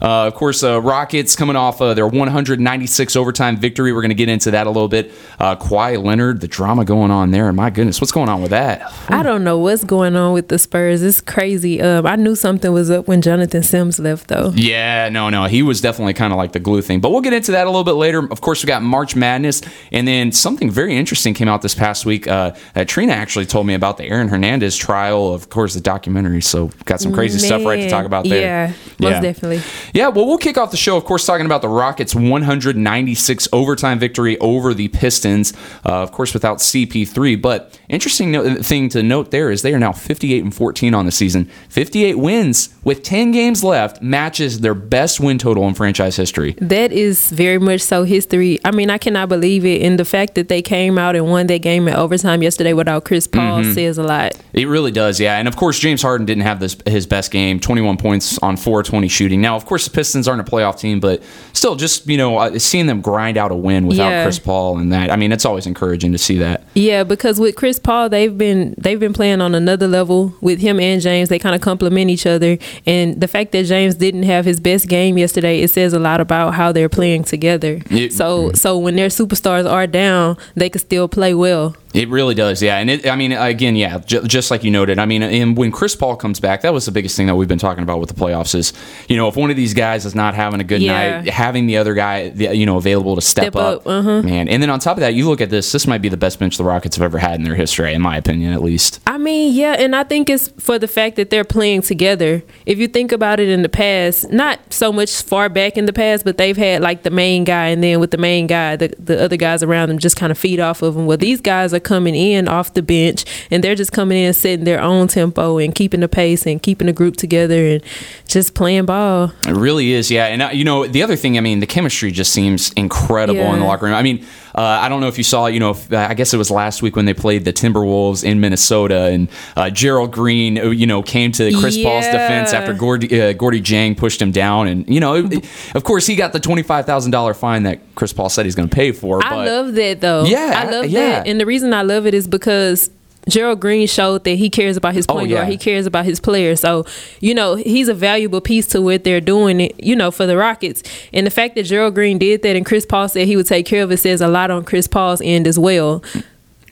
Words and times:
Uh, 0.00 0.26
of 0.26 0.34
course, 0.34 0.62
uh, 0.62 0.80
Rockets 0.80 1.36
coming 1.36 1.56
off 1.56 1.80
uh, 1.80 1.94
their 1.94 2.06
196 2.06 3.16
overtime 3.16 3.56
victory. 3.56 3.92
We're 3.92 4.00
going 4.00 4.10
to 4.10 4.14
get 4.14 4.28
into 4.28 4.50
that 4.52 4.66
a 4.66 4.70
little 4.70 4.88
bit. 4.88 5.12
Uh, 5.38 5.56
Kawhi 5.56 6.02
Leonard, 6.02 6.40
the 6.40 6.48
drama 6.48 6.84
going 6.84 7.10
on 7.10 7.30
there. 7.30 7.52
My 7.52 7.70
goodness, 7.70 8.00
what's 8.00 8.12
going 8.12 8.28
on 8.28 8.40
with 8.40 8.50
that? 8.50 8.92
I 9.08 9.22
don't 9.22 9.44
know 9.44 9.58
what's 9.58 9.84
going 9.84 10.16
on 10.16 10.32
with 10.32 10.48
the 10.48 10.58
Spurs. 10.58 11.02
It's 11.02 11.20
crazy. 11.20 11.80
Um, 11.80 12.06
I 12.06 12.16
knew 12.16 12.34
something 12.34 12.72
was 12.72 12.90
up 12.90 13.08
when 13.08 13.20
Jonathan 13.22 13.62
Sims 13.62 13.98
left, 13.98 14.28
though. 14.28 14.52
Yeah, 14.54 15.08
no, 15.10 15.28
no. 15.28 15.44
He 15.44 15.62
was 15.62 15.80
definitely 15.80 16.14
kind 16.14 16.32
of 16.32 16.36
like 16.36 16.52
the 16.52 16.60
glue 16.60 16.82
thing. 16.82 17.00
But 17.00 17.10
we'll 17.10 17.20
get 17.20 17.32
into 17.32 17.52
that 17.52 17.66
a 17.66 17.70
little 17.70 17.84
bit 17.84 17.92
later. 17.92 18.26
Of 18.30 18.40
course, 18.40 18.62
we 18.62 18.68
got 18.68 18.82
March 18.82 19.14
Madness. 19.14 19.62
And 19.92 20.08
then 20.08 20.32
something 20.32 20.70
very 20.70 20.96
interesting 20.96 21.34
came 21.34 21.48
out 21.48 21.62
this 21.62 21.74
past 21.74 22.06
week 22.06 22.26
uh, 22.26 22.52
that 22.74 22.88
Trina 22.88 23.12
actually 23.12 23.46
told 23.46 23.66
me 23.66 23.74
about 23.74 23.96
the 23.96 24.04
Aaron 24.04 24.28
Hernandez 24.28 24.76
trial, 24.76 25.32
of 25.32 25.50
course, 25.50 25.74
the 25.74 25.80
documentary. 25.80 26.40
So 26.40 26.70
got 26.84 27.00
some 27.00 27.12
crazy 27.12 27.38
stuff 27.38 27.64
right 27.64 27.80
to 27.80 27.90
talk 27.90 28.06
about 28.06 28.24
there. 28.24 28.40
Yeah, 28.40 28.72
most 28.98 29.22
definitely. 29.22 29.60
Yeah, 29.92 30.08
well, 30.08 30.26
we'll 30.26 30.38
kick 30.38 30.56
off 30.58 30.70
the 30.70 30.76
show, 30.76 30.96
of 30.96 31.04
course, 31.04 31.26
talking 31.26 31.46
about 31.46 31.62
the 31.62 31.68
Rockets' 31.68 32.14
196 32.14 33.48
overtime 33.52 33.98
victory 33.98 34.38
over 34.38 34.74
the 34.74 34.88
Pistons, 34.88 35.52
uh, 35.84 36.02
of 36.02 36.12
course, 36.12 36.32
without 36.34 36.58
CP3. 36.58 37.40
But 37.40 37.78
interesting 37.88 38.32
no- 38.32 38.56
thing 38.62 38.88
to 38.90 39.02
note 39.02 39.30
there 39.30 39.50
is 39.50 39.62
they 39.62 39.74
are 39.74 39.78
now 39.78 39.92
58 39.92 40.42
and 40.44 40.54
14 40.54 40.94
on 40.94 41.06
the 41.06 41.12
season. 41.12 41.46
58 41.68 42.18
wins 42.18 42.70
with 42.84 43.02
10 43.02 43.30
games 43.32 43.62
left 43.64 44.00
matches 44.02 44.60
their 44.60 44.74
best 44.74 45.20
win 45.20 45.38
total 45.38 45.66
in 45.66 45.74
franchise 45.74 46.16
history. 46.16 46.54
That 46.60 46.92
is 46.92 47.30
very 47.30 47.58
much 47.58 47.80
so 47.80 48.04
history. 48.04 48.58
I 48.64 48.70
mean, 48.70 48.90
I 48.90 48.98
cannot 48.98 49.28
believe 49.28 49.64
it. 49.64 49.82
And 49.82 49.98
the 49.98 50.04
fact 50.04 50.34
that 50.36 50.48
they 50.48 50.62
came 50.62 50.98
out 50.98 51.16
and 51.16 51.26
won 51.28 51.46
that 51.48 51.58
game 51.62 51.88
in 51.88 51.94
overtime 51.94 52.42
yesterday 52.42 52.72
without 52.72 53.04
Chris 53.04 53.26
Paul 53.26 53.50
Mm-hmm. 53.60 53.72
says 53.72 53.98
a 53.98 54.02
lot. 54.02 54.32
It 54.52 54.66
really 54.68 54.92
does, 54.92 55.18
yeah. 55.18 55.36
And 55.38 55.48
of 55.48 55.56
course, 55.56 55.78
James 55.78 56.02
Harden 56.02 56.24
didn't 56.26 56.44
have 56.44 56.60
this 56.60 56.76
his 56.86 57.06
best 57.06 57.30
game, 57.32 57.58
21 57.58 57.96
points 57.96 58.38
on 58.38 58.56
420 58.56 59.08
shooting. 59.08 59.40
Now, 59.40 59.56
of 59.56 59.66
course, 59.66 59.79
the 59.84 59.90
Pistons 59.90 60.26
aren't 60.28 60.40
a 60.40 60.50
playoff 60.50 60.78
team, 60.78 61.00
but 61.00 61.22
still, 61.52 61.76
just 61.76 62.06
you 62.06 62.16
know, 62.16 62.38
uh, 62.38 62.58
seeing 62.58 62.86
them 62.86 63.00
grind 63.00 63.36
out 63.36 63.50
a 63.50 63.54
win 63.54 63.86
without 63.86 64.08
Yeah. 64.10 64.24
Chris 64.24 64.38
Paul 64.38 64.78
and 64.78 64.92
that, 64.92 65.10
I 65.10 65.16
mean, 65.16 65.32
it's 65.32 65.44
always 65.44 65.66
encouraging 65.66 66.12
to 66.12 66.18
see 66.18 66.38
that. 66.38 66.64
Yeah, 66.74 67.04
because 67.04 67.38
with 67.40 67.56
Chris 67.56 67.78
Paul, 67.78 68.08
they've 68.08 68.36
been 68.36 68.74
they've 68.78 69.00
been 69.00 69.12
playing 69.12 69.40
on 69.40 69.54
another 69.54 69.86
level 69.88 70.34
with 70.40 70.60
him 70.60 70.78
and 70.80 71.00
James. 71.00 71.28
They 71.28 71.38
kind 71.38 71.54
of 71.54 71.60
complement 71.60 72.10
each 72.10 72.26
other, 72.26 72.58
and 72.86 73.20
the 73.20 73.28
fact 73.28 73.52
that 73.52 73.64
James 73.64 73.94
didn't 73.94 74.24
have 74.24 74.44
his 74.44 74.60
best 74.60 74.88
game 74.88 75.18
yesterday, 75.18 75.60
it 75.60 75.70
says 75.70 75.92
a 75.92 75.98
lot 75.98 76.20
about 76.20 76.54
how 76.54 76.72
they're 76.72 76.88
playing 76.88 77.24
together. 77.24 77.80
It- 77.90 78.12
so 78.12 78.52
so 78.52 78.78
when 78.78 78.96
their 78.96 79.08
superstars 79.08 79.70
are 79.70 79.86
down, 79.86 80.36
they 80.54 80.68
can 80.70 80.80
still 80.80 81.08
play 81.08 81.34
well. 81.34 81.76
It 81.92 82.08
really 82.08 82.36
does, 82.36 82.62
yeah. 82.62 82.76
And 82.78 82.88
it, 82.88 83.08
I 83.08 83.16
mean, 83.16 83.32
again, 83.32 83.74
yeah, 83.74 83.98
j- 83.98 84.22
just 84.26 84.50
like 84.50 84.62
you 84.62 84.70
noted. 84.70 85.00
I 85.00 85.06
mean, 85.06 85.22
and 85.24 85.56
when 85.56 85.72
Chris 85.72 85.96
Paul 85.96 86.14
comes 86.14 86.38
back, 86.38 86.60
that 86.62 86.72
was 86.72 86.86
the 86.86 86.92
biggest 86.92 87.16
thing 87.16 87.26
that 87.26 87.34
we've 87.34 87.48
been 87.48 87.58
talking 87.58 87.82
about 87.82 87.98
with 87.98 88.08
the 88.08 88.14
playoffs 88.14 88.54
is, 88.54 88.72
you 89.08 89.16
know, 89.16 89.26
if 89.26 89.34
one 89.36 89.50
of 89.50 89.56
these 89.56 89.74
guys 89.74 90.04
is 90.04 90.14
not 90.14 90.34
having 90.34 90.60
a 90.60 90.64
good 90.64 90.80
Yeah. 90.82 91.20
night, 91.22 91.28
having 91.30 91.66
the 91.66 91.78
other 91.78 91.94
guy, 91.94 92.30
you 92.36 92.64
know, 92.64 92.76
available 92.76 93.16
to 93.16 93.20
step, 93.20 93.40
Step 93.40 93.56
up, 93.56 93.86
uh-huh. 93.86 94.22
man. 94.22 94.48
And 94.48 94.62
then 94.62 94.70
on 94.70 94.78
top 94.78 94.98
of 94.98 95.00
that, 95.00 95.14
you 95.14 95.28
look 95.28 95.40
at 95.40 95.50
this. 95.50 95.72
This 95.72 95.86
might 95.88 96.00
be 96.00 96.08
the 96.08 96.16
best 96.16 96.38
bench 96.38 96.56
the 96.58 96.64
Rockets 96.64 96.94
have 96.96 97.02
ever 97.04 97.18
had 97.18 97.34
in 97.40 97.42
their 97.42 97.56
history, 97.56 97.92
in 97.92 98.02
my 98.02 98.16
opinion, 98.16 98.52
at 98.52 98.62
least. 98.62 99.00
I 99.06 99.18
mean, 99.18 99.52
yeah, 99.52 99.72
and 99.72 99.96
I 99.96 100.04
think 100.04 100.30
it's 100.30 100.48
for 100.60 100.78
the 100.78 100.86
fact 100.88 101.16
that 101.16 101.30
they're 101.30 101.42
playing 101.44 101.82
together. 101.82 102.44
If 102.66 102.78
you 102.78 102.86
think 102.86 103.10
about 103.10 103.40
it 103.40 103.48
in 103.48 103.62
the 103.62 103.68
past, 103.68 104.30
not 104.30 104.60
so 104.72 104.92
much 104.92 105.22
far 105.22 105.48
back 105.48 105.76
in 105.76 105.86
the 105.86 105.92
past, 105.92 106.24
but 106.24 106.36
they've 106.38 106.56
had 106.56 106.82
like 106.82 107.02
the 107.02 107.10
main 107.10 107.42
guy, 107.42 107.66
and 107.66 107.82
then 107.82 107.98
with 107.98 108.12
the 108.12 108.18
main 108.18 108.46
guy, 108.46 108.76
the, 108.76 108.94
the 108.98 109.20
other 109.20 109.36
guys 109.36 109.64
around 109.64 109.88
them 109.88 109.98
just 109.98 110.14
kind 110.16 110.30
of 110.30 110.38
feed 110.38 110.60
off 110.60 110.82
of 110.82 110.94
them. 110.94 111.06
Well, 111.06 111.16
these 111.18 111.40
guys 111.40 111.74
are 111.74 111.79
coming 111.80 112.14
in 112.14 112.48
off 112.48 112.74
the 112.74 112.82
bench, 112.82 113.24
and 113.50 113.64
they're 113.64 113.74
just 113.74 113.92
coming 113.92 114.18
in, 114.18 114.32
setting 114.32 114.64
their 114.64 114.80
own 114.80 115.08
tempo 115.08 115.58
and 115.58 115.74
keeping 115.74 116.00
the 116.00 116.08
pace 116.08 116.46
and 116.46 116.62
keeping 116.62 116.86
the 116.86 116.92
group 116.92 117.16
together 117.16 117.66
and 117.66 117.82
just 118.28 118.54
playing 118.54 118.86
ball. 118.86 119.32
It 119.46 119.52
really 119.52 119.92
is, 119.92 120.10
yeah. 120.10 120.26
And 120.26 120.42
uh, 120.42 120.50
you 120.52 120.64
know, 120.64 120.86
the 120.86 121.02
other 121.02 121.16
thing, 121.16 121.36
I 121.36 121.40
mean, 121.40 121.60
the 121.60 121.66
chemistry 121.66 122.12
just 122.12 122.32
seems 122.32 122.72
incredible 122.72 123.52
in 123.52 123.60
the 123.60 123.64
locker 123.64 123.86
room. 123.86 123.94
I 123.94 124.02
mean, 124.02 124.24
uh, 124.54 124.60
I 124.60 124.88
don't 124.88 125.00
know 125.00 125.08
if 125.08 125.18
you 125.18 125.24
saw, 125.24 125.46
you 125.46 125.60
know, 125.60 125.70
if, 125.70 125.92
uh, 125.92 126.06
I 126.10 126.14
guess 126.14 126.34
it 126.34 126.36
was 126.36 126.50
last 126.50 126.82
week 126.82 126.96
when 126.96 127.04
they 127.04 127.14
played 127.14 127.44
the 127.44 127.52
Timberwolves 127.52 128.24
in 128.24 128.40
Minnesota, 128.40 129.04
and 129.04 129.28
uh, 129.56 129.70
Gerald 129.70 130.12
Green, 130.12 130.58
uh, 130.58 130.70
you 130.70 130.86
know, 130.86 131.02
came 131.02 131.32
to 131.32 131.52
Chris 131.60 131.80
Paul's 131.82 132.06
defense 132.06 132.52
after 132.52 132.74
Gordy, 132.74 133.06
uh, 133.20 133.32
Gorgui 133.34 133.60
Dieng 133.62 133.96
pushed 133.96 134.20
him 134.20 134.30
down, 134.32 134.66
and 134.68 134.88
you 134.88 135.00
know, 135.00 135.14
it- 135.16 135.44
of 135.74 135.84
course, 135.84 136.06
he 136.06 136.16
got 136.16 136.32
the 136.32 136.40
twenty 136.40 136.62
five 136.62 136.86
thousand 136.86 137.12
dollar 137.12 137.34
fine 137.34 137.62
that 137.64 137.80
Chris 137.94 138.12
Paul 138.12 138.28
said 138.28 138.44
he's 138.44 138.54
going 138.54 138.68
to 138.68 138.74
pay 138.74 138.92
for. 138.92 139.24
I 139.24 139.44
love 139.44 139.74
that 139.74 140.00
though. 140.00 140.24
Yeah, 140.24 140.52
I 140.56 140.70
love 140.70 140.86
yeah. 140.86 141.00
that. 141.00 141.26
And 141.26 141.40
the 141.40 141.46
reason 141.46 141.72
I 141.74 141.82
love 141.82 142.06
it 142.06 142.14
is 142.14 142.26
because 142.26 142.90
Gerald 143.28 143.60
Green 143.60 143.86
showed 143.86 144.24
that 144.24 144.30
he 144.36 144.48
cares 144.50 144.76
about 144.76 144.94
his 144.94 145.06
Oh, 145.08 145.14
point 145.14 145.28
yeah. 145.30 145.38
guard. 145.38 145.48
He 145.50 145.56
cares 145.58 145.86
about 145.86 146.04
his 146.04 146.20
players. 146.20 146.60
So, 146.60 146.86
you 147.20 147.34
know, 147.34 147.54
he's 147.56 147.88
a 147.88 147.94
valuable 147.94 148.40
piece 148.40 148.66
to 148.68 148.80
what 148.80 149.04
they're 149.04 149.20
doing, 149.20 149.70
you 149.78 149.94
know, 149.94 150.10
for 150.10 150.26
the 150.26 150.36
Rockets. 150.36 150.82
And 151.12 151.26
the 151.26 151.30
fact 151.30 151.54
that 151.56 151.64
Gerald 151.64 151.94
Green 151.94 152.18
did 152.18 152.42
that 152.42 152.56
and 152.56 152.64
Chris 152.64 152.86
Paul 152.86 153.08
said 153.08 153.26
he 153.26 153.36
would 153.36 153.46
take 153.46 153.66
care 153.66 153.82
of 153.82 153.90
it 153.92 153.98
says 153.98 154.20
a 154.20 154.28
lot 154.28 154.50
on 154.50 154.64
Chris 154.64 154.86
Paul's 154.86 155.20
end 155.22 155.46
as 155.46 155.58
well. 155.58 156.02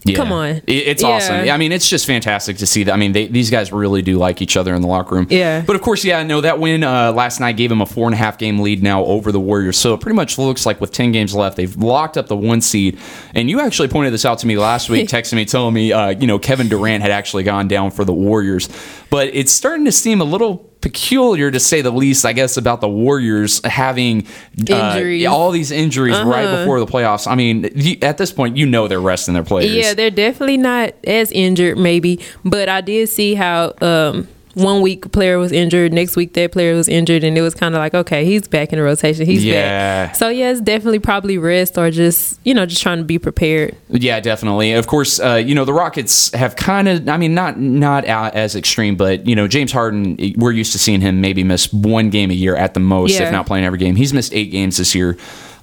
Yeah. 0.08 0.16
Come 0.16 0.32
on. 0.32 0.48
It- 0.48 0.62
It's 0.66 1.02
Yeah. 1.02 1.08
awesome. 1.08 1.48
I 1.48 1.56
mean, 1.56 1.72
it's 1.72 1.88
just 1.88 2.06
fantastic 2.06 2.58
to 2.58 2.66
see 2.66 2.84
that. 2.84 2.92
I 2.92 2.96
mean, 2.96 3.12
they, 3.12 3.26
these 3.26 3.50
guys 3.50 3.72
really 3.72 4.02
do 4.02 4.16
like 4.18 4.40
each 4.42 4.56
other 4.56 4.74
in 4.74 4.82
the 4.82 4.88
locker 4.88 5.14
room. 5.14 5.26
Yeah. 5.30 5.62
But 5.66 5.76
of 5.76 5.82
course, 5.82 6.04
yeah, 6.04 6.22
no, 6.22 6.40
that 6.40 6.58
win 6.58 6.82
uh, 6.84 7.12
last 7.12 7.40
night 7.40 7.56
gave 7.56 7.68
them 7.70 7.80
a 7.80 7.86
four 7.86 8.06
and 8.06 8.14
a 8.14 8.16
half 8.18 8.38
game 8.38 8.60
lead 8.60 8.82
now 8.82 9.04
over 9.04 9.30
the 9.32 9.40
Warriors. 9.40 9.76
So 9.78 9.94
it 9.94 10.00
pretty 10.00 10.16
much 10.16 10.38
looks 10.38 10.64
like 10.66 10.80
with 10.80 10.92
10 10.92 11.12
games 11.12 11.34
left, 11.34 11.56
they've 11.56 11.76
locked 11.76 12.16
up 12.16 12.28
the 12.28 12.36
one 12.36 12.60
seed. 12.60 12.98
And 13.34 13.50
you 13.50 13.60
actually 13.60 13.88
pointed 13.88 14.12
this 14.12 14.24
out 14.24 14.38
to 14.40 14.46
me 14.46 14.56
last 14.56 14.88
week, 14.90 15.08
texting 15.10 15.34
me, 15.34 15.44
telling 15.44 15.74
me, 15.74 15.92
uh, 15.92 16.08
you 16.10 16.26
know, 16.26 16.38
Kevin 16.38 16.68
Durant 16.68 17.02
had 17.02 17.10
actually 17.10 17.42
gone 17.42 17.68
down 17.68 17.90
for 17.90 18.04
the 18.04 18.12
Warriors. 18.12 18.68
But 19.10 19.28
it's 19.34 19.52
starting 19.52 19.84
to 19.84 19.92
seem 19.92 20.20
a 20.20 20.24
little 20.24 20.67
peculiar 20.80 21.50
to 21.50 21.60
say 21.60 21.80
the 21.80 21.90
least, 21.90 22.24
I 22.24 22.32
guess, 22.32 22.56
about 22.56 22.80
the 22.80 22.88
Warriors 22.88 23.64
having 23.64 24.26
uh, 24.70 24.94
Injuries. 24.94 25.26
Uh-huh. 25.26 25.36
all 25.36 25.50
these 25.50 25.70
injuries 25.70 26.18
right 26.18 26.58
before 26.58 26.80
the 26.80 26.86
playoffs. 26.86 27.26
I 27.26 27.34
mean, 27.34 27.70
you, 27.74 27.96
at 28.02 28.18
this 28.18 28.32
point, 28.32 28.56
you 28.56 28.66
know 28.66 28.88
they're 28.88 29.00
resting 29.00 29.34
their 29.34 29.42
players. 29.42 29.72
Yeah, 29.72 29.94
they're 29.94 30.10
definitely 30.10 30.56
not 30.56 30.94
as 31.04 31.32
injured, 31.32 31.78
maybe. 31.78 32.20
But 32.44 32.68
I 32.68 32.80
did 32.80 33.08
see 33.08 33.34
how 33.34 33.74
um, 33.80 34.28
one 34.62 34.82
week 34.82 35.10
player 35.12 35.38
was 35.38 35.52
injured, 35.52 35.92
next 35.92 36.16
week 36.16 36.32
that 36.34 36.52
player 36.52 36.74
was 36.74 36.88
injured, 36.88 37.24
and 37.24 37.36
it 37.38 37.42
was 37.42 37.54
kind 37.54 37.74
of 37.74 37.78
like, 37.78 37.94
okay, 37.94 38.24
he's 38.24 38.46
back 38.48 38.72
in 38.72 38.78
the 38.78 38.84
rotation. 38.84 39.26
He's 39.26 39.44
Yeah. 39.44 40.06
back. 40.06 40.16
So 40.16 40.28
yeah, 40.28 40.50
it's 40.50 40.60
definitely 40.60 40.98
probably 40.98 41.38
rest 41.38 41.78
or 41.78 41.90
just 41.90 42.38
you 42.44 42.54
know 42.54 42.66
just 42.66 42.82
trying 42.82 42.98
to 42.98 43.04
be 43.04 43.18
prepared. 43.18 43.76
Yeah, 43.88 44.20
definitely. 44.20 44.72
Of 44.72 44.86
course, 44.86 45.20
uh, 45.20 45.34
you 45.44 45.54
know 45.54 45.64
the 45.64 45.72
Rockets 45.72 46.32
have 46.34 46.56
kind 46.56 46.88
of. 46.88 47.08
I 47.08 47.16
mean, 47.16 47.34
not 47.34 47.58
not 47.58 48.04
as 48.04 48.54
extreme, 48.56 48.96
but 48.96 49.26
you 49.26 49.34
know 49.36 49.48
James 49.48 49.72
Harden. 49.72 50.16
We're 50.36 50.52
used 50.52 50.72
to 50.72 50.78
seeing 50.78 51.00
him 51.00 51.20
maybe 51.20 51.44
miss 51.44 51.72
one 51.72 52.10
game 52.10 52.30
a 52.30 52.34
year 52.34 52.54
at 52.56 52.74
the 52.74 52.80
most, 52.80 53.14
Yeah. 53.14 53.26
if 53.26 53.32
not 53.32 53.46
playing 53.46 53.64
every 53.64 53.78
game. 53.78 53.96
He's 53.96 54.12
missed 54.12 54.34
eight 54.34 54.50
games 54.50 54.76
this 54.76 54.94
year. 54.94 55.16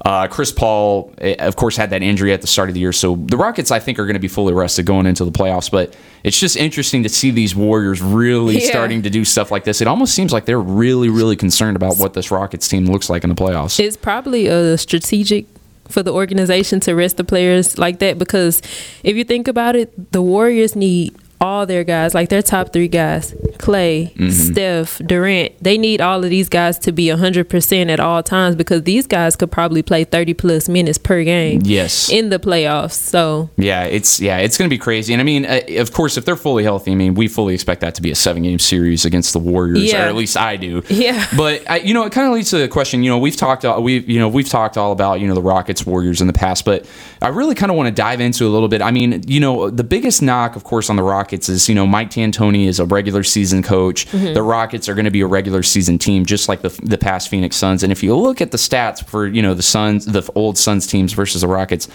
Uh, 0.04 0.28
Chris 0.28 0.52
Paul, 0.52 1.14
eh, 1.20 1.36
of 1.40 1.56
course, 1.56 1.78
had 1.78 1.90
that 1.92 2.04
injury 2.04 2.34
at 2.34 2.42
the 2.42 2.48
start 2.48 2.70
of 2.70 2.74
the 2.76 2.82
year, 2.82 2.92
so 2.92 3.16
the 3.16 3.38
Rockets, 3.38 3.72
I 3.72 3.80
think, 3.80 3.98
are 3.98 4.06
going 4.06 4.16
to 4.16 4.20
be 4.20 4.28
fully 4.28 4.54
rested 4.54 4.86
going 4.86 5.06
into 5.06 5.24
the 5.26 5.32
playoffs. 5.32 5.72
But 5.72 5.96
it's 6.24 6.40
just 6.40 6.58
interesting 6.58 7.04
to 7.04 7.10
see 7.10 7.32
these 7.32 7.56
Warriors 7.56 8.02
really 8.02 8.56
Yeah. 8.62 8.70
starting 8.70 9.02
to 9.04 9.10
do 9.10 9.24
stuff 9.26 9.52
like 9.52 9.64
this. 9.64 9.82
It 9.82 9.88
almost 9.88 10.14
seems 10.14 10.34
like 10.34 10.46
they're 10.46 10.60
really, 10.60 11.10
really 11.10 11.36
concerned 11.36 11.76
about 11.76 11.98
what 11.98 12.14
this 12.14 12.30
Rockets 12.32 12.68
team 12.68 12.86
looks 12.86 13.10
like 13.10 13.24
in 13.24 13.30
the 13.30 13.36
playoffs. 13.36 13.80
It's 13.80 13.98
probably 13.98 14.48
a 14.48 14.78
strategic 14.78 15.46
for 15.88 16.02
the 16.04 16.12
organization 16.12 16.80
to 16.82 16.94
rest 16.96 17.18
the 17.18 17.24
players 17.24 17.78
like 17.78 18.00
that 18.00 18.18
because 18.18 18.60
if 19.04 19.16
you 19.16 19.24
think 19.24 19.48
about 19.48 19.76
it, 19.76 20.12
the 20.12 20.22
Warriors 20.22 20.76
need 20.76 21.16
all 21.42 21.66
their 21.66 21.84
guys, 21.84 22.14
like 22.14 22.30
their 22.30 22.42
top 22.42 22.72
three 22.74 22.88
guys, 22.88 23.36
Clay, 23.58 24.14
Mm-hmm. 24.16 24.30
Steph, 24.30 25.00
Durant. 25.06 25.54
They 25.62 25.78
need 25.78 26.00
all 26.02 26.24
of 26.24 26.30
these 26.30 26.50
guys 26.50 26.80
to 26.80 26.92
be 26.92 27.08
100% 27.08 27.90
at 27.90 28.00
all 28.00 28.24
times 28.24 28.56
because 28.56 28.84
these 28.84 29.06
guys 29.08 29.36
could 29.36 29.52
probably 29.52 29.82
play 29.84 30.04
30 30.04 30.34
plus 30.34 30.70
minutes 30.70 30.98
per 30.98 31.24
game 31.24 31.62
yes. 31.64 32.10
in 32.10 32.30
the 32.30 32.40
playoffs. 32.40 32.94
So, 32.94 33.50
Yeah, 33.58 33.84
it's 33.84 34.20
yeah, 34.20 34.38
it's 34.38 34.58
going 34.58 34.70
to 34.70 34.74
be 34.74 34.78
crazy. 34.78 35.14
And 35.14 35.22
I 35.22 35.26
mean, 35.26 35.46
uh, 35.46 35.62
of 35.78 35.92
course, 35.92 36.18
if 36.18 36.26
they're 36.26 36.36
fully 36.36 36.64
healthy, 36.64 36.92
I 36.92 36.96
mean, 36.96 37.14
we 37.16 37.28
fully 37.28 37.54
expect 37.54 37.82
that 37.82 37.96
to 37.96 38.02
be 38.02 38.12
a 38.12 38.16
seven-game 38.16 38.60
series 38.60 39.06
against 39.06 39.34
the 39.34 39.40
Warriors, 39.40 39.84
Yeah. 39.84 40.06
or 40.06 40.08
at 40.08 40.16
least 40.16 40.38
I 40.38 40.56
do. 40.56 40.82
Yeah. 40.90 41.26
But 41.36 41.70
I, 41.70 41.78
you 41.78 41.94
know, 41.94 42.04
it 42.06 42.12
kind 42.14 42.28
of 42.28 42.34
leads 42.34 42.50
to 42.52 42.58
the 42.58 42.68
question. 42.68 43.04
You 43.04 43.10
know, 43.12 43.18
we've 43.18 43.36
talked 43.36 43.66
we 43.82 44.00
you 44.00 44.20
know 44.20 44.30
we've 44.30 44.48
talked 44.48 44.78
all 44.78 44.92
about 44.94 45.20
you 45.20 45.28
know 45.28 45.36
the 45.36 45.42
Rockets, 45.42 45.86
Warriors 45.86 46.22
in 46.22 46.28
the 46.28 46.34
past, 46.34 46.64
but 46.66 46.86
I 47.22 47.28
really 47.28 47.56
kind 47.56 47.72
of 47.72 47.76
want 47.78 47.88
to 47.88 47.94
dive 47.94 48.22
into 48.22 48.46
a 48.48 48.50
little 48.50 48.68
bit. 48.70 48.82
I 48.82 48.92
mean, 48.92 49.22
you 49.28 49.40
know, 49.40 49.70
the 49.70 49.84
biggest 49.84 50.22
knock, 50.22 50.56
of 50.56 50.64
course, 50.64 50.90
on 50.90 50.96
the 50.96 51.04
Rockets 51.04 51.25
is 51.34 51.68
you 51.70 51.76
know 51.76 51.86
Mike 51.86 52.10
D'Antoni 52.12 52.68
is 52.68 52.80
a 52.80 52.86
regular 52.86 53.24
season 53.24 53.64
coach. 53.64 54.06
The 54.34 54.44
Rockets 54.44 54.90
are 54.90 54.96
going 54.96 55.06
to 55.06 55.12
be 55.12 55.22
a 55.22 55.28
regular 55.28 55.64
season 55.64 55.98
team, 55.98 56.26
just 56.26 56.50
like 56.50 56.62
the 56.62 56.70
the 56.84 56.98
past 56.98 57.30
Phoenix 57.30 57.56
Suns. 57.56 57.84
And 57.84 57.92
if 57.92 58.04
you 58.04 58.16
look 58.16 58.42
at 58.42 58.52
the 58.52 58.58
stats 58.58 59.06
for 59.06 59.28
you 59.28 59.42
know 59.42 59.54
the 59.54 59.64
Suns, 59.64 60.06
the 60.06 60.30
old 60.36 60.58
Suns 60.58 60.88
teams 60.88 61.14
versus 61.14 61.42
the 61.42 61.48
Rockets. 61.48 61.88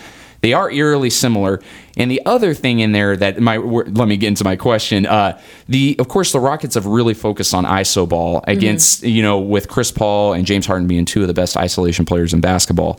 They 0.43 0.55
are 0.55 0.71
eerily 0.71 1.11
similar. 1.11 1.61
And 1.99 2.11
the 2.11 2.23
other 2.25 2.55
thing 2.55 2.81
in 2.81 2.93
there 2.93 3.17
that 3.17 3.41
my 3.41 3.59
let 3.59 4.09
me 4.09 4.17
get 4.17 4.29
into 4.29 4.45
my 4.45 4.57
question. 4.57 5.07
Uh, 5.07 5.39
the 5.69 5.97
of 5.99 6.09
course 6.09 6.33
the 6.33 6.41
Rockets 6.41 6.77
have 6.77 6.87
really 6.87 7.15
focused 7.15 7.53
on 7.53 7.65
iso 7.65 8.09
ball 8.09 8.43
against 8.47 9.03
you 9.03 9.23
know 9.23 9.39
with 9.39 9.69
Chris 9.69 9.93
Paul 9.93 10.33
and 10.33 10.47
James 10.47 10.67
Harden 10.67 10.89
being 10.89 11.05
two 11.05 11.21
of 11.21 11.29
the 11.29 11.35
best 11.35 11.57
isolation 11.57 12.07
players 12.07 12.33
in 12.33 12.41
basketball. 12.41 12.99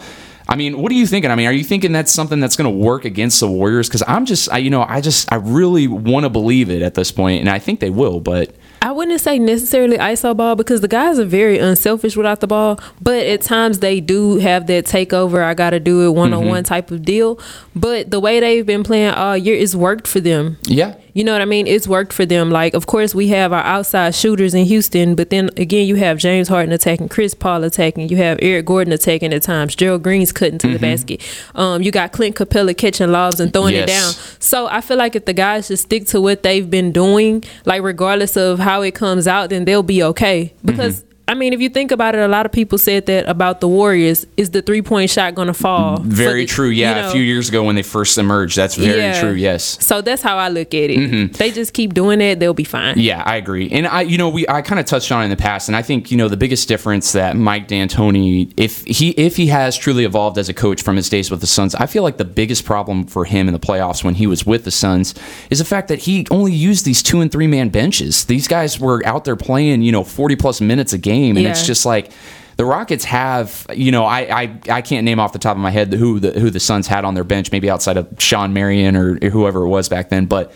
I 0.51 0.57
mean, 0.57 0.81
what 0.81 0.91
are 0.91 0.95
you 0.95 1.07
thinking? 1.07 1.31
I 1.31 1.35
mean, 1.35 1.47
are 1.47 1.53
you 1.53 1.63
thinking 1.63 1.93
that's 1.93 2.11
something 2.11 2.41
that's 2.41 2.57
going 2.57 2.69
to 2.69 2.77
work 2.77 3.05
against 3.05 3.39
the 3.39 3.49
Warriors? 3.49 3.87
Because 3.87 4.03
I'm 4.05 4.25
just, 4.25 4.51
I, 4.51 4.57
you 4.57 4.69
know, 4.69 4.83
I 4.85 4.99
just, 4.99 5.31
I 5.31 5.37
really 5.37 5.87
want 5.87 6.25
to 6.25 6.29
believe 6.29 6.69
it 6.69 6.81
at 6.81 6.93
this 6.93 7.09
point, 7.09 7.39
and 7.39 7.49
I 7.49 7.57
think 7.57 7.79
they 7.79 7.89
will. 7.89 8.19
But 8.19 8.53
I 8.81 8.91
wouldn't 8.91 9.21
say 9.21 9.39
necessarily 9.39 9.97
iso 9.97 10.35
ball 10.35 10.57
because 10.57 10.81
the 10.81 10.89
guys 10.89 11.19
are 11.19 11.25
very 11.25 11.57
unselfish 11.57 12.17
without 12.17 12.41
the 12.41 12.47
ball, 12.47 12.81
but 12.99 13.25
at 13.25 13.43
times 13.43 13.79
they 13.79 14.01
do 14.01 14.39
have 14.39 14.67
that 14.67 14.83
takeover. 14.83 15.41
I 15.41 15.53
got 15.53 15.69
to 15.69 15.79
do 15.79 16.05
it 16.05 16.09
one 16.09 16.33
on 16.33 16.41
mm-hmm. 16.41 16.49
one 16.49 16.63
type 16.65 16.91
of 16.91 17.05
deal. 17.05 17.39
But 17.73 18.11
the 18.11 18.19
way 18.19 18.41
they've 18.41 18.65
been 18.65 18.83
playing 18.83 19.13
all 19.13 19.37
year, 19.37 19.55
it's 19.55 19.73
worked 19.73 20.05
for 20.05 20.19
them. 20.19 20.57
Yeah. 20.63 20.95
You 21.13 21.23
know 21.23 21.33
what 21.33 21.41
I 21.41 21.45
mean? 21.45 21.67
It's 21.67 21.87
worked 21.87 22.13
for 22.13 22.25
them. 22.25 22.49
Like, 22.49 22.73
of 22.73 22.87
course, 22.87 23.13
we 23.13 23.27
have 23.29 23.51
our 23.51 23.63
outside 23.63 24.15
shooters 24.15 24.53
in 24.53 24.65
Houston, 24.65 25.15
but 25.15 25.29
then 25.29 25.49
again, 25.57 25.87
you 25.87 25.95
have 25.95 26.17
James 26.17 26.47
Harden 26.47 26.71
attacking, 26.71 27.09
Chris 27.09 27.33
Paul 27.33 27.63
attacking, 27.63 28.09
you 28.09 28.17
have 28.17 28.39
Eric 28.41 28.65
Gordon 28.65 28.93
attacking 28.93 29.33
at 29.33 29.43
times, 29.43 29.75
Gerald 29.75 30.03
Green's 30.03 30.31
cutting 30.31 30.57
to 30.59 30.67
the 30.67 30.79
basket. 30.79 31.21
Um, 31.55 31.81
you 31.81 31.91
got 31.91 32.11
Clint 32.11 32.35
Capela 32.35 32.75
catching 32.75 33.11
lobs 33.11 33.39
and 33.39 33.51
throwing 33.51 33.75
it 33.75 33.87
down. 33.87 34.13
So 34.39 34.67
I 34.67 34.81
feel 34.81 34.97
like 34.97 35.15
if 35.15 35.25
the 35.25 35.33
guys 35.33 35.67
just 35.67 35.83
stick 35.83 36.07
to 36.07 36.21
what 36.21 36.43
they've 36.43 36.69
been 36.69 36.91
doing, 36.91 37.43
like 37.65 37.81
regardless 37.81 38.37
of 38.37 38.59
how 38.59 38.81
it 38.81 38.95
comes 38.95 39.27
out, 39.27 39.49
then 39.49 39.65
they'll 39.65 39.83
be 39.83 40.03
okay. 40.03 40.53
Because 40.63 41.03
I 41.31 41.33
mean, 41.33 41.53
if 41.53 41.61
you 41.61 41.69
think 41.69 41.91
about 41.91 42.13
it, 42.13 42.19
a 42.19 42.27
lot 42.27 42.45
of 42.45 42.51
people 42.51 42.77
said 42.77 43.05
that 43.05 43.25
about 43.29 43.61
the 43.61 43.67
Warriors. 43.69 44.25
Is 44.35 44.49
the 44.49 44.61
three 44.61 44.81
point 44.81 45.09
shot 45.09 45.33
going 45.33 45.47
to 45.47 45.53
fall? 45.53 45.97
Very 46.01 46.41
the- 46.41 46.47
true. 46.47 46.67
Yeah, 46.67 46.89
you 46.97 47.01
know? 47.03 47.07
a 47.07 47.11
few 47.13 47.21
years 47.21 47.47
ago 47.47 47.63
when 47.63 47.75
they 47.75 47.83
first 47.83 48.17
emerged, 48.17 48.57
that's 48.57 48.75
very 48.75 48.99
Yeah. 48.99 49.21
true. 49.21 49.31
Yes. 49.31 49.77
So 49.85 50.01
that's 50.01 50.21
how 50.21 50.35
I 50.37 50.49
look 50.49 50.73
at 50.73 50.89
it. 50.89 50.97
Mm-hmm. 50.99 51.31
They 51.37 51.51
just 51.51 51.71
keep 51.73 51.93
doing 51.93 52.19
it, 52.19 52.39
they'll 52.41 52.53
be 52.53 52.65
fine. 52.65 52.99
Yeah, 52.99 53.23
I 53.25 53.37
agree. 53.37 53.69
And 53.71 53.87
I, 53.87 54.01
you 54.01 54.17
know, 54.17 54.27
we 54.27 54.45
I 54.49 54.61
kind 54.61 54.77
of 54.79 54.85
touched 54.85 55.09
on 55.09 55.21
it 55.21 55.25
in 55.25 55.29
the 55.29 55.37
past, 55.37 55.69
and 55.69 55.75
I 55.77 55.81
think 55.83 56.11
you 56.11 56.17
know 56.17 56.27
the 56.27 56.35
biggest 56.35 56.67
difference 56.67 57.13
that 57.13 57.37
Mike 57.37 57.69
D'Antoni, 57.69 58.51
if 58.57 58.83
he 58.85 59.11
if 59.11 59.37
he 59.37 59.47
has 59.47 59.77
truly 59.77 60.03
evolved 60.03 60.37
as 60.37 60.49
a 60.49 60.53
coach 60.53 60.81
from 60.81 60.97
his 60.97 61.07
days 61.07 61.31
with 61.31 61.39
the 61.39 61.47
Suns, 61.47 61.75
I 61.75 61.85
feel 61.85 62.03
like 62.03 62.17
the 62.17 62.25
biggest 62.25 62.65
problem 62.65 63.05
for 63.05 63.23
him 63.23 63.47
in 63.47 63.53
the 63.53 63.59
playoffs 63.59 64.03
when 64.03 64.15
he 64.15 64.27
was 64.27 64.45
with 64.45 64.65
the 64.65 64.71
Suns 64.71 65.13
is 65.49 65.59
the 65.59 65.65
fact 65.65 65.87
that 65.87 65.99
he 65.99 66.27
only 66.29 66.51
used 66.51 66.83
these 66.83 67.01
two 67.01 67.21
and 67.21 67.31
three 67.31 67.47
man 67.47 67.69
benches. 67.69 68.25
These 68.25 68.49
guys 68.49 68.79
were 68.81 69.01
out 69.05 69.23
there 69.23 69.37
playing, 69.37 69.81
you 69.83 69.93
know, 69.93 70.03
forty 70.03 70.35
plus 70.35 70.59
minutes 70.59 70.91
a 70.91 70.97
game, 70.97 71.20
and 71.29 71.37
it's 71.39 71.65
just 71.65 71.85
like. 71.85 72.11
The 72.57 72.65
Rockets 72.65 73.05
have, 73.05 73.65
you 73.73 73.91
know, 73.91 74.05
I, 74.05 74.43
I 74.43 74.59
I 74.69 74.81
can't 74.81 75.03
name 75.03 75.19
off 75.19 75.33
the 75.33 75.39
top 75.39 75.55
of 75.55 75.61
my 75.63 75.71
head 75.71 75.91
who 75.93 76.19
the 76.19 76.39
who 76.39 76.51
the 76.51 76.59
Suns 76.59 76.85
had 76.85 77.05
on 77.05 77.15
their 77.15 77.23
bench, 77.23 77.51
maybe 77.51 77.71
outside 77.71 77.97
of 77.97 78.07
Shawn 78.19 78.53
Marion 78.53 78.95
or 78.95 79.17
whoever 79.29 79.63
it 79.63 79.69
was 79.69 79.89
back 79.89 80.09
then. 80.09 80.27
But 80.27 80.51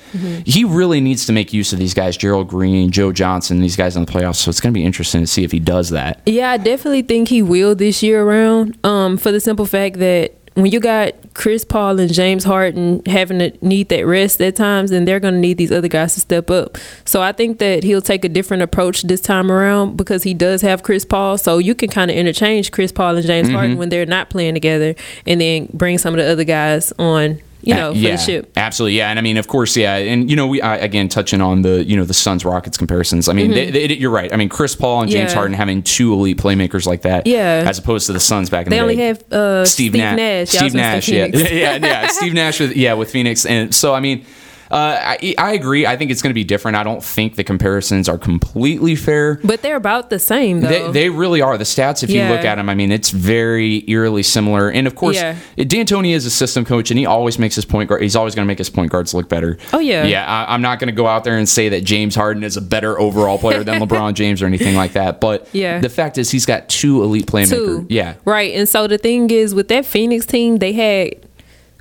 he 0.46 0.66
really 0.66 1.02
needs 1.02 1.26
to 1.26 1.34
make 1.34 1.52
use 1.52 1.74
of 1.74 1.80
these 1.80 1.96
guys, 1.96 2.16
Gerald 2.16 2.48
Green, 2.48 2.92
Joe 2.92 3.12
Johnson, 3.12 3.60
these 3.60 3.76
guys 3.76 3.96
in 3.96 4.06
the 4.06 4.12
playoffs. 4.12 4.36
So 4.36 4.50
it's 4.50 4.60
going 4.60 4.72
to 4.72 4.78
be 4.78 4.86
interesting 4.86 5.22
to 5.22 5.28
see 5.28 5.44
if 5.44 5.52
he 5.52 5.60
does 5.60 5.90
that. 5.92 6.22
Yeah, 6.28 6.52
I 6.52 6.58
definitely 6.58 7.02
think 7.02 7.30
he 7.30 7.42
will 7.42 7.74
this 7.74 8.04
year 8.04 8.22
around. 8.22 8.78
Um, 8.84 9.18
for 9.18 9.32
the 9.32 9.40
simple 9.40 9.66
fact 9.66 9.98
that 9.98 10.36
when 10.56 10.68
you 10.68 10.80
got 10.80 11.14
Chris 11.34 11.64
Paul 11.64 12.00
and 12.00 12.12
James 12.12 12.44
Harden 12.46 13.02
having 13.06 13.40
to 13.40 13.54
need 13.62 13.90
that 13.90 14.06
rest 14.06 14.42
at 14.42 14.56
times, 14.56 14.90
then 14.90 15.06
they're 15.06 15.20
going 15.20 15.34
to 15.34 15.40
need 15.40 15.58
these 15.58 15.72
other 15.72 15.90
guys 15.90 16.14
to 16.16 16.22
step 16.22 16.50
up. 16.50 16.78
So 17.04 17.22
I 17.22 17.34
think 17.34 17.60
that 17.60 17.84
he'll 17.84 18.02
take 18.02 18.24
a 18.26 18.30
different 18.30 18.64
approach 18.64 19.04
this 19.04 19.20
time 19.22 19.52
around 19.52 19.98
because 19.98 20.24
he 20.24 20.34
does 20.34 20.62
have 20.62 20.82
Chris 20.82 21.04
Paul. 21.06 21.38
So 21.38 21.58
you 21.58 21.76
can 21.76 21.90
kind 21.90 22.10
of 22.10 22.16
interchange 22.18 22.72
Chris 22.72 22.92
Paul 22.92 23.18
and 23.18 23.26
James 23.26 23.46
Mm-hmm. 23.46 23.56
Harden 23.56 23.78
when 23.78 23.90
they're 23.90 24.06
not 24.06 24.30
playing 24.30 24.54
together, 24.56 24.96
and 25.28 25.40
then 25.40 25.68
bring 25.74 25.98
some 25.98 26.14
of 26.14 26.18
the 26.18 26.32
other 26.32 26.46
guys 26.46 26.92
on. 26.98 27.40
You 27.66 27.74
know, 27.76 27.92
for 27.94 27.98
yeah, 28.00 28.12
the 28.12 28.18
ship. 28.22 28.52
absolutely, 28.56 28.98
yeah, 28.98 29.10
and 29.10 29.18
I 29.20 29.22
mean, 29.22 29.38
of 29.38 29.48
course, 29.48 29.76
yeah, 29.76 29.96
and 29.96 30.30
you 30.30 30.36
know, 30.36 30.48
we 30.48 30.62
I, 30.62 30.78
again 30.78 31.08
touching 31.10 31.42
on 31.42 31.62
the 31.64 31.84
you 31.84 31.98
know 31.98 32.06
the 32.06 32.14
Suns 32.14 32.46
Rockets 32.46 32.78
comparisons. 32.78 33.28
I 33.28 33.34
mean, 33.34 33.52
they, 33.52 33.72
they, 33.72 33.94
you're 33.96 34.12
right. 34.12 34.32
I 34.34 34.38
mean, 34.38 34.50
Chris 34.50 34.76
Paul 34.76 35.02
and 35.02 35.12
James 35.12 35.26
Mm-hmm. 35.26 35.30
Yeah. 35.32 35.36
Harden 35.36 35.58
having 35.58 35.82
two 35.84 36.14
elite 36.14 36.38
playmakers 36.38 36.86
like 36.86 37.02
that, 37.02 37.26
Yeah. 37.26 37.64
as 37.68 37.80
opposed 37.80 38.06
to 38.08 38.14
the 38.14 38.20
Suns 38.20 38.50
back 38.50 38.68
in 38.68 38.70
They 38.72 38.78
the 38.80 38.88
day. 38.88 38.96
They 38.96 39.04
only 39.04 39.08
have 39.08 39.34
uh, 39.34 39.66
Steve, 39.66 39.92
Steve, 39.94 40.02
Na- 40.02 40.16
Nash. 40.16 40.54
Yeah, 40.54 40.60
Steve 40.60 40.74
Nash, 40.76 41.10
yeah, 41.10 41.26
yeah, 41.34 41.76
yeah. 41.78 42.08
Steve 42.08 42.34
Nash 42.34 42.60
with 42.60 42.76
yeah 42.76 42.94
with 42.94 43.10
Phoenix, 43.12 43.46
and 43.46 43.74
so 43.74 43.94
I 43.96 44.00
mean, 44.00 44.26
uh, 44.72 44.76
I, 45.22 45.36
I 45.38 45.54
agree. 45.54 45.86
I 45.86 45.96
think 45.98 46.12
it's 46.12 46.22
going 46.22 46.32
to 46.32 46.36
be 46.36 46.44
different. 46.44 46.78
I 46.78 46.84
don't 46.84 47.04
think 47.04 47.36
the 47.36 47.44
comparisons 47.44 48.10
are 48.10 48.18
completely 48.18 48.96
fair. 48.96 49.40
But 49.44 49.62
they're 49.62 49.76
about 49.76 50.10
the 50.10 50.20
same, 50.20 50.62
though. 50.62 50.92
They, 50.92 50.92
they 50.92 51.10
really 51.10 51.42
are. 51.42 51.58
The 51.58 51.64
stats, 51.64 52.04
if 52.04 52.10
you 52.10 52.22
look 52.24 52.44
at 52.46 52.56
them, 52.56 52.70
I 52.70 52.76
mean, 52.76 52.92
it's 52.92 53.12
very 53.12 53.90
eerily 53.90 54.24
similar. 54.24 54.70
And 54.70 54.88
of 54.88 54.96
course, 54.96 55.16
Yeah. 55.16 55.36
D'Antoni 55.58 56.14
is 56.14 56.26
a 56.26 56.32
system 56.32 56.66
coach, 56.66 56.90
and 56.92 56.98
he 56.98 57.06
always 57.06 57.38
makes 57.40 57.56
his 57.56 57.66
point 57.66 57.90
guard. 57.90 58.02
He's 58.02 58.16
always 58.16 58.36
going 58.36 58.46
to 58.46 58.48
make 58.48 58.58
his 58.58 58.70
point 58.70 58.92
guards 58.92 59.14
look 59.14 59.30
better. 59.30 59.58
Oh, 59.74 59.80
yeah. 59.80 60.06
yeah. 60.06 60.26
I, 60.26 60.54
I'm 60.54 60.62
not 60.62 60.80
going 60.80 60.88
to 60.88 60.96
go 60.96 61.08
out 61.08 61.24
there 61.24 61.38
and 61.38 61.48
say 61.48 61.70
that 61.70 61.84
James 61.84 62.16
Harden 62.16 62.44
is 62.44 62.58
a 62.58 62.62
better 62.62 63.00
overall 63.00 63.38
player 63.38 63.64
than 63.64 63.80
LeBron 63.86 64.14
James 64.16 64.42
or 64.42 64.46
anything 64.46 64.76
like 64.76 64.94
that. 64.94 65.22
But 65.22 65.48
Yeah. 65.54 65.80
the 65.80 65.90
fact 65.90 66.18
is, 66.18 66.32
he's 66.32 66.46
got 66.46 66.70
two 66.70 67.04
elite 67.04 67.28
playmakers. 67.28 67.50
Two. 67.50 67.86
Yeah, 67.90 68.16
Right. 68.26 68.54
And 68.56 68.68
so 68.68 68.88
the 68.88 68.98
thing 68.98 69.30
is, 69.30 69.54
with 69.54 69.68
that 69.70 69.86
Phoenix 69.86 70.26
team, 70.26 70.58
they 70.58 70.74
had 70.74 71.25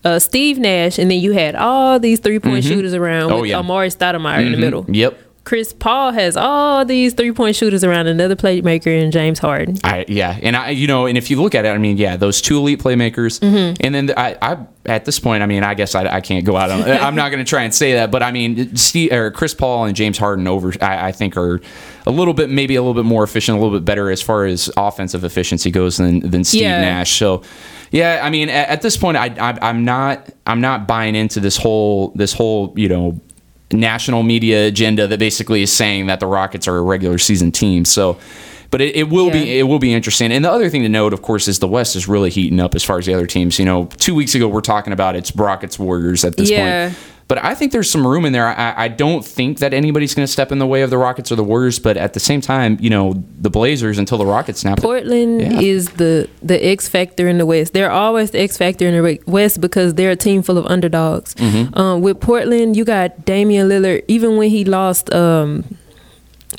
uh, 0.05 0.19
Steve 0.19 0.59
Nash, 0.59 0.99
and 0.99 1.11
then 1.11 1.19
you 1.21 1.33
had 1.33 1.55
all 1.55 1.99
these 1.99 2.21
three 2.21 2.39
point 2.39 2.65
shooters 2.65 2.95
around 2.95 3.33
Oh, 3.33 3.41
with 3.43 3.51
yeah. 3.51 3.61
Amar'e 3.63 3.95
Stoudemire 3.97 4.45
in 4.47 4.53
the 4.53 4.59
middle. 4.59 4.85
Yep. 4.89 5.19
Chris 5.45 5.75
Paul 5.75 6.13
has 6.13 6.39
all 6.39 6.87
these 6.87 7.13
three 7.13 7.33
point 7.33 7.55
shooters 7.55 7.85
around 7.85 8.07
another 8.07 8.35
playmaker 8.35 8.87
in 8.87 9.11
James 9.11 9.39
Harden. 9.39 9.77
I 9.85 10.07
yeah, 10.09 10.39
and 10.43 10.57
I 10.57 10.71
you 10.71 10.87
know, 10.87 11.05
and 11.05 11.19
if 11.19 11.31
you 11.31 11.41
look 11.41 11.55
at 11.55 11.67
it, 11.67 11.69
I 11.69 11.77
mean, 11.79 11.99
yeah, 11.99 12.17
those 12.17 12.41
two 12.41 12.57
elite 12.57 12.81
playmakers, 12.81 13.41
Mm-hmm. 13.41 13.75
and 13.81 13.95
then 13.95 14.11
I, 14.17 14.37
I 14.41 14.67
at 14.87 15.05
this 15.05 15.19
point, 15.19 15.43
I 15.43 15.47
mean, 15.47 15.63
I 15.63 15.75
guess 15.75 15.95
I, 15.95 16.07
I 16.17 16.21
can't 16.23 16.45
go 16.47 16.57
out 16.57 16.71
on. 16.71 16.83
I'm 16.91 17.15
not 17.15 17.31
going 17.31 17.45
to 17.45 17.49
try 17.49 17.63
and 17.63 17.75
say 17.75 17.93
that, 17.95 18.11
but 18.11 18.23
I 18.23 18.33
mean, 18.33 18.75
Steve 18.77 19.13
or 19.13 19.31
Chris 19.31 19.53
Paul 19.55 19.85
and 19.85 19.95
James 19.95 20.17
Harden 20.17 20.47
over, 20.49 20.73
I, 20.83 21.09
I 21.09 21.13
think 21.13 21.37
are 21.37 21.61
a 22.07 22.11
little 22.11 22.35
bit 22.35 22.49
maybe 22.49 22.75
a 22.77 22.83
little 22.83 22.95
bit 22.95 23.05
more 23.07 23.23
efficient, 23.23 23.59
a 23.59 23.61
little 23.61 23.77
bit 23.79 23.85
better 23.85 24.11
as 24.11 24.23
far 24.23 24.47
as 24.47 24.71
offensive 24.79 25.25
efficiency 25.25 25.71
goes 25.71 25.99
than 25.99 26.21
than 26.21 26.45
Steve 26.45 26.63
Yeah. 26.63 26.81
Nash. 26.81 27.19
So. 27.19 27.43
Yeah, 27.91 28.23
I 28.25 28.31
mean, 28.31 28.49
at, 28.49 28.69
at 28.71 28.83
this 28.83 28.97
point, 28.97 29.17
I, 29.17 29.27
I 29.39 29.57
I'm 29.69 29.85
not 29.85 30.29
I'm 30.47 30.61
not 30.61 30.89
buying 30.89 31.15
into 31.15 31.39
this 31.39 31.57
whole 31.57 32.09
this 32.17 32.33
whole 32.33 32.73
you 32.77 32.89
know 32.89 33.21
national 33.73 34.23
media 34.23 34.67
agenda 34.67 35.07
that 35.07 35.19
basically 35.19 35.63
is 35.63 35.73
saying 35.73 36.07
that 36.07 36.21
the 36.21 36.27
Rockets 36.27 36.69
are 36.69 36.77
a 36.77 36.83
regular 36.83 37.19
season 37.19 37.51
team. 37.51 37.85
So, 37.85 38.19
but 38.75 38.81
it, 38.81 38.97
it 38.97 39.09
will 39.09 39.31
be 39.31 39.59
it 39.61 39.63
will 39.69 39.79
be 39.79 39.95
interesting. 39.95 40.33
And 40.33 40.45
the 40.45 40.51
other 40.51 40.69
thing 40.69 40.83
to 40.83 40.89
note, 40.89 41.13
of 41.13 41.23
course, 41.23 41.47
is 41.47 41.61
the 41.61 41.69
West 41.69 41.95
is 41.95 42.09
really 42.09 42.29
heating 42.31 42.59
up 42.59 42.75
as 42.75 42.83
far 42.83 42.99
as 42.99 43.07
the 43.07 43.15
other 43.15 43.29
teams. 43.29 43.57
You 43.57 43.65
know, 43.67 43.85
two 43.99 44.17
weeks 44.17 44.35
ago 44.35 44.49
we're 44.49 44.63
talking 44.63 44.93
about 44.93 45.15
it's 45.15 45.31
Rockets 45.37 45.79
Warriors 45.79 46.25
at 46.25 46.37
this 46.37 46.51
Yeah. 46.51 46.89
point. 46.89 46.99
But 47.29 47.43
I 47.43 47.55
think 47.55 47.71
there's 47.73 47.89
some 47.89 48.05
room 48.07 48.25
in 48.27 48.33
there. 48.35 48.49
I, 48.49 48.75
I 48.85 48.89
don't 48.89 49.25
think 49.25 49.61
that 49.61 49.73
anybody's 49.73 50.13
going 50.15 50.27
to 50.27 50.33
step 50.33 50.53
in 50.53 50.59
the 50.59 50.67
way 50.67 50.83
of 50.83 50.91
the 50.91 50.99
Rockets 50.99 51.33
or 51.33 51.37
the 51.37 51.45
Warriors. 51.45 51.79
But 51.79 51.97
at 51.97 52.13
the 52.15 52.21
same 52.21 52.41
time, 52.43 52.77
you 52.81 52.91
know, 52.91 53.15
the 53.41 53.49
Blazers 53.49 53.97
until 53.99 54.19
the 54.19 54.27
Rockets 54.27 54.61
snap. 54.61 54.79
Portland 54.79 55.41
Yeah. 55.41 55.61
is 55.61 55.89
the 56.03 56.29
the 56.43 56.59
X 56.77 56.89
factor 56.89 57.29
in 57.29 57.39
the 57.39 57.47
West. 57.47 57.73
They're 57.75 57.91
always 57.93 58.33
the 58.33 58.41
X 58.41 58.57
factor 58.59 58.87
in 58.89 58.93
the 58.95 59.21
West 59.27 59.61
because 59.61 59.95
they're 59.95 60.11
a 60.11 60.17
team 60.17 60.43
full 60.43 60.59
of 60.59 60.67
underdogs. 60.67 61.35
Mm-hmm. 61.37 61.79
Um, 61.79 62.03
with 62.03 62.19
Portland, 62.21 62.77
you 62.77 62.85
got 62.85 63.25
Damian 63.25 63.69
Lillard. 63.69 64.03
Even 64.09 64.37
when 64.37 64.51
he 64.51 64.65
lost 64.67 65.05
um, 65.15 65.65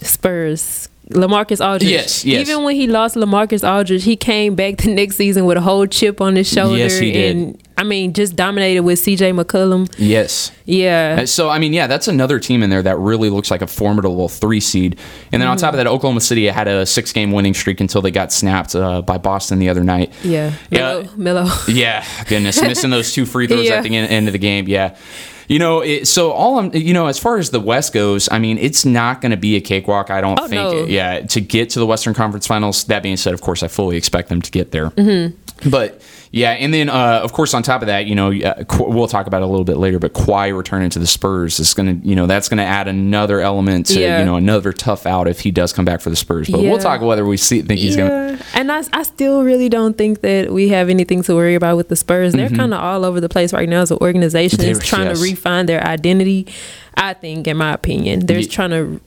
Spurs, 0.01 0.89
Lamarcus 1.11 1.63
Aldridge. 1.63 1.89
Yes, 1.91 2.25
yes. 2.25 2.41
Even 2.47 2.63
when 2.63 2.75
he 2.75 2.87
lost 2.87 3.15
Lamarcus 3.15 3.67
Aldridge, 3.67 4.03
he 4.03 4.15
came 4.15 4.55
back 4.55 4.77
the 4.77 4.93
next 4.93 5.17
season 5.17 5.45
with 5.45 5.57
a 5.57 5.61
whole 5.61 5.85
chip 5.85 6.19
on 6.19 6.35
his 6.35 6.47
shoulder. 6.51 6.77
Yes, 6.77 6.97
he 6.97 7.11
did. 7.11 7.35
And 7.35 7.63
I 7.77 7.83
mean, 7.83 8.13
just 8.13 8.35
dominated 8.35 8.81
with 8.81 8.97
C.J. 8.99 9.31
McCollum. 9.33 9.93
Yes. 9.97 10.51
Yeah. 10.65 11.25
So 11.25 11.49
I 11.49 11.59
mean, 11.59 11.73
yeah, 11.73 11.87
that's 11.87 12.07
another 12.07 12.39
team 12.39 12.63
in 12.63 12.69
there 12.69 12.81
that 12.81 12.97
really 12.97 13.29
looks 13.29 13.51
like 13.51 13.61
a 13.61 13.67
formidable 13.67 14.29
three 14.29 14.59
seed. 14.59 14.97
And 15.31 15.41
then 15.41 15.47
on 15.49 15.57
top 15.57 15.73
of 15.73 15.77
that, 15.77 15.85
Oklahoma 15.87 16.21
City 16.21 16.47
had 16.47 16.67
a 16.67 16.85
six 16.85 17.11
game 17.13 17.31
winning 17.31 17.53
streak 17.53 17.81
until 17.81 18.01
they 18.01 18.11
got 18.11 18.31
snapped 18.31 18.75
uh, 18.75 19.01
by 19.01 19.17
Boston 19.17 19.59
the 19.59 19.69
other 19.69 19.83
night. 19.83 20.11
Yeah. 20.23 20.53
Yeah. 20.71 21.03
Melo. 21.17 21.43
Melo. 21.43 21.51
Yeah, 21.67 22.05
goodness, 22.27 22.61
missing 22.61 22.89
those 22.89 23.13
two 23.13 23.25
free 23.25 23.47
throws 23.47 23.65
Yeah. 23.69 23.75
at 23.75 23.83
the 23.83 23.95
end 23.95 24.27
of 24.27 24.31
the 24.31 24.39
game. 24.39 24.67
Yeah. 24.67 24.95
You 25.47 25.59
know, 25.59 25.81
it, 25.81 26.07
so 26.07 26.31
all 26.31 26.59
I'm, 26.59 26.73
you 26.73 26.93
know, 26.93 27.07
as 27.07 27.19
far 27.19 27.37
as 27.37 27.51
the 27.51 27.59
West 27.59 27.93
goes, 27.93 28.27
I 28.31 28.39
mean, 28.39 28.57
it's 28.57 28.83
not 28.85 29.21
going 29.21 29.31
to 29.31 29.37
be 29.37 29.55
a 29.55 29.61
cakewalk. 29.61 30.09
I 30.09 30.21
don't 30.21 30.39
Oh, 30.39 30.47
think. 30.47 30.61
no. 30.61 30.85
Yeah, 30.85 31.21
to 31.21 31.41
get 31.41 31.69
to 31.71 31.79
the 31.79 31.85
Western 31.85 32.13
Conference 32.13 32.47
Finals. 32.47 32.85
That 32.85 33.03
being 33.03 33.17
said, 33.17 33.33
of 33.33 33.41
course, 33.41 33.61
I 33.63 33.67
fully 33.67 33.95
expect 33.97 34.29
them 34.29 34.41
to 34.41 34.51
get 34.51 34.71
there. 34.71 34.89
Mm-hmm. 34.91 35.69
But 35.69 36.01
yeah, 36.35 36.51
and 36.51 36.73
then 36.73 36.89
uh, 36.89 37.21
of 37.23 37.31
course 37.31 37.53
on 37.53 37.63
top 37.63 37.81
of 37.81 37.85
that, 37.87 38.07
you 38.07 38.13
know, 38.13 38.27
we'll 38.77 39.07
talk 39.07 39.25
about 39.25 39.41
it 39.41 39.45
a 39.45 39.47
little 39.47 39.63
bit 39.63 39.77
later. 39.77 39.99
But 39.99 40.11
Kawhi 40.13 40.55
returning 40.55 40.89
to 40.89 40.99
the 40.99 41.07
Spurs 41.07 41.61
is 41.61 41.73
going 41.73 42.01
to, 42.01 42.05
you 42.07 42.13
know, 42.13 42.27
that's 42.27 42.49
going 42.49 42.57
to 42.57 42.63
add 42.65 42.89
another 42.89 43.39
element 43.39 43.85
to, 43.87 43.99
Yeah. 44.01 44.19
you 44.19 44.25
know, 44.25 44.35
another 44.35 44.73
tough 44.73 45.05
out 45.05 45.29
if 45.29 45.39
he 45.39 45.49
does 45.51 45.71
come 45.71 45.85
back 45.85 46.01
for 46.01 46.09
the 46.09 46.17
Spurs. 46.17 46.49
But 46.49 46.59
Yeah. 46.59 46.71
we'll 46.71 46.79
talk 46.79 46.99
whether 46.99 47.25
we 47.25 47.37
see 47.37 47.61
think 47.61 47.79
he's 47.79 47.95
going 47.95 48.09
to. 48.37 48.45
And 48.53 48.69
I, 48.69 48.83
I 48.91 49.03
still 49.03 49.43
really 49.43 49.69
don't 49.69 49.97
think 49.97 50.19
that 50.21 50.51
we 50.51 50.67
have 50.69 50.89
anything 50.89 51.23
to 51.23 51.35
worry 51.35 51.55
about 51.55 51.77
with 51.77 51.87
the 51.87 51.95
Spurs. 51.95 52.33
They're 52.33 52.49
kind 52.49 52.73
of 52.73 52.81
all 52.81 53.05
over 53.05 53.21
the 53.21 53.29
place 53.29 53.53
right 53.53 53.69
now 53.69 53.81
as 53.83 53.91
an 53.91 53.99
organization. 54.01 54.59
Mm-hmm. 54.59 54.73
They're- 54.73 54.81
trying 54.81 55.07
yes. 55.07 55.17
to 55.19 55.23
refine 55.23 55.67
their 55.67 55.81
identity. 55.87 56.47
I 56.97 57.13
think, 57.13 57.47
in 57.47 57.55
my 57.57 57.71
opinion, 57.73 58.25
they're 58.25 58.39
Ye- 58.39 58.45
trying 58.47 58.71
to 58.71 58.99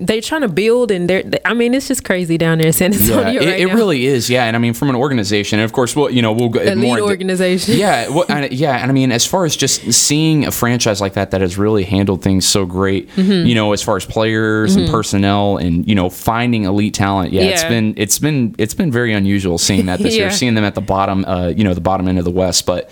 they're 0.00 0.20
trying 0.20 0.42
to 0.42 0.48
build, 0.48 0.90
and 0.90 1.10
they're. 1.10 1.24
I 1.44 1.54
mean, 1.54 1.74
it's 1.74 1.88
just 1.88 2.04
crazy 2.04 2.38
down 2.38 2.58
there 2.58 2.68
in 2.68 2.72
San 2.72 2.92
Antonio 2.94 3.40
it, 3.42 3.46
right 3.46 3.60
it 3.60 3.66
now. 3.66 3.74
really 3.74 4.06
is. 4.06 4.30
Yeah, 4.30 4.44
and 4.44 4.54
I 4.54 4.58
mean, 4.60 4.72
from 4.74 4.90
an 4.90 4.96
organization, 4.96 5.58
and 5.58 5.64
of 5.64 5.72
course, 5.72 5.96
we'll 5.96 6.10
you 6.10 6.22
know 6.22 6.32
we'll 6.32 6.48
go 6.50 6.60
elite 6.60 6.76
more. 6.78 7.00
organization. 7.00 7.76
yeah, 7.76 8.08
well, 8.14 8.24
and, 8.28 8.52
yeah, 8.52 8.76
and 8.80 8.90
I 8.90 8.94
mean, 8.94 9.10
as 9.10 9.26
far 9.26 9.44
as 9.44 9.56
just 9.56 9.92
seeing 9.92 10.46
a 10.46 10.50
franchise 10.52 11.00
like 11.00 11.14
that 11.14 11.32
that 11.32 11.40
has 11.40 11.58
really 11.58 11.84
handled 11.84 12.22
things 12.22 12.46
so 12.48 12.64
great, 12.64 13.08
Mm-hmm. 13.10 13.46
you 13.46 13.54
know, 13.54 13.72
as 13.72 13.82
far 13.82 13.96
as 13.96 14.04
players 14.06 14.76
and 14.76 14.88
personnel 14.88 15.56
and 15.56 15.86
you 15.88 15.94
know 15.94 16.08
finding 16.10 16.64
elite 16.64 16.94
talent, 16.94 17.32
yeah, 17.32 17.42
it's 17.42 17.64
been 17.64 17.94
it's 17.96 18.18
been 18.18 18.54
it's 18.58 18.74
been 18.74 18.92
very 18.92 19.12
unusual 19.12 19.58
seeing 19.58 19.86
that 19.86 19.98
this 19.98 20.14
year, 20.16 20.30
seeing 20.40 20.54
them 20.54 20.64
at 20.64 20.74
the 20.74 20.80
bottom, 20.80 21.24
uh, 21.24 21.48
you 21.48 21.64
know, 21.64 21.74
the 21.74 21.80
bottom 21.80 22.06
end 22.08 22.18
of 22.18 22.24
the 22.24 22.30
West, 22.30 22.66
but. 22.66 22.90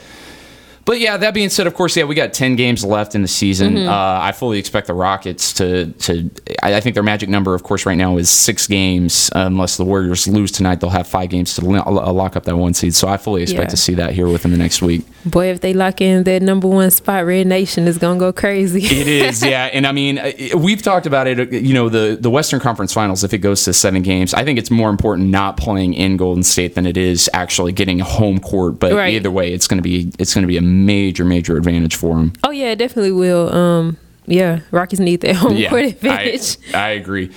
But 0.86 1.00
yeah, 1.00 1.16
that 1.16 1.34
being 1.34 1.50
said, 1.50 1.66
of 1.66 1.74
course, 1.74 1.96
yeah, 1.96 2.04
we 2.04 2.14
got 2.14 2.32
ten 2.32 2.54
games 2.56 2.84
left 2.84 3.14
in 3.16 3.20
the 3.22 3.28
season. 3.28 3.74
Mm-hmm. 3.74 3.88
Uh, 3.88 4.20
I 4.22 4.30
fully 4.32 4.58
expect 4.58 4.86
the 4.86 4.94
Rockets 4.94 5.52
to 5.54 5.86
to. 5.92 6.30
I, 6.62 6.76
I 6.76 6.80
think 6.80 6.94
their 6.94 7.02
magic 7.02 7.28
number, 7.28 7.54
of 7.54 7.64
course, 7.64 7.84
right 7.86 7.96
now 7.98 8.16
is 8.18 8.30
six 8.30 8.68
games. 8.68 9.28
Uh, 9.34 9.40
unless 9.46 9.76
the 9.76 9.84
Warriors 9.84 10.28
lose 10.28 10.52
tonight, 10.52 10.80
they'll 10.80 10.90
have 10.90 11.08
five 11.08 11.28
games 11.28 11.54
to 11.56 11.66
uh, 11.68 12.12
lock 12.12 12.36
up 12.36 12.44
that 12.44 12.56
one 12.56 12.72
seed. 12.72 12.94
So 12.94 13.08
I 13.08 13.16
fully 13.16 13.42
expect 13.42 13.62
Yeah. 13.64 13.70
to 13.70 13.76
see 13.76 13.94
that 13.94 14.12
here 14.14 14.28
within 14.28 14.52
the 14.52 14.56
next 14.58 14.80
week. 14.80 15.02
Boy, 15.24 15.46
if 15.50 15.60
they 15.60 15.74
lock 15.74 16.00
in 16.00 16.22
that 16.22 16.40
number 16.40 16.68
one 16.68 16.92
spot, 16.92 17.26
Red 17.26 17.48
Nation 17.48 17.88
is 17.88 17.98
gonna 17.98 18.20
go 18.20 18.32
crazy. 18.32 18.84
It 18.84 19.08
is, 19.08 19.42
yeah, 19.44 19.64
and 19.72 19.88
I 19.88 19.92
mean, 19.92 20.18
uh, 20.18 20.30
we've 20.56 20.82
talked 20.82 21.06
about 21.06 21.26
it. 21.26 21.52
You 21.52 21.74
know, 21.74 21.88
the 21.88 22.16
the 22.20 22.30
Western 22.30 22.60
Conference 22.60 22.92
Finals. 22.92 23.24
If 23.24 23.34
it 23.34 23.38
goes 23.38 23.64
to 23.64 23.72
seven 23.72 24.02
games, 24.02 24.32
I 24.34 24.44
think 24.44 24.56
it's 24.56 24.70
more 24.70 24.90
important 24.90 25.30
not 25.30 25.56
playing 25.56 25.94
in 25.94 26.16
Golden 26.16 26.44
State 26.44 26.76
than 26.76 26.86
it 26.86 26.96
is 26.96 27.28
actually 27.34 27.72
getting 27.72 27.98
home 27.98 28.38
court. 28.38 28.78
But 28.78 28.92
Right. 28.92 29.14
either 29.14 29.32
way, 29.32 29.52
it's 29.52 29.66
going 29.66 29.78
to 29.78 29.82
be 29.82 30.12
it's 30.20 30.32
going 30.32 30.42
to 30.42 30.48
be 30.48 30.56
a 30.58 30.75
major 30.84 31.24
major 31.24 31.56
advantage 31.56 31.94
for 31.96 32.16
them. 32.16 32.32
oh 32.44 32.50
yeah, 32.50 32.70
it 32.72 32.76
definitely 32.76 33.12
will. 33.12 33.52
Um, 33.54 33.96
yeah, 34.26 34.60
Rockets 34.72 35.00
need 35.00 35.20
that 35.22 35.36
home 35.36 35.56
court 35.68 35.82
I, 35.84 35.86
advantage. 35.86 36.58
I 36.74 36.88
agree. 36.90 37.30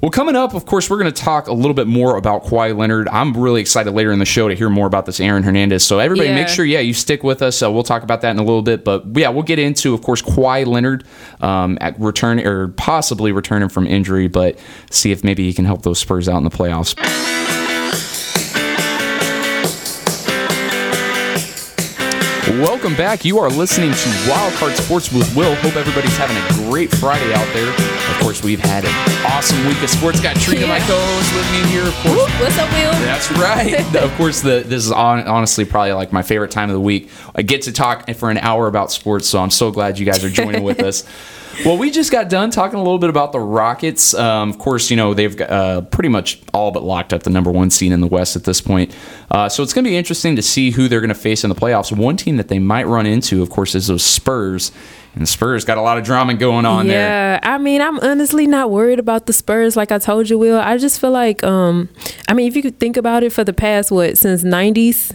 Well, 0.00 0.10
coming 0.10 0.34
up, 0.34 0.54
of 0.54 0.64
course, 0.64 0.88
we're 0.88 0.98
going 0.98 1.12
to 1.12 1.22
talk 1.22 1.46
a 1.48 1.52
little 1.52 1.74
bit 1.74 1.86
more 1.86 2.16
about 2.16 2.44
Kawhi 2.44 2.74
Leonard. 2.74 3.06
I'm 3.10 3.36
really 3.36 3.60
excited 3.60 3.90
later 3.90 4.10
in 4.12 4.18
the 4.18 4.24
show 4.24 4.48
to 4.48 4.54
hear 4.54 4.70
more 4.70 4.86
about 4.86 5.04
this 5.04 5.20
Aaron 5.20 5.42
Hernandez. 5.42 5.84
So 5.84 5.98
everybody, 5.98 6.30
Yeah. 6.30 6.36
make 6.36 6.48
sure, 6.48 6.64
yeah, 6.64 6.80
you 6.80 6.94
stick 6.94 7.22
with 7.22 7.42
us. 7.42 7.62
Uh, 7.62 7.70
we'll 7.70 7.82
talk 7.82 8.02
about 8.02 8.22
that 8.22 8.30
in 8.30 8.38
a 8.38 8.42
little 8.42 8.62
bit, 8.62 8.82
but 8.82 9.04
yeah, 9.14 9.28
we'll 9.28 9.42
get 9.42 9.58
into, 9.58 9.92
of 9.92 10.00
course, 10.00 10.22
Kawhi 10.22 10.64
Leonard 10.66 11.04
um, 11.42 11.76
at 11.82 12.00
return 12.00 12.40
or 12.40 12.68
possibly 12.68 13.30
returning 13.30 13.68
from 13.68 13.86
injury, 13.86 14.26
but 14.26 14.58
see 14.90 15.12
if 15.12 15.22
maybe 15.22 15.44
he 15.46 15.52
can 15.52 15.66
help 15.66 15.82
those 15.82 15.98
Spurs 15.98 16.30
out 16.30 16.38
in 16.38 16.44
the 16.44 16.50
playoffs. 16.50 16.94
Welcome 22.60 22.94
back. 22.94 23.24
You 23.24 23.38
are 23.38 23.48
listening 23.48 23.90
to 23.90 24.08
Wildcard 24.28 24.76
Sports 24.76 25.10
with 25.10 25.34
Will. 25.34 25.54
Hope 25.56 25.76
everybody's 25.76 26.14
having 26.18 26.36
a 26.36 26.68
great 26.70 26.90
Friday 26.94 27.32
out 27.32 27.46
there. 27.54 27.68
Of 27.70 28.20
course, 28.20 28.42
we've 28.42 28.60
had 28.60 28.84
an 28.84 28.92
awesome 29.26 29.64
week 29.66 29.82
of 29.82 29.88
sports. 29.88 30.20
Got 30.20 30.36
Trina, 30.36 30.66
my 30.66 30.76
Yeah. 30.76 30.86
co-host, 30.86 31.34
with 31.34 31.50
me 31.52 31.70
here. 31.70 31.86
Of 31.86 31.94
course, 31.94 32.16
Whoop, 32.18 32.40
What's 32.40 32.58
up, 32.58 32.70
Will? 32.72 32.92
that's 33.04 33.30
right. 33.32 33.96
of 34.02 34.12
course, 34.16 34.42
the 34.42 34.62
this 34.66 34.84
is 34.84 34.92
on, 34.92 35.26
honestly 35.26 35.64
probably 35.64 35.92
like 35.92 36.12
my 36.12 36.22
favorite 36.22 36.50
time 36.50 36.68
of 36.68 36.74
the 36.74 36.80
week. 36.80 37.08
I 37.34 37.40
get 37.42 37.62
to 37.62 37.72
talk 37.72 38.10
for 38.14 38.30
an 38.30 38.38
hour 38.38 38.66
about 38.66 38.92
sports, 38.92 39.26
so 39.26 39.38
I'm 39.40 39.50
so 39.50 39.70
glad 39.70 39.98
you 39.98 40.04
guys 40.04 40.22
are 40.22 40.28
joining 40.30 40.62
with 40.62 40.80
us. 40.82 41.04
Well, 41.64 41.76
we 41.76 41.90
just 41.90 42.10
got 42.10 42.28
done 42.28 42.50
talking 42.50 42.78
a 42.78 42.82
little 42.82 42.98
bit 42.98 43.10
about 43.10 43.32
the 43.32 43.40
Rockets. 43.40 44.14
Um, 44.14 44.50
of 44.50 44.58
course, 44.58 44.90
you 44.90 44.96
know 44.96 45.14
they've 45.14 45.38
uh, 45.40 45.82
pretty 45.82 46.08
much 46.08 46.40
all 46.54 46.70
but 46.70 46.82
locked 46.82 47.12
up 47.12 47.22
the 47.22 47.30
number 47.30 47.50
one 47.50 47.70
seed 47.70 47.92
in 47.92 48.00
the 48.00 48.06
West 48.06 48.34
at 48.36 48.44
this 48.44 48.60
point. 48.60 48.94
Uh, 49.30 49.48
so 49.48 49.62
it's 49.62 49.72
going 49.72 49.84
to 49.84 49.90
be 49.90 49.96
interesting 49.96 50.36
to 50.36 50.42
see 50.42 50.70
who 50.70 50.88
they're 50.88 51.00
going 51.00 51.08
to 51.08 51.14
face 51.14 51.44
in 51.44 51.50
the 51.50 51.56
playoffs. 51.56 51.94
One 51.94 52.16
team 52.16 52.36
that 52.38 52.48
they 52.48 52.58
might 52.58 52.86
run 52.86 53.04
into, 53.04 53.42
of 53.42 53.50
course, 53.50 53.74
is 53.74 53.88
those 53.88 54.04
Spurs. 54.04 54.72
And 55.14 55.22
the 55.22 55.26
Spurs 55.26 55.64
got 55.64 55.76
a 55.76 55.82
lot 55.82 55.98
of 55.98 56.04
drama 56.04 56.34
going 56.34 56.64
on 56.66 56.86
there. 56.86 57.08
Yeah, 57.08 57.40
I 57.42 57.58
mean, 57.58 57.80
I'm 57.82 57.98
honestly 58.00 58.46
not 58.46 58.70
worried 58.70 58.98
about 59.00 59.26
the 59.26 59.32
Spurs. 59.32 59.76
Like 59.76 59.90
I 59.90 59.98
told 59.98 60.30
you, 60.30 60.38
Will. 60.38 60.58
I 60.60 60.78
just 60.78 61.00
feel 61.00 61.10
like, 61.10 61.42
um, 61.42 61.88
I 62.28 62.34
mean, 62.34 62.46
if 62.46 62.54
you 62.54 62.62
could 62.62 62.78
think 62.78 62.96
about 62.96 63.22
it, 63.24 63.32
for 63.32 63.42
the 63.42 63.52
past 63.52 63.90
what 63.90 64.16
since 64.18 64.44
'90s, 64.44 65.12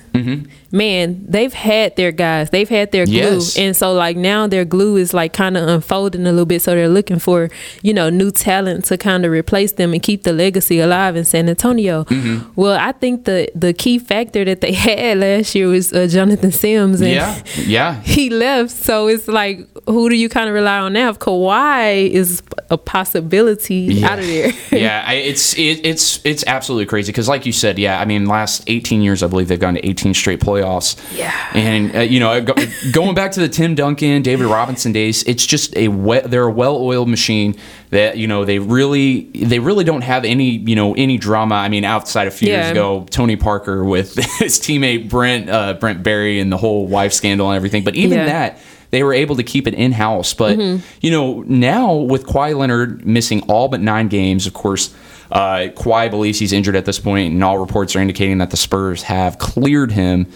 man, 0.72 1.26
they've 1.28 1.54
had 1.54 1.96
their 1.96 2.12
guys, 2.12 2.50
they've 2.50 2.68
had 2.70 2.92
their 2.92 3.06
glue, 3.06 3.16
Yes. 3.16 3.58
and 3.58 3.76
so 3.76 3.94
like 3.94 4.18
now 4.18 4.48
their 4.48 4.66
glue 4.66 4.98
is 4.98 5.14
like 5.14 5.32
kind 5.34 5.56
of 5.58 5.68
unfolding 5.68 6.28
a 6.28 6.32
little 6.32 6.46
bit. 6.46 6.62
So 6.62 6.76
they're 6.76 6.90
looking 6.90 7.20
for 7.20 7.50
you 7.82 7.94
know 7.94 8.10
new 8.10 8.32
talent 8.32 8.86
to 8.86 8.98
kind 8.98 9.26
of 9.26 9.32
replace 9.32 9.74
them 9.74 9.94
and 9.94 10.02
keep 10.04 10.24
the 10.24 10.34
legacy 10.34 10.80
alive 10.80 11.16
in 11.16 11.24
San 11.26 11.48
Antonio. 11.50 12.04
Mm-hmm. 12.06 12.52
Well, 12.56 12.78
I 12.80 12.92
think 12.92 13.26
the 13.26 13.50
the 13.56 13.74
key 13.74 14.00
factor 14.00 14.44
that 14.46 14.62
they 14.62 14.74
had 14.88 15.20
last 15.20 15.56
year 15.56 15.68
was 15.68 15.94
uh, 15.94 16.08
Jonathan 16.08 16.52
Sims, 16.52 17.02
and 17.02 17.12
Yeah, 17.12 17.42
yeah. 17.66 18.02
he 18.04 18.30
left. 18.30 18.72
So 18.72 19.08
it's 19.08 19.28
like, 19.28 19.68
who 19.88 20.10
do 20.10 20.16
you 20.16 20.30
kind 20.30 20.48
of 20.50 20.56
rely 20.56 20.80
on 20.80 20.94
now? 20.94 21.10
If 21.10 21.20
Kawhi 21.20 22.10
is 22.10 22.42
a 22.70 22.78
possibility 22.78 24.04
out 24.04 24.20
of 24.20 24.26
there. 24.26 24.52
yeah, 24.72 25.04
I, 25.06 25.14
it's 25.16 25.54
it, 25.58 25.86
it's 25.86 26.24
it's 26.26 26.44
absolutely 26.48 26.86
crazy 26.88 27.12
because, 27.12 27.28
like 27.30 27.46
you 27.46 27.52
said, 27.52 27.78
yeah, 27.78 28.00
I 28.00 28.06
mean, 28.06 28.26
last 28.26 28.64
18 28.68 29.02
years, 29.02 29.22
I 29.24 29.28
believe 29.28 29.48
they've 29.48 29.60
gone 29.60 29.76
to 29.76 29.86
18 29.88 30.14
straight 30.14 30.40
playoffs. 30.40 30.96
Yeah. 31.18 31.32
and 31.54 31.96
uh, 31.96 32.00
you 32.00 32.20
know, 32.20 32.42
go, 32.42 32.54
going 32.92 33.16
back 33.16 33.32
to 33.34 33.40
the 33.40 33.50
Tim 33.50 33.76
Duncan, 33.76 34.22
David 34.22 34.48
Robinson 34.48 34.92
days, 34.92 35.24
it's 35.24 35.46
just 35.46 35.76
a 35.78 35.88
we- 35.88 36.20
they're 36.22 36.44
a 36.48 36.52
well-oiled 36.52 37.08
machine 37.10 37.56
that 37.92 38.18
you 38.18 38.28
know 38.28 38.44
they 38.46 38.60
really 38.60 39.22
they 39.36 39.60
really 39.60 39.84
don't 39.84 40.02
have 40.02 40.26
any 40.26 40.50
you 40.58 40.76
know 40.76 40.94
any 40.96 41.18
drama. 41.18 41.56
I 41.56 41.70
mean, 41.70 41.84
outside 41.86 42.28
a 42.28 42.32
few 42.32 42.50
years 42.50 42.72
ago, 42.72 43.06
Tony 43.10 43.36
Parker 43.36 43.84
with 43.84 44.16
his 44.40 44.60
teammate 44.60 45.10
Brent 45.10 45.50
uh, 45.50 45.74
Brent 45.76 46.04
Barry 46.04 46.40
and 46.40 46.52
the 46.52 46.58
whole 46.58 46.88
wife 46.88 47.14
scandal 47.14 47.50
and 47.50 47.56
everything, 47.56 47.84
but 47.84 47.96
even 47.96 48.18
Yeah. 48.18 48.26
that 48.26 48.60
they 48.96 49.04
were 49.04 49.14
able 49.14 49.36
to 49.36 49.44
keep 49.44 49.68
it 49.68 49.74
in 49.74 49.92
house. 49.92 50.34
But 50.34 50.58
you 51.02 51.12
know, 51.12 51.44
now 51.46 51.94
with 51.94 52.26
Kawhi 52.26 52.58
Leonard 52.58 53.06
missing 53.06 53.42
all 53.50 53.68
but 53.68 53.82
nine 53.82 54.08
games, 54.08 54.48
of 54.48 54.54
course, 54.54 54.94
uh, 55.32 55.70
Kawhi 55.76 56.10
believes 56.10 56.38
he's 56.40 56.54
injured 56.54 56.76
at 56.76 56.86
this 56.86 57.00
point, 57.00 57.34
and 57.34 57.44
all 57.44 57.58
reports 57.58 57.96
are 57.96 58.00
indicating 58.00 58.38
that 58.38 58.52
the 58.52 58.58
Spurs 58.58 59.04
have 59.04 59.38
cleared 59.40 59.92
him. 59.92 60.28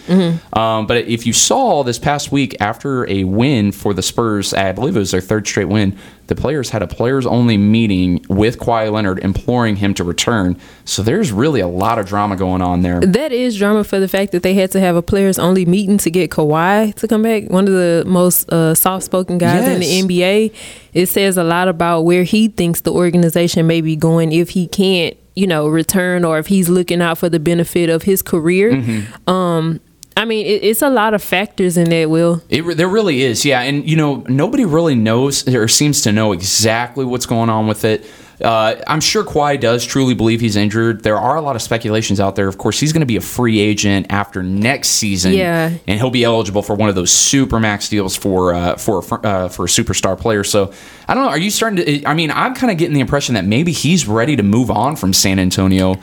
Um, 0.52 0.86
but 0.86 1.06
if 1.06 1.26
you 1.26 1.32
saw 1.32 1.84
this 1.84 1.98
past 1.98 2.32
week 2.32 2.56
after 2.60 3.08
a 3.08 3.24
win 3.24 3.70
for 3.72 3.94
the 3.94 4.02
Spurs, 4.02 4.52
I 4.52 4.72
believe 4.72 4.96
it 4.96 4.98
was 4.98 5.12
their 5.12 5.20
third 5.20 5.46
straight 5.46 5.68
win. 5.68 5.96
The 6.30 6.36
players 6.36 6.70
had 6.70 6.80
a 6.80 6.86
players 6.86 7.26
only 7.26 7.56
meeting 7.56 8.24
with 8.28 8.60
Kawhi 8.60 8.92
Leonard 8.92 9.18
imploring 9.18 9.74
him 9.74 9.94
to 9.94 10.04
return. 10.04 10.56
So 10.84 11.02
there's 11.02 11.32
really 11.32 11.58
a 11.58 11.66
lot 11.66 11.98
of 11.98 12.06
drama 12.06 12.36
going 12.36 12.62
on 12.62 12.82
there. 12.82 13.00
That 13.00 13.32
is 13.32 13.58
drama 13.58 13.82
for 13.82 13.98
the 13.98 14.06
fact 14.06 14.30
that 14.30 14.44
they 14.44 14.54
had 14.54 14.70
to 14.70 14.78
have 14.78 14.94
a 14.94 15.02
players 15.02 15.40
only 15.40 15.66
meeting 15.66 15.98
to 15.98 16.08
get 16.08 16.30
Kawhi 16.30 16.94
to 16.94 17.08
come 17.08 17.22
back. 17.22 17.50
One 17.50 17.66
of 17.66 17.74
the 17.74 18.04
most 18.06 18.48
uh, 18.52 18.76
soft 18.76 19.06
spoken 19.06 19.38
guys 19.38 19.66
in 19.66 19.80
the 19.80 20.02
NBA. 20.02 20.54
It 20.92 21.06
says 21.06 21.36
a 21.36 21.42
lot 21.42 21.66
about 21.66 22.02
where 22.02 22.22
he 22.22 22.46
thinks 22.46 22.82
the 22.82 22.92
organization 22.92 23.66
may 23.66 23.80
be 23.80 23.96
going 23.96 24.30
if 24.30 24.50
he 24.50 24.68
can't, 24.68 25.16
you 25.34 25.48
know, 25.48 25.66
return 25.66 26.24
or 26.24 26.38
if 26.38 26.46
he's 26.46 26.68
looking 26.68 27.02
out 27.02 27.18
for 27.18 27.28
the 27.28 27.40
benefit 27.40 27.90
of 27.90 28.04
his 28.04 28.22
career. 28.22 28.70
Mm-hmm. 28.70 29.28
Um, 29.28 29.80
I 30.20 30.24
mean, 30.26 30.44
it, 30.46 30.62
it's 30.62 30.82
a 30.82 30.90
lot 30.90 31.14
of 31.14 31.22
factors 31.22 31.76
in 31.76 31.88
that. 31.90 32.10
Will 32.10 32.42
It, 32.48 32.62
there 32.76 32.88
really 32.88 33.22
is, 33.22 33.44
yeah. 33.44 33.62
And 33.62 33.88
you 33.88 33.96
know, 33.96 34.16
nobody 34.28 34.64
really 34.64 34.94
knows 34.94 35.48
or 35.48 35.66
seems 35.68 36.02
to 36.02 36.12
know 36.12 36.32
exactly 36.32 37.04
what's 37.04 37.26
going 37.26 37.48
on 37.50 37.66
with 37.66 37.84
it. 37.84 38.04
Uh, 38.42 38.80
I'm 38.86 39.00
sure 39.02 39.22
Kawhi 39.22 39.60
does 39.60 39.84
truly 39.84 40.14
believe 40.14 40.40
he's 40.40 40.56
injured. 40.56 41.02
There 41.02 41.18
are 41.18 41.36
a 41.36 41.42
lot 41.42 41.56
of 41.56 41.62
speculations 41.62 42.20
out 42.20 42.36
there. 42.36 42.48
Of 42.48 42.56
course, 42.56 42.80
he's 42.80 42.90
going 42.90 43.00
to 43.00 43.06
be 43.06 43.16
a 43.16 43.20
free 43.20 43.60
agent 43.60 44.06
after 44.08 44.42
next 44.42 44.88
season, 44.90 45.34
Yeah. 45.34 45.72
and 45.86 46.00
he'll 46.00 46.08
be 46.10 46.24
eligible 46.24 46.62
for 46.62 46.74
one 46.74 46.88
of 46.88 46.94
those 46.94 47.10
super 47.10 47.60
max 47.60 47.90
deals 47.90 48.16
for 48.16 48.54
uh, 48.54 48.76
for 48.76 49.02
uh, 49.26 49.48
for 49.50 49.64
a 49.64 49.68
superstar 49.68 50.18
player. 50.18 50.42
So 50.42 50.72
I 51.06 51.12
don't 51.14 51.24
know. 51.24 51.28
Are 51.30 51.38
you 51.38 51.50
starting 51.50 51.84
to? 51.84 52.04
I 52.06 52.14
mean, 52.14 52.30
I'm 52.30 52.54
kind 52.54 52.70
of 52.70 52.78
getting 52.78 52.94
the 52.94 53.00
impression 53.00 53.34
that 53.34 53.44
maybe 53.44 53.72
he's 53.72 54.06
ready 54.08 54.36
to 54.36 54.42
move 54.42 54.70
on 54.70 54.96
from 54.96 55.12
San 55.12 55.38
Antonio. 55.38 55.96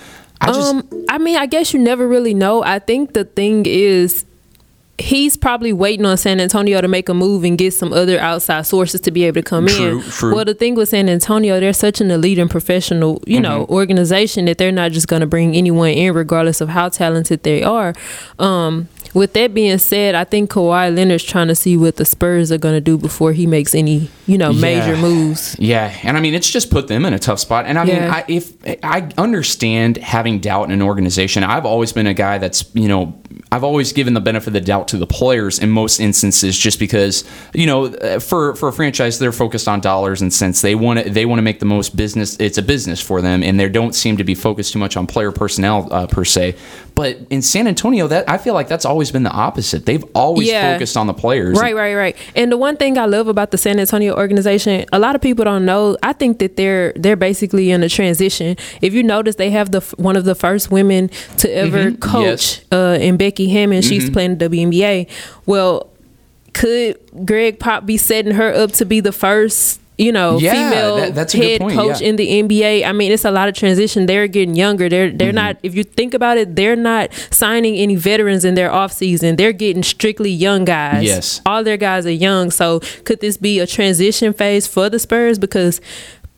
I 0.48 0.54
just 0.54 0.74
um, 0.76 1.06
I 1.10 1.18
mean, 1.18 1.36
I 1.38 1.46
guess 1.46 1.74
you 1.74 1.80
never 1.80 2.08
really 2.08 2.34
know. 2.34 2.64
I 2.64 2.80
think 2.80 3.14
the 3.14 3.26
thing 3.26 3.66
is, 3.66 4.26
he's 5.00 5.38
probably 5.38 5.72
waiting 5.72 6.06
on 6.08 6.18
San 6.18 6.40
Antonio 6.40 6.82
to 6.82 6.88
make 6.88 7.08
a 7.08 7.14
move 7.14 7.44
and 7.44 7.56
get 7.58 7.72
some 7.74 7.94
other 7.94 8.18
outside 8.20 8.66
sources 8.66 9.00
to 9.02 9.12
be 9.12 9.26
able 9.26 9.36
to 9.36 9.44
come 9.44 9.68
True, 9.68 10.00
in. 10.00 10.04
true. 10.04 10.34
Well, 10.36 10.44
the 10.46 10.56
thing 10.56 10.74
with 10.74 10.90
San 10.90 11.08
Antonio, 11.08 11.60
they're 11.60 11.72
such 11.72 12.02
an 12.02 12.10
elite 12.10 12.40
and 12.40 12.50
professional, 12.50 13.22
you 13.28 13.40
know, 13.40 13.64
Mm-hmm. 13.64 13.74
organization 13.74 14.46
that 14.46 14.58
they're 14.58 14.72
not 14.72 14.92
just 14.92 15.08
going 15.08 15.20
to 15.20 15.28
bring 15.28 15.56
anyone 15.56 15.90
in, 15.92 16.14
regardless 16.16 16.62
of 16.62 16.70
how 16.70 16.90
talented 16.90 17.44
they 17.44 17.62
are. 17.62 17.94
Um, 18.40 18.88
with 19.18 19.34
that 19.34 19.54
being 19.54 19.78
said, 19.80 20.16
I 20.16 20.24
think 20.24 20.52
Kawhi 20.52 20.96
Leonard's 20.96 21.24
trying 21.24 21.48
to 21.48 21.56
see 21.56 21.76
what 21.76 21.96
the 21.96 22.06
Spurs 22.06 22.52
are 22.52 22.58
going 22.58 22.76
to 22.76 22.82
do 22.82 22.98
before 22.98 23.34
he 23.34 23.48
makes 23.48 23.74
any, 23.74 24.10
you 24.28 24.38
know, 24.38 24.54
major 24.54 24.94
Yeah. 24.94 25.02
moves. 25.02 25.56
Yeah, 25.60 25.94
and 26.04 26.16
I 26.16 26.20
mean 26.22 26.34
it's 26.36 26.50
just 26.50 26.70
put 26.70 26.88
them 26.88 27.04
in 27.06 27.14
a 27.14 27.20
tough 27.20 27.40
spot. 27.40 27.66
And 27.66 27.78
I 27.80 27.84
mean, 27.84 28.02
I, 28.04 28.24
if 28.28 28.54
I 28.84 29.10
understand 29.18 29.98
having 29.98 30.40
doubt 30.40 30.66
in 30.66 30.72
an 30.72 30.82
organization, 30.82 31.44
I've 31.44 31.66
always 31.66 31.92
been 31.92 32.08
a 32.08 32.14
guy 32.14 32.38
that's 32.38 32.64
you 32.74 32.88
know 32.88 33.20
I've 33.52 33.64
always 33.64 33.94
given 33.94 34.14
the 34.14 34.20
benefit 34.22 34.48
of 34.48 34.54
the 34.54 34.62
doubt 34.62 34.88
to 34.90 34.98
the 34.98 35.08
players 35.08 35.58
in 35.60 35.70
most 35.70 36.00
instances, 36.00 36.58
just 36.58 36.78
because 36.80 37.24
you 37.54 37.66
know 37.66 37.92
for 38.20 38.56
for 38.56 38.70
a 38.70 38.74
franchise 38.74 39.20
they're 39.20 39.32
focused 39.32 39.68
on 39.68 39.82
dollars 39.82 40.22
and 40.22 40.32
cents. 40.34 40.62
They 40.62 40.76
want 40.76 41.00
to 41.00 41.10
they 41.10 41.26
want 41.26 41.40
to 41.40 41.44
make 41.44 41.60
the 41.60 41.66
most 41.66 41.96
business. 41.96 42.38
It's 42.40 42.58
a 42.58 42.62
business 42.62 43.02
for 43.02 43.22
them, 43.22 43.42
and 43.44 43.60
they 43.60 43.68
don't 43.70 43.94
seem 43.96 44.18
to 44.18 44.24
be 44.24 44.36
focused 44.36 44.74
too 44.74 44.80
much 44.80 44.96
on 44.96 45.08
player 45.08 45.32
personnel 45.32 45.88
uh, 45.92 46.08
per 46.08 46.24
se. 46.26 46.56
But 46.98 47.20
in 47.30 47.44
San 47.44 47.68
Antonio, 47.68 48.08
that 48.08 48.28
I 48.28 48.40
feel 48.40 48.56
like 48.56 48.68
that's 48.68 48.84
always 48.84 49.12
been 49.12 49.22
the 49.22 49.30
opposite. 49.32 49.86
They've 49.86 50.04
always 50.16 50.48
Yeah. 50.48 50.74
focused 50.74 50.98
on 50.98 51.06
the 51.06 51.14
players. 51.14 51.56
Right, 51.56 51.76
right, 51.76 51.94
right. 51.94 52.16
And 52.36 52.52
the 52.52 52.58
one 52.58 52.76
thing 52.76 52.98
I 52.98 53.06
love 53.06 53.28
about 53.28 53.52
the 53.52 53.58
San 53.60 53.80
Antonio 53.80 54.16
organization, 54.16 54.84
a 54.92 54.98
lot 54.98 55.14
of 55.14 55.22
people 55.22 55.46
don't 55.46 55.64
know. 55.64 55.96
I 56.02 56.14
think 56.14 56.40
that 56.40 56.58
they're 56.58 56.94
they're 56.96 57.16
basically 57.16 57.70
in 57.70 57.84
a 57.84 57.88
transition. 57.90 58.58
If 58.82 58.96
you 58.96 59.04
notice, 59.04 59.36
they 59.36 59.52
have 59.52 59.70
the 59.72 59.82
one 59.98 60.16
of 60.18 60.26
the 60.26 60.34
first 60.34 60.72
women 60.72 61.12
to 61.38 61.48
ever 61.56 61.92
coach 61.92 62.62
uh, 62.72 62.98
in 63.00 63.16
Becky 63.16 63.48
Hammon. 63.50 63.84
She's 63.84 64.10
playing 64.10 64.38
the 64.40 64.50
WNBA. 64.50 65.06
Well, 65.46 65.92
could 66.54 66.98
Gregg 67.26 67.60
Pop 67.60 67.86
be 67.86 67.98
setting 67.98 68.34
her 68.34 68.52
up 68.52 68.72
to 68.72 68.86
be 68.86 69.02
the 69.02 69.12
first? 69.12 69.80
You 69.98 70.12
know, 70.12 70.38
Yeah, 70.40 70.52
female 70.54 70.96
that- 70.98 71.16
that's 71.16 71.34
head 71.34 71.60
point, 71.62 71.74
coach 71.76 72.02
yeah. 72.02 72.10
in 72.10 72.16
the 72.18 72.28
NBA. 72.44 72.84
I 72.86 72.92
mean, 72.92 73.12
it's 73.12 73.26
a 73.26 73.32
lot 73.32 73.50
of 73.50 73.56
transition. 73.56 74.06
They're 74.06 74.28
getting 74.28 74.56
younger. 74.56 74.90
They're 74.90 75.10
they're 75.12 75.30
Mm-hmm. 75.30 75.36
not. 75.36 75.58
If 75.64 75.74
you 75.76 75.84
think 75.84 76.14
about 76.14 76.38
it, 76.38 76.56
they're 76.56 76.76
not 76.76 77.10
signing 77.32 77.76
any 77.76 77.96
veterans 77.96 78.46
in 78.46 78.54
their 78.56 78.72
off 78.72 78.92
season. 78.94 79.36
They're 79.38 79.54
getting 79.54 79.82
strictly 79.84 80.30
young 80.32 80.66
guys. 80.66 81.04
Yes. 81.04 81.42
all 81.46 81.64
their 81.64 81.78
guys 81.78 82.06
are 82.06 82.12
young. 82.12 82.52
So 82.52 82.80
could 83.06 83.20
this 83.22 83.38
be 83.38 83.60
a 83.60 83.66
transition 83.68 84.34
phase 84.34 84.68
for 84.68 84.90
the 84.90 85.00
Spurs? 85.00 85.40
Because 85.40 85.82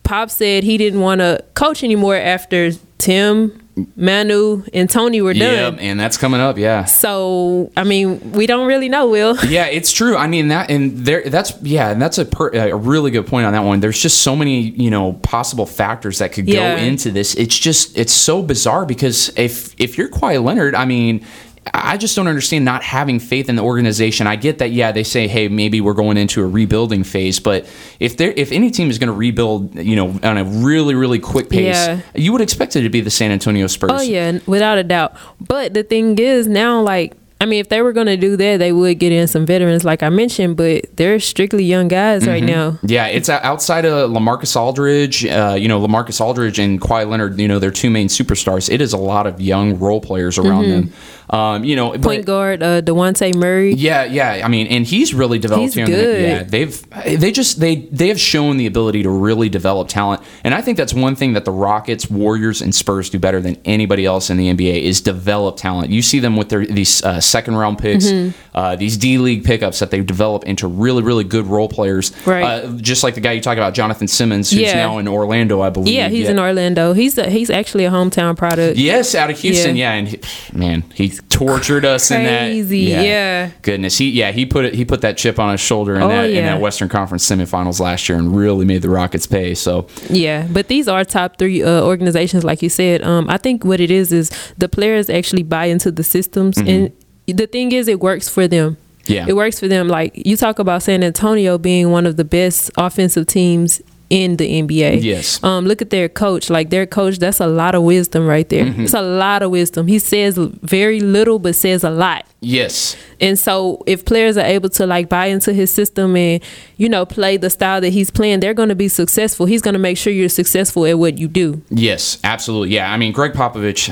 Pop 0.03 0.29
said 0.31 0.63
he 0.63 0.77
didn't 0.77 1.01
want 1.01 1.19
to 1.19 1.43
coach 1.53 1.83
anymore 1.83 2.15
after 2.15 2.71
Tim, 2.97 3.61
Manu, 3.95 4.63
and 4.73 4.89
Tony 4.89 5.21
were 5.21 5.31
Yeah, 5.31 5.69
done. 5.71 5.79
and 5.79 5.99
that's 5.99 6.17
coming 6.17 6.39
up. 6.41 6.57
Yeah. 6.57 6.85
So 6.85 7.71
I 7.77 7.83
mean, 7.83 8.31
we 8.31 8.45
don't 8.47 8.67
really 8.67 8.89
know. 8.89 9.07
Will 9.09 9.35
Yeah, 9.47 9.65
it's 9.67 9.91
true. 9.91 10.15
I 10.15 10.27
mean 10.27 10.49
that, 10.49 10.69
and 10.69 10.97
there. 11.05 11.23
That's 11.29 11.53
yeah, 11.61 11.89
and 11.91 12.01
that's 12.01 12.17
a 12.17 12.25
per, 12.25 12.49
a 12.49 12.75
really 12.75 13.11
good 13.11 13.27
point 13.27 13.45
on 13.45 13.53
that 13.53 13.63
one. 13.63 13.79
There's 13.79 14.01
just 14.01 14.21
so 14.21 14.35
many 14.35 14.61
you 14.61 14.89
know 14.89 15.13
possible 15.13 15.65
factors 15.65 16.19
that 16.19 16.31
could 16.33 16.47
Yeah. 16.47 16.75
go 16.75 16.81
into 16.83 17.11
this. 17.11 17.35
It's 17.35 17.57
just 17.57 17.97
it's 17.97 18.13
so 18.13 18.41
bizarre 18.41 18.85
because 18.85 19.31
if 19.37 19.73
if 19.79 19.97
you're 19.97 20.09
Kawhi 20.09 20.43
Leonard, 20.43 20.75
I 20.75 20.85
mean. 20.85 21.25
I 21.73 21.97
just 21.97 22.15
don't 22.15 22.27
understand 22.27 22.65
not 22.65 22.83
having 22.83 23.19
faith 23.19 23.49
in 23.49 23.55
the 23.55 23.61
organization. 23.63 24.27
I 24.27 24.35
get 24.35 24.59
that, 24.59 24.71
yeah, 24.71 24.91
they 24.91 25.03
say, 25.03 25.27
hey, 25.27 25.47
maybe 25.47 25.81
we're 25.81 25.93
going 25.93 26.17
into 26.17 26.41
a 26.41 26.47
rebuilding 26.47 27.03
phase, 27.03 27.39
but 27.39 27.67
if 27.99 28.17
there, 28.17 28.31
if 28.35 28.51
any 28.51 28.71
team 28.71 28.89
is 28.89 28.97
going 28.97 29.07
to 29.07 29.13
rebuild, 29.13 29.75
you 29.75 29.95
know, 29.95 30.19
on 30.23 30.37
a 30.37 30.43
really, 30.43 30.95
really 30.95 31.19
quick 31.19 31.49
pace, 31.49 31.75
Yeah. 31.75 31.99
you 32.15 32.31
would 32.31 32.41
expect 32.41 32.75
it 32.75 32.81
to 32.81 32.89
be 32.89 33.01
the 33.01 33.11
San 33.11 33.31
Antonio 33.31 33.67
Spurs. 33.67 33.91
Oh 33.93 34.01
yeah, 34.01 34.39
without 34.45 34.77
a 34.77 34.83
doubt. 34.83 35.13
But 35.39 35.73
the 35.73 35.83
thing 35.83 36.17
is 36.19 36.47
now, 36.47 36.81
like, 36.81 37.13
I 37.41 37.45
mean, 37.45 37.61
if 37.61 37.69
they 37.69 37.81
were 37.81 37.93
gonna 37.93 38.17
do 38.17 38.35
that, 38.35 38.57
they 38.57 38.73
would 38.73 38.99
get 38.99 39.13
in 39.13 39.25
some 39.27 39.45
veterans, 39.45 39.85
like 39.85 40.03
I 40.03 40.09
mentioned. 40.09 40.57
But 40.57 40.97
they're 40.97 41.21
strictly 41.21 41.63
young 41.63 41.87
guys 41.87 42.27
right 42.27 42.43
now. 42.43 42.77
Yeah, 42.83 43.05
it's 43.07 43.29
outside 43.29 43.85
of 43.85 44.11
Lamarcus 44.11 44.57
Aldridge. 44.57 45.25
Uh, 45.25 45.55
you 45.57 45.69
know, 45.69 45.79
Lamarcus 45.79 46.19
Aldridge 46.19 46.59
and 46.59 46.81
Kawhi 46.81 47.07
Leonard. 47.09 47.39
You 47.39 47.47
know, 47.47 47.57
their 47.57 47.71
two 47.71 47.89
main 47.89 48.09
superstars. 48.09 48.69
It 48.69 48.81
is 48.81 48.91
a 48.91 48.97
lot 48.97 49.25
of 49.25 49.39
young 49.39 49.79
role 49.79 50.01
players 50.01 50.37
around 50.37 50.67
them. 50.69 50.91
Um, 51.31 51.63
you 51.63 51.75
know. 51.75 51.91
Point 51.99 52.25
guard, 52.25 52.63
uh, 52.63 52.81
Dejounte 52.81 53.35
Murray. 53.35 53.73
yeah, 53.73 54.03
yeah. 54.05 54.41
I 54.43 54.47
mean, 54.47 54.65
and 54.67 54.85
he's 54.85 55.13
really 55.13 55.37
developed. 55.37 55.61
He's 55.65 55.73
here 55.75 55.85
in 55.85 55.91
the- 55.91 55.97
good. 55.97 56.21
yeah, 56.21 56.43
they've 56.43 57.19
they 57.19 57.31
just 57.31 57.59
they 57.59 57.75
they 57.91 58.07
have 58.07 58.19
shown 58.19 58.57
the 58.57 58.65
ability 58.65 59.03
to 59.03 59.09
really 59.09 59.47
develop 59.49 59.89
talent, 59.89 60.21
and 60.43 60.53
I 60.55 60.61
think 60.61 60.77
that's 60.77 60.93
one 60.93 61.15
thing 61.15 61.33
that 61.33 61.45
the 61.45 61.51
Rockets, 61.51 62.09
Warriors, 62.09 62.61
and 62.61 62.73
Spurs 62.73 63.09
do 63.11 63.19
better 63.19 63.39
than 63.41 63.57
anybody 63.65 64.05
else 64.05 64.29
in 64.31 64.37
the 64.37 64.49
NBA 64.51 64.81
is 64.81 65.01
develop 65.01 65.57
talent. 65.57 65.91
You 65.91 66.01
see 66.01 66.19
them 66.19 66.35
with 66.35 66.49
their 66.49 66.65
these 66.65 67.03
uh, 67.03 67.19
second 67.21 67.55
round 67.57 67.77
picks, 67.77 68.05
Mm-hmm. 68.05 68.31
uh, 68.57 68.75
these 68.75 68.97
D 68.97 69.17
League 69.19 69.43
pickups 69.43 69.79
that 69.79 69.91
they 69.91 70.01
develop 70.01 70.45
into 70.45 70.67
really 70.67 71.03
really 71.03 71.23
good 71.23 71.45
role 71.45 71.69
players. 71.69 72.11
Right. 72.25 72.43
Uh, 72.43 72.71
just 72.77 73.03
like 73.03 73.13
the 73.13 73.21
guy 73.21 73.33
you 73.33 73.41
talk 73.41 73.57
about, 73.57 73.73
Jonathan 73.75 74.07
Simmons, 74.07 74.49
who's 74.49 74.61
Yeah. 74.61 74.73
now 74.75 74.97
in 74.97 75.07
Orlando, 75.07 75.61
I 75.61 75.69
believe. 75.69 75.93
Yeah, 75.93 76.09
he's 76.09 76.27
in 76.27 76.39
Orlando. 76.39 76.93
He's 76.93 77.17
a, 77.19 77.29
he's 77.29 77.49
actually 77.51 77.85
a 77.85 77.91
hometown 77.91 78.35
product. 78.35 78.77
Yes, 78.77 79.13
out 79.13 79.29
of 79.29 79.37
Houston. 79.39 79.75
Yeah, 79.75 79.93
and 79.93 80.07
he, 80.07 80.19
man, 80.53 80.83
he 80.95 81.18
tortured 81.29 81.85
us 81.85 82.11
in 82.11 82.23
that. 82.23 82.47
Crazy, 82.47 82.79
yeah. 82.79 83.51
Goodness, 83.61 83.97
he 83.97 84.09
yeah 84.09 84.31
he 84.31 84.45
put 84.45 84.65
it 84.65 84.73
he 84.73 84.85
put 84.85 85.01
that 85.01 85.17
chip 85.17 85.39
on 85.39 85.51
his 85.51 85.61
shoulder 85.61 85.95
in 85.95 86.01
Oh, 86.03 86.07
that 86.07 86.29
in 86.29 86.45
that 86.45 86.61
Western 86.61 86.89
Conference 86.89 87.27
semifinals 87.27 87.79
last 87.79 88.07
year 88.09 88.17
and 88.17 88.35
really 88.35 88.65
made 88.65 88.81
the 88.81 88.89
Rockets 88.89 89.27
pay. 89.27 89.53
So 89.55 89.87
Yeah, 90.09 90.47
but 90.51 90.67
these 90.67 90.87
are 90.87 91.03
top 91.03 91.37
three 91.37 91.63
uh, 91.63 91.83
organizations, 91.83 92.43
like 92.43 92.61
you 92.61 92.69
said. 92.69 93.03
Um, 93.03 93.29
I 93.29 93.37
think 93.37 93.63
what 93.63 93.79
it 93.79 93.91
is 93.91 94.11
is 94.11 94.29
the 94.57 94.69
players 94.69 95.09
actually 95.09 95.43
buy 95.43 95.65
into 95.65 95.91
the 95.91 96.03
systems, 96.03 96.57
and 96.57 96.91
the 97.27 97.47
thing 97.47 97.71
is, 97.71 97.87
it 97.87 97.99
works 97.99 98.29
for 98.29 98.47
them. 98.47 98.71
Mm-hmm. 98.75 98.83
Yeah. 99.13 99.25
it 99.27 99.35
works 99.35 99.59
for 99.59 99.67
them. 99.67 99.87
Like 99.87 100.13
you 100.15 100.37
talk 100.37 100.59
about 100.59 100.83
San 100.83 101.03
Antonio 101.03 101.57
being 101.57 101.89
one 101.89 102.05
of 102.05 102.15
the 102.15 102.23
best 102.23 102.69
offensive 102.77 103.25
teams 103.25 103.81
in 104.09 104.37
the 104.37 104.61
NBA. 104.61 105.03
Yes. 105.03 105.43
Um, 105.43 105.65
look 105.65 105.81
at 105.81 105.89
their 105.89 106.09
coach. 106.09 106.49
Like 106.49 106.69
their 106.69 106.85
coach, 106.85 107.19
that's 107.19 107.39
a 107.39 107.47
lot 107.47 107.75
of 107.75 107.83
wisdom 107.83 108.27
right 108.27 108.47
there. 108.49 108.65
Mm-hmm. 108.65 108.83
It's 108.83 108.93
a 108.93 109.01
lot 109.01 109.41
of 109.41 109.51
wisdom. 109.51 109.87
He 109.87 109.99
says 109.99 110.37
very 110.37 110.99
little, 110.99 111.39
but 111.39 111.55
says 111.55 111.83
a 111.83 111.89
lot. 111.89 112.25
Yes, 112.41 112.95
And 113.19 113.37
so 113.37 113.83
if 113.85 114.05
players 114.05 114.37
are 114.37 114.45
able 114.45 114.69
to 114.69 114.85
like 114.87 115.09
buy 115.09 115.25
into 115.25 115.51
his 115.51 115.73
system 115.73 116.15
and, 116.15 116.41
you 116.77 116.87
know, 116.87 117.05
play 117.05 117.35
the 117.35 117.49
style 117.49 117.81
that 117.81 117.89
he's 117.89 118.09
playing, 118.09 118.39
they're 118.39 118.53
going 118.53 118.69
to 118.69 118.75
be 118.75 118.87
successful. 118.87 119.45
He's 119.45 119.61
going 119.61 119.73
to 119.73 119.79
make 119.79 119.97
sure 119.97 120.13
you're 120.13 120.29
successful 120.29 120.85
at 120.85 120.97
what 120.97 121.17
you 121.17 121.27
do. 121.27 121.61
yes, 121.69 122.17
absolutely. 122.23 122.69
Yeah, 122.75 122.91
I 122.93 122.95
mean 122.95 123.11
Gregg 123.11 123.33
Popovich. 123.33 123.89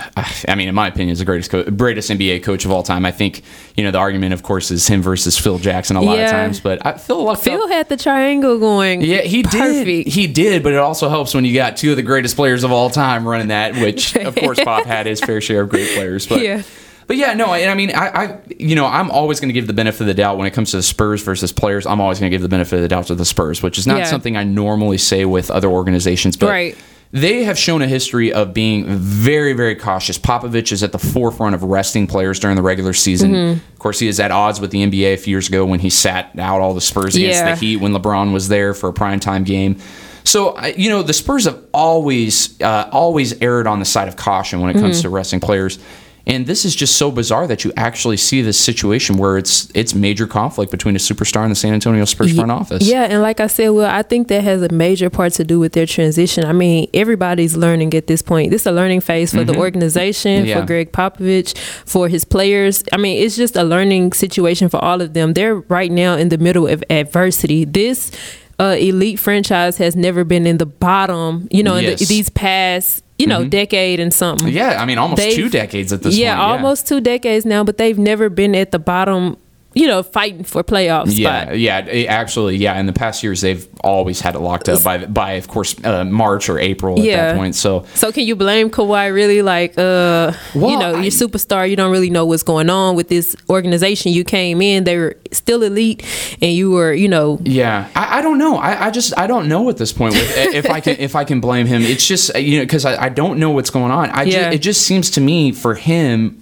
I 0.47 0.55
mean, 0.55 0.69
in 0.69 0.75
my 0.75 0.87
opinion, 0.87 1.09
is 1.09 1.19
the 1.19 1.25
greatest 1.25 1.51
co- 1.51 1.65
greatest 1.65 2.09
NBA 2.09 2.41
coach 2.43 2.63
of 2.63 2.71
all 2.71 2.83
time. 2.83 3.05
I 3.05 3.11
think 3.11 3.41
you 3.75 3.83
know 3.83 3.91
the 3.91 3.97
argument, 3.97 4.33
of 4.33 4.43
course, 4.43 4.71
is 4.71 4.87
him 4.87 5.01
versus 5.01 5.37
Phil 5.37 5.59
Jackson 5.59 5.97
a 5.97 6.01
lot 6.01 6.17
of 6.17 6.29
times, 6.29 6.61
but 6.61 6.85
I 6.85 6.97
feel 6.97 7.23
like 7.25 7.39
Phil 7.39 7.67
had 7.67 7.89
the 7.89 7.97
triangle 7.97 8.57
going. 8.59 9.01
Yeah, 9.01 9.21
he 9.21 9.43
perfect. 9.43 9.85
did. 9.85 10.07
He 10.07 10.25
did, 10.27 10.63
but 10.63 10.71
it 10.71 10.79
also 10.79 11.09
helps 11.09 11.33
when 11.33 11.43
you 11.43 11.53
got 11.53 11.75
two 11.75 11.91
of 11.91 11.97
the 11.97 12.03
greatest 12.03 12.37
players 12.37 12.63
of 12.63 12.71
all 12.71 12.89
time 12.89 13.27
running 13.27 13.49
that. 13.49 13.75
Which, 13.75 14.15
of 14.15 14.35
course, 14.37 14.57
Pop 14.63 14.85
had 14.85 15.05
his 15.05 15.19
fair 15.19 15.41
share 15.41 15.61
of 15.63 15.69
great 15.69 15.93
players. 15.95 16.25
But 16.27 16.41
Yeah. 16.41 16.61
But 17.07 17.17
yeah, 17.17 17.33
no, 17.33 17.53
and 17.53 17.71
I 17.71 17.73
mean, 17.73 17.91
I, 17.95 18.07
I 18.09 18.39
you 18.59 18.75
know, 18.75 18.85
I'm 18.85 19.09
always 19.09 19.39
going 19.39 19.49
to 19.49 19.53
give 19.53 19.65
the 19.67 19.73
benefit 19.73 20.01
of 20.01 20.07
the 20.07 20.13
doubt 20.13 20.37
when 20.37 20.45
it 20.47 20.51
comes 20.51 20.71
to 20.71 20.77
the 20.77 20.83
Spurs 20.83 21.23
versus 21.23 21.51
players. 21.51 21.85
I'm 21.87 21.99
always 22.01 22.19
going 22.19 22.29
to 22.31 22.33
give 22.35 22.41
the 22.43 22.49
benefit 22.49 22.75
of 22.75 22.81
the 22.81 22.87
doubt 22.87 23.07
to 23.07 23.15
the 23.15 23.25
Spurs, 23.25 23.63
which 23.63 23.77
is 23.77 23.87
not 23.87 23.97
Yeah. 23.99 24.05
something 24.05 24.35
I 24.37 24.43
normally 24.43 24.97
say 24.97 25.25
with 25.25 25.49
other 25.49 25.69
organizations, 25.69 26.37
but. 26.37 26.49
Right. 26.49 26.77
They 27.13 27.45
have 27.45 27.57
shown 27.57 27.81
a 27.81 27.87
history 27.87 28.33
of 28.33 28.53
being 28.53 28.85
very, 28.85 29.53
very 29.53 29.75
cautious. 29.75 30.19
Popovich 30.19 30.73
is 30.73 30.83
at 30.83 30.91
the 30.91 30.99
forefront 30.99 31.55
of 31.55 31.63
resting 31.63 32.05
players 32.05 32.37
during 32.37 32.57
the 32.57 32.61
regular 32.61 32.91
season. 32.91 33.31
Mm-hmm. 33.31 33.59
Of 33.71 33.79
course, 33.79 33.97
he 33.99 34.09
is 34.09 34.19
at 34.19 34.29
odds 34.29 34.59
with 34.59 34.71
the 34.71 34.85
NBA 34.85 35.13
a 35.13 35.17
few 35.17 35.31
years 35.31 35.47
ago 35.47 35.65
when 35.65 35.79
he 35.79 35.89
sat 35.89 36.37
out 36.37 36.59
all 36.59 36.73
the 36.73 36.81
Spurs 36.81 37.15
against 37.15 37.39
Yeah. 37.39 37.51
the 37.55 37.55
Heat 37.61 37.77
when 37.77 37.93
LeBron 37.93 38.33
was 38.33 38.49
there 38.49 38.73
for 38.73 38.89
a 38.89 38.93
primetime 38.93 39.45
game. 39.45 39.77
So 40.25 40.59
you 40.71 40.89
know 40.89 41.01
the 41.01 41.13
Spurs 41.13 41.45
have 41.45 41.57
always 41.73 42.61
uh, 42.61 42.89
always 42.91 43.41
erred 43.41 43.67
on 43.67 43.79
the 43.79 43.85
side 43.85 44.09
of 44.09 44.17
caution 44.17 44.59
when 44.59 44.75
it 44.75 44.79
comes 44.81 44.97
Mm-hmm. 44.97 45.01
to 45.03 45.09
resting 45.09 45.39
players, 45.39 45.79
and 46.27 46.45
this 46.45 46.65
is 46.65 46.75
just 46.75 46.97
so 46.97 47.09
bizarre 47.09 47.47
that 47.47 47.63
you 47.63 47.71
actually 47.77 48.17
see 48.17 48.41
this 48.43 48.59
situation 48.59 49.17
where 49.17 49.37
it's 49.37 49.69
it's 49.73 49.95
major 49.95 50.27
conflict 50.27 50.69
between 50.71 50.95
a 50.95 50.99
superstar 50.99 51.41
and 51.43 51.51
the 51.51 51.55
San 51.55 51.73
Antonio 51.73 52.05
Spurs 52.05 52.35
front 52.35 52.51
office. 52.51 52.83
Yeah, 52.83 53.03
and 53.03 53.21
like 53.23 53.39
I 53.39 53.47
said, 53.47 53.69
well, 53.69 53.89
I 53.89 54.03
think 54.03 54.27
that 54.27 54.43
has 54.43 54.61
a 54.61 54.69
major 54.69 55.09
part 55.09 55.33
to 55.33 55.43
do 55.43 55.57
with 55.59 55.73
their 55.73 55.85
transition. 55.87 56.43
I 56.45 56.53
mean, 56.53 56.89
everybody's 56.93 57.55
learning 57.57 57.93
at 57.95 58.05
this 58.07 58.21
point. 58.21 58.51
This 58.51 58.61
is 58.63 58.67
a 58.67 58.71
learning 58.71 59.01
phase 59.01 59.33
for 59.33 59.43
the 59.43 59.55
organization, 59.57 60.37
Mm-hmm. 60.41 60.45
Yeah. 60.49 60.59
for 60.59 60.65
Gregg 60.67 60.91
Popovich, 60.91 61.57
for 61.85 62.07
his 62.09 62.25
players. 62.25 62.83
I 62.91 62.97
mean, 62.97 63.23
it's 63.23 63.35
just 63.37 63.55
a 63.55 63.63
learning 63.63 64.11
situation 64.13 64.69
for 64.69 64.77
all 64.83 65.01
of 65.01 65.13
them. 65.13 65.33
They're 65.33 65.55
right 65.55 65.91
now 65.91 66.15
in 66.17 66.29
the 66.29 66.37
middle 66.37 66.67
of 66.67 66.83
adversity. 66.89 67.63
This 67.65 68.11
uh, 68.59 68.75
elite 68.79 69.19
franchise 69.19 69.77
has 69.77 69.95
never 69.95 70.23
been 70.23 70.45
in 70.45 70.57
the 70.57 70.65
bottom, 70.65 71.47
you 71.51 71.63
know, 71.63 71.75
in 71.75 71.83
Yes. 71.85 71.99
the, 71.99 72.05
these 72.05 72.29
past, 72.29 73.03
you 73.17 73.27
know, 73.27 73.41
mm-hmm. 73.41 73.49
decade 73.49 73.99
and 73.99 74.13
something. 74.13 74.47
Yeah, 74.53 74.81
I 74.81 74.85
mean 74.85 74.97
almost 74.97 75.21
They've- 75.21 75.35
two 75.35 75.49
decades 75.49 75.91
at 75.91 76.03
this 76.03 76.17
yeah, 76.17 76.35
point. 76.35 76.47
Yeah, 76.47 76.53
almost 76.53 76.87
two 76.87 77.01
decades 77.01 77.45
now, 77.45 77.63
but 77.63 77.77
they've 77.77 77.97
never 77.97 78.29
been 78.29 78.55
at 78.55 78.71
the 78.71 78.79
bottom, 78.79 79.37
you 79.77 79.87
know, 79.87 80.01
fighting 80.03 80.43
for 80.43 80.63
playoffs. 80.63 81.17
Yeah, 81.17 81.43
spot. 81.43 81.59
yeah, 81.59 81.85
it- 81.85 82.07
actually, 82.07 82.55
yeah. 82.57 82.79
In 82.79 82.85
the 82.87 82.93
past 82.93 83.21
years, 83.23 83.41
they've 83.41 83.65
always 83.83 84.19
had 84.19 84.33
it 84.35 84.39
locked 84.39 84.67
up 84.69 84.81
by, 84.83 85.05
by 85.05 85.31
of 85.33 85.47
course, 85.47 85.75
uh, 85.83 86.03
March 86.03 86.49
or 86.49 86.57
April 86.59 86.97
at 86.99 87.05
Yeah. 87.05 87.15
that 87.33 87.37
point. 87.37 87.55
So 87.55 87.85
So 87.93 88.11
can 88.11 88.23
you 88.25 88.35
blame 88.35 88.69
Kawhi 88.69 89.13
really 89.13 89.41
like 89.41 89.77
uh 89.77 90.31
Well, 90.55 90.71
you 90.71 90.79
know, 90.79 90.95
I- 90.95 91.01
your 91.03 91.11
superstar, 91.11 91.69
you 91.69 91.75
don't 91.75 91.91
really 91.91 92.09
know 92.09 92.25
what's 92.25 92.43
going 92.43 92.69
on 92.69 92.95
with 92.95 93.07
this 93.09 93.35
organization. 93.49 94.11
You 94.13 94.23
came 94.23 94.61
in, 94.61 94.83
they 94.83 94.97
were 94.97 95.15
still 95.31 95.61
elite 95.63 96.03
and 96.41 96.51
you 96.53 96.71
were, 96.71 96.93
you 96.93 97.07
know, 97.07 97.39
Yeah, 97.43 97.87
I, 97.95 98.17
I 98.17 98.21
don't 98.21 98.37
know. 98.39 98.57
I, 98.57 98.87
I 98.87 98.89
just 98.91 99.13
I 99.17 99.27
don't 99.27 99.47
know 99.47 99.69
at 99.69 99.77
this 99.77 99.93
point 99.93 100.13
with, 100.15 100.37
if 100.55 100.65
I 100.69 100.79
can 100.79 100.95
if 100.99 101.15
I 101.15 101.23
can 101.23 101.39
blame 101.39 101.67
him. 101.67 101.81
It's 101.83 102.07
just 102.07 102.35
you 102.35 102.57
know 102.59 102.63
because 102.65 102.85
I, 102.85 103.05
I 103.05 103.09
don't 103.09 103.37
know 103.39 103.51
what's 103.51 103.69
going 103.69 103.91
on. 103.91 104.09
I 104.09 104.23
Yeah. 104.23 104.49
it 104.51 104.59
just 104.59 104.81
seems 104.81 105.11
to 105.11 105.21
me 105.21 105.51
for 105.51 105.75
him. 105.75 106.41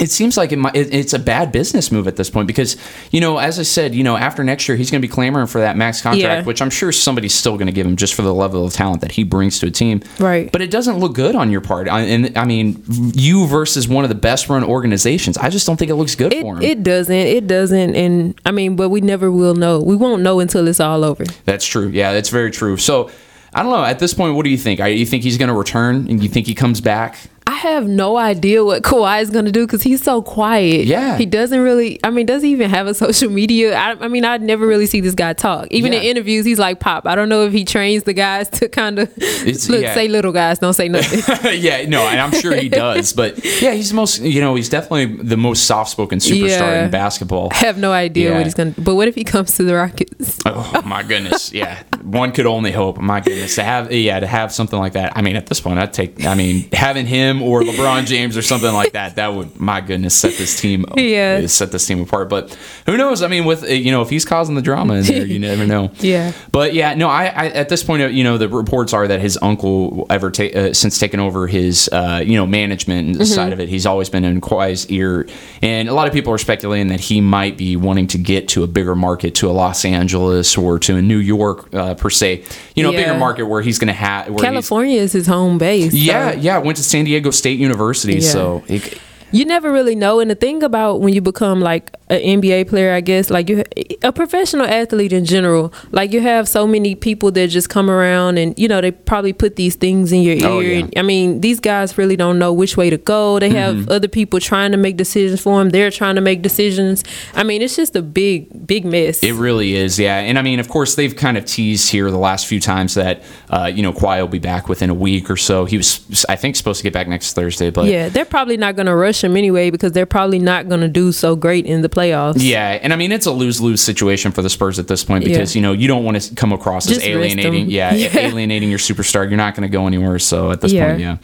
It 0.00 0.10
seems 0.10 0.36
like 0.36 0.52
it 0.52 0.58
might, 0.58 0.74
it, 0.76 0.92
it's 0.94 1.12
a 1.12 1.18
bad 1.18 1.52
business 1.52 1.90
move 1.92 2.06
at 2.08 2.16
this 2.16 2.30
point 2.30 2.46
because 2.46 2.76
you 3.10 3.20
know, 3.20 3.38
as 3.38 3.58
I 3.58 3.62
said, 3.62 3.94
you 3.94 4.04
know, 4.04 4.16
after 4.16 4.44
next 4.44 4.68
year 4.68 4.76
he's 4.76 4.90
going 4.90 5.00
to 5.02 5.06
be 5.08 5.12
clamoring 5.12 5.46
for 5.46 5.60
that 5.60 5.76
max 5.76 6.00
contract, 6.00 6.22
Yeah. 6.22 6.42
which 6.44 6.62
I'm 6.62 6.70
sure 6.70 6.92
somebody's 6.92 7.34
still 7.34 7.54
going 7.56 7.66
to 7.66 7.72
give 7.72 7.86
him 7.86 7.96
just 7.96 8.14
for 8.14 8.22
the 8.22 8.34
level 8.34 8.64
of 8.64 8.72
talent 8.72 9.00
that 9.00 9.12
he 9.12 9.24
brings 9.24 9.58
to 9.60 9.66
a 9.66 9.70
team. 9.70 10.02
Right. 10.18 10.50
But 10.52 10.62
it 10.62 10.70
doesn't 10.70 10.98
look 10.98 11.14
good 11.14 11.34
on 11.34 11.50
your 11.50 11.60
part, 11.60 11.88
I, 11.88 12.00
and 12.02 12.36
I 12.38 12.44
mean, 12.44 12.82
you 13.14 13.46
versus 13.46 13.88
one 13.88 14.04
of 14.04 14.08
the 14.08 14.14
best 14.14 14.48
run 14.48 14.64
organizations. 14.64 15.36
I 15.38 15.48
just 15.50 15.66
don't 15.66 15.76
think 15.76 15.90
it 15.90 15.96
looks 15.96 16.14
good 16.14 16.32
it, 16.32 16.42
for 16.42 16.56
him. 16.56 16.62
it 16.62 16.82
doesn't. 16.82 17.14
It 17.14 17.46
doesn't 17.46 17.94
and 17.96 18.40
I 18.46 18.50
mean, 18.50 18.76
but 18.76 18.88
we 18.90 19.00
never 19.00 19.30
will 19.30 19.54
know. 19.54 19.80
We 19.80 19.96
won't 19.96 20.22
know 20.22 20.40
until 20.40 20.68
it's 20.68 20.80
all 20.80 21.04
over. 21.04 21.24
That's 21.44 21.66
true. 21.66 21.88
Yeah, 21.88 22.12
that's 22.12 22.28
very 22.28 22.50
true. 22.50 22.76
So 22.76 23.10
I 23.54 23.62
don't 23.62 23.72
know. 23.72 23.84
At 23.84 23.98
this 23.98 24.12
point, 24.14 24.34
what 24.36 24.44
do 24.44 24.50
you 24.50 24.58
think? 24.58 24.78
I- 24.80 24.88
You 24.88 25.06
think 25.06 25.22
he's 25.22 25.38
going 25.38 25.48
to 25.48 25.54
return, 25.54 26.06
and 26.08 26.22
you 26.22 26.28
think 26.28 26.46
he 26.46 26.54
comes 26.54 26.80
back? 26.80 27.18
I 27.58 27.62
have 27.62 27.88
no 27.88 28.16
idea 28.16 28.64
what 28.64 28.84
Kawhi 28.84 29.20
is 29.20 29.30
going 29.30 29.44
to 29.46 29.50
do 29.50 29.66
because 29.66 29.82
he's 29.82 30.00
so 30.00 30.22
quiet. 30.22 30.86
Yeah. 30.86 31.18
He 31.18 31.26
doesn't 31.26 31.58
really, 31.58 31.98
I 32.04 32.10
mean, 32.10 32.24
does 32.24 32.40
he 32.44 32.50
even 32.50 32.70
have 32.70 32.86
a 32.86 32.94
social 33.04 33.30
media? 33.30 33.74
I, 33.76 33.96
I 34.04 34.06
mean, 34.06 34.24
I 34.24 34.36
never 34.36 34.64
really 34.64 34.86
see 34.86 35.00
this 35.00 35.16
guy 35.16 35.32
talk. 35.32 35.66
Even 35.72 35.92
in 35.92 36.00
interviews, 36.00 36.46
he's 36.46 36.60
like 36.60 36.78
Pop. 36.78 37.04
I 37.04 37.16
don't 37.16 37.28
know 37.28 37.42
if 37.46 37.52
he 37.52 37.64
trains 37.64 38.04
the 38.04 38.12
guys 38.12 38.48
to 38.50 38.68
kind 38.68 39.00
of 39.00 39.08
look, 39.18 39.82
yeah. 39.82 39.92
say 39.92 40.06
little 40.06 40.30
guys, 40.30 40.60
don't 40.60 40.72
say 40.74 40.88
nothing. 40.88 41.18
yeah, 41.60 41.84
no, 41.88 42.06
and 42.06 42.20
I'm 42.20 42.30
sure 42.30 42.54
he 42.54 42.68
does. 42.68 43.12
But 43.12 43.44
yeah, 43.60 43.72
he's 43.72 43.88
the 43.88 43.96
most. 43.96 44.20
You 44.20 44.40
know, 44.40 44.54
he's 44.54 44.68
definitely 44.68 45.06
the 45.20 45.36
most 45.36 45.64
soft-spoken 45.64 46.20
superstar 46.20 46.60
Yeah. 46.60 46.84
in 46.84 46.90
basketball. 46.92 47.48
I 47.50 47.56
have 47.56 47.76
no 47.76 47.90
idea 47.90 48.30
Yeah. 48.30 48.36
what 48.36 48.44
he's 48.46 48.54
going 48.54 48.74
to 48.74 48.80
But 48.80 48.94
what 48.94 49.08
if 49.08 49.16
he 49.16 49.24
comes 49.24 49.56
to 49.56 49.64
the 49.64 49.74
Rockets? 49.74 50.38
Oh 50.46 50.80
my 50.84 51.02
goodness! 51.02 51.52
Yeah, 51.52 51.82
one 52.04 52.30
could 52.30 52.46
only 52.46 52.70
hope. 52.70 52.98
My 52.98 53.18
goodness, 53.20 53.56
to 53.56 53.64
have 53.64 53.90
yeah, 53.90 54.20
to 54.20 54.28
have 54.28 54.52
something 54.52 54.78
like 54.78 54.92
that. 54.92 55.16
I 55.16 55.22
mean, 55.22 55.34
at 55.34 55.46
this 55.46 55.60
point, 55.60 55.80
I'd 55.80 55.92
take. 55.92 56.24
I 56.24 56.36
mean, 56.36 56.68
having 56.72 57.06
him 57.06 57.42
or 57.48 57.62
LeBron 57.62 58.06
James 58.06 58.36
or 58.36 58.42
something 58.42 58.72
like 58.72 58.92
that, 58.92 59.16
that 59.16 59.28
would 59.34 59.58
my 59.60 59.80
goodness 59.80 60.14
set 60.14 60.34
this 60.34 60.60
team. 60.60 60.84
Yeah. 60.96 61.46
set 61.46 61.72
this 61.72 61.86
team 61.86 62.00
apart. 62.02 62.28
But 62.28 62.56
who 62.86 62.96
knows? 62.96 63.22
I 63.22 63.28
mean, 63.28 63.44
with 63.44 63.68
you 63.68 63.90
know, 63.90 64.02
if 64.02 64.10
he's 64.10 64.24
causing 64.24 64.54
the 64.54 64.62
drama 64.62 64.94
in 64.94 65.04
there, 65.04 65.24
you 65.26 65.38
never 65.50 65.66
know. 65.66 65.90
Yeah. 66.00 66.32
But 66.52 66.74
yeah, 66.74 66.94
no, 66.94 67.08
I, 67.08 67.26
I 67.26 67.46
at 67.48 67.68
this 67.68 67.82
point, 67.82 68.12
you 68.12 68.24
know, 68.24 68.36
the 68.38 68.48
reports 68.48 68.92
are 68.92 69.06
that 69.08 69.20
his 69.20 69.38
uncle 69.42 70.06
ever 70.10 70.30
ta- 70.30 70.44
uh, 70.54 70.72
since 70.72 70.98
taking 70.98 71.20
over 71.20 71.46
his 71.46 71.88
uh, 71.92 72.22
you 72.24 72.36
know 72.36 72.46
management 72.46 73.08
Mm-hmm. 73.08 73.24
side 73.24 73.52
of 73.52 73.60
it, 73.60 73.68
he's 73.68 73.86
always 73.86 74.08
been 74.10 74.24
in 74.24 74.40
Kawhi's 74.40 74.86
ear, 74.90 75.26
and 75.62 75.88
a 75.88 75.94
lot 75.94 76.06
of 76.08 76.12
people 76.12 76.32
are 76.32 76.38
speculating 76.38 76.88
that 76.88 77.00
he 77.00 77.20
might 77.20 77.56
be 77.56 77.76
wanting 77.76 78.06
to 78.08 78.18
get 78.18 78.48
to 78.48 78.62
a 78.62 78.66
bigger 78.66 78.94
market, 78.94 79.34
to 79.36 79.48
a 79.48 79.52
Los 79.52 79.84
Angeles 79.84 80.56
or 80.58 80.78
to 80.80 80.96
a 80.96 81.02
New 81.02 81.18
York 81.18 81.72
uh, 81.74 81.94
per 81.94 82.10
se, 82.10 82.44
you 82.74 82.82
know, 82.82 82.90
a 82.90 82.92
bigger 82.92 83.16
market 83.16 83.44
where 83.46 83.62
he's 83.62 83.78
going 83.78 83.88
to 83.88 83.92
have 83.94 84.26
California 84.38 85.00
is 85.00 85.12
his 85.12 85.26
home 85.26 85.58
base. 85.58 85.94
Yeah, 85.94 86.32
so 86.32 86.38
yeah, 86.38 86.58
went 86.58 86.76
to 86.78 86.84
San 86.84 87.04
Diego 87.04 87.30
State 87.38 87.58
University, 87.58 88.14
Yeah. 88.20 88.32
so 88.36 88.62
it, 88.68 88.98
You 89.30 89.44
never 89.44 89.70
really 89.72 89.94
know. 89.94 90.20
And 90.20 90.30
the 90.30 90.34
thing 90.34 90.62
about 90.62 91.00
when 91.00 91.12
you 91.14 91.20
become 91.20 91.60
like 91.60 91.92
an 92.10 92.20
NBA 92.40 92.68
player, 92.68 92.92
I 92.92 93.00
guess, 93.00 93.30
like 93.30 93.48
you, 93.48 93.64
a 94.02 94.12
professional 94.12 94.66
athlete 94.66 95.12
in 95.12 95.24
general, 95.24 95.72
like 95.90 96.12
you 96.12 96.20
have 96.20 96.48
so 96.48 96.66
many 96.66 96.94
people 96.94 97.30
that 97.32 97.48
just 97.48 97.68
come 97.68 97.90
around 97.90 98.38
and, 98.38 98.58
you 98.58 98.66
know, 98.68 98.80
they 98.80 98.90
probably 98.90 99.32
put 99.32 99.56
these 99.56 99.74
things 99.76 100.10
in 100.12 100.22
your 100.22 100.34
ear. 100.36 100.46
Oh, 100.46 100.60
yeah. 100.60 100.78
And, 100.78 100.92
I 100.96 101.02
mean, 101.02 101.40
these 101.40 101.60
guys 101.60 101.96
really 101.98 102.16
don't 102.16 102.38
know 102.38 102.52
which 102.52 102.76
way 102.76 102.90
to 102.90 102.96
go. 102.98 103.38
They 103.38 103.50
have 103.50 103.68
Mm-hmm. 103.68 103.90
other 103.92 104.08
people 104.08 104.40
trying 104.40 104.72
to 104.72 104.78
make 104.78 104.96
decisions 104.96 105.40
for 105.42 105.58
them. 105.58 105.68
They're 105.70 105.90
trying 105.90 106.14
to 106.14 106.20
make 106.22 106.40
decisions. 106.42 107.04
I 107.34 107.42
mean, 107.44 107.60
it's 107.60 107.76
just 107.76 107.94
a 107.94 108.02
big, 108.02 108.66
big 108.66 108.84
mess. 108.84 109.22
It 109.22 109.34
really 109.34 109.74
is, 109.74 109.98
yeah. 109.98 110.16
And 110.18 110.38
I 110.38 110.42
mean, 110.42 110.58
of 110.58 110.68
course, 110.68 110.94
they've 110.94 111.14
kind 111.14 111.36
of 111.36 111.44
teased 111.44 111.90
here 111.90 112.10
the 112.10 112.16
last 112.18 112.46
few 112.46 112.60
times 112.60 112.94
that 112.94 113.22
uh, 113.50 113.70
you 113.72 113.82
know 113.82 113.92
Kawhi 113.92 114.20
will 114.20 114.28
be 114.28 114.38
back 114.38 114.68
within 114.68 114.88
a 114.90 114.94
week 114.94 115.30
or 115.30 115.36
so. 115.36 115.64
He 115.66 115.76
was, 115.76 116.24
I 116.28 116.36
think, 116.36 116.56
supposed 116.56 116.78
to 116.78 116.82
get 116.82 116.92
back 116.94 117.08
next 117.08 117.34
Thursday, 117.34 117.70
but 117.70 117.86
yeah, 117.86 118.08
they're 118.08 118.24
probably 118.24 118.56
not 118.56 118.74
going 118.74 118.86
to 118.86 118.96
rush 118.96 119.22
him 119.22 119.36
anyway 119.36 119.70
because 119.70 119.92
they're 119.92 120.06
probably 120.06 120.38
not 120.38 120.68
going 120.68 120.80
to 120.80 120.88
do 120.88 121.12
so 121.12 121.36
great 121.36 121.66
in 121.66 121.82
the 121.82 121.88
playoffs. 121.98 122.36
Yeah, 122.38 122.78
and 122.82 122.92
I 122.92 122.96
mean 122.96 123.12
it's 123.12 123.26
a 123.26 123.32
lose 123.32 123.60
lose 123.60 123.80
situation 123.80 124.32
for 124.32 124.42
the 124.42 124.50
Spurs 124.50 124.78
at 124.78 124.86
this 124.88 125.04
point 125.04 125.24
because 125.24 125.54
Yeah. 125.54 125.58
you 125.58 125.62
know 125.66 125.72
you 125.72 125.88
don't 125.88 126.04
want 126.04 126.20
to 126.20 126.34
come 126.34 126.52
across 126.52 126.86
Just 126.86 127.00
as 127.00 127.06
alienating. 127.08 127.70
Yeah, 127.70 127.94
Yeah. 127.94 128.16
alienating 128.18 128.70
your 128.70 128.78
superstar. 128.78 129.28
You're 129.28 129.36
not 129.36 129.54
going 129.54 129.68
to 129.68 129.72
go 129.72 129.86
anywhere. 129.86 130.18
So 130.18 130.50
at 130.52 130.60
this 130.60 130.72
Yeah. 130.72 130.86
point, 130.88 131.00
yeah. 131.00 131.16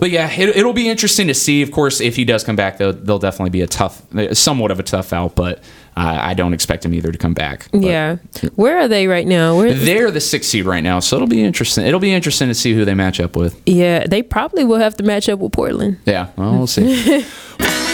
But 0.00 0.10
yeah, 0.10 0.30
it, 0.30 0.50
it'll 0.56 0.72
be 0.72 0.88
interesting 0.88 1.26
to 1.26 1.34
see. 1.34 1.60
Of 1.60 1.72
course, 1.72 2.00
if 2.00 2.14
he 2.14 2.24
does 2.24 2.44
come 2.44 2.54
back, 2.54 2.78
they'll, 2.78 2.92
they'll 2.92 3.18
definitely 3.18 3.50
be 3.50 3.62
a 3.62 3.66
tough, 3.66 4.00
somewhat 4.32 4.70
of 4.70 4.78
a 4.78 4.84
tough 4.84 5.12
out. 5.12 5.34
But 5.34 5.58
uh, 5.96 6.18
I 6.22 6.34
don't 6.34 6.54
expect 6.54 6.84
him 6.84 6.94
either 6.94 7.10
to 7.10 7.18
come 7.18 7.34
back. 7.34 7.66
But 7.72 7.82
Yeah. 7.82 8.16
Where 8.54 8.78
are 8.78 8.86
they 8.86 9.08
right 9.08 9.26
now? 9.26 9.56
Where, 9.56 9.74
they're 9.74 10.12
the 10.12 10.20
sixth 10.20 10.50
seed 10.50 10.66
right 10.66 10.84
now, 10.84 11.00
so 11.00 11.16
it'll 11.16 11.26
be 11.26 11.42
interesting. 11.42 11.84
It'll 11.84 11.98
be 11.98 12.12
interesting 12.12 12.46
to 12.46 12.54
see 12.54 12.74
who 12.74 12.84
they 12.84 12.94
match 12.94 13.18
up 13.18 13.34
with. 13.34 13.60
Yeah, 13.66 14.06
they 14.06 14.22
probably 14.22 14.62
will 14.62 14.78
have 14.78 14.96
to 14.98 15.02
match 15.02 15.28
up 15.28 15.40
with 15.40 15.50
Portland. 15.52 15.98
Yeah, 16.06 16.28
well, 16.36 16.52
we'll 16.58 16.66
see. 16.68 17.24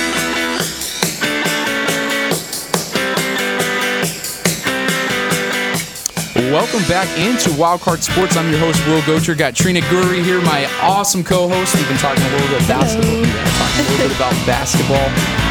Welcome 6.55 6.87
back 6.87 7.09
into 7.19 7.51
Wildcard 7.59 8.01
Sports. 8.01 8.37
I'm 8.37 8.49
your 8.49 8.61
host, 8.61 8.79
Will 8.87 9.01
Gocher. 9.01 9.37
Got 9.37 9.57
Trina 9.57 9.81
Guri 9.81 10.23
here, 10.23 10.40
my 10.43 10.67
awesome 10.81 11.25
co-host. 11.25 11.75
We've 11.75 11.88
been 11.88 11.97
talking 11.99 12.23
a 12.23 12.31
little 12.31 12.47
bit 12.47 12.69
basketball. 12.69 13.11
Yeah, 13.11 13.59
talking 13.59 13.81
a 13.81 13.90
little 13.90 14.07
bit 14.07 14.17
about 14.17 14.33
basketball. 14.47 15.09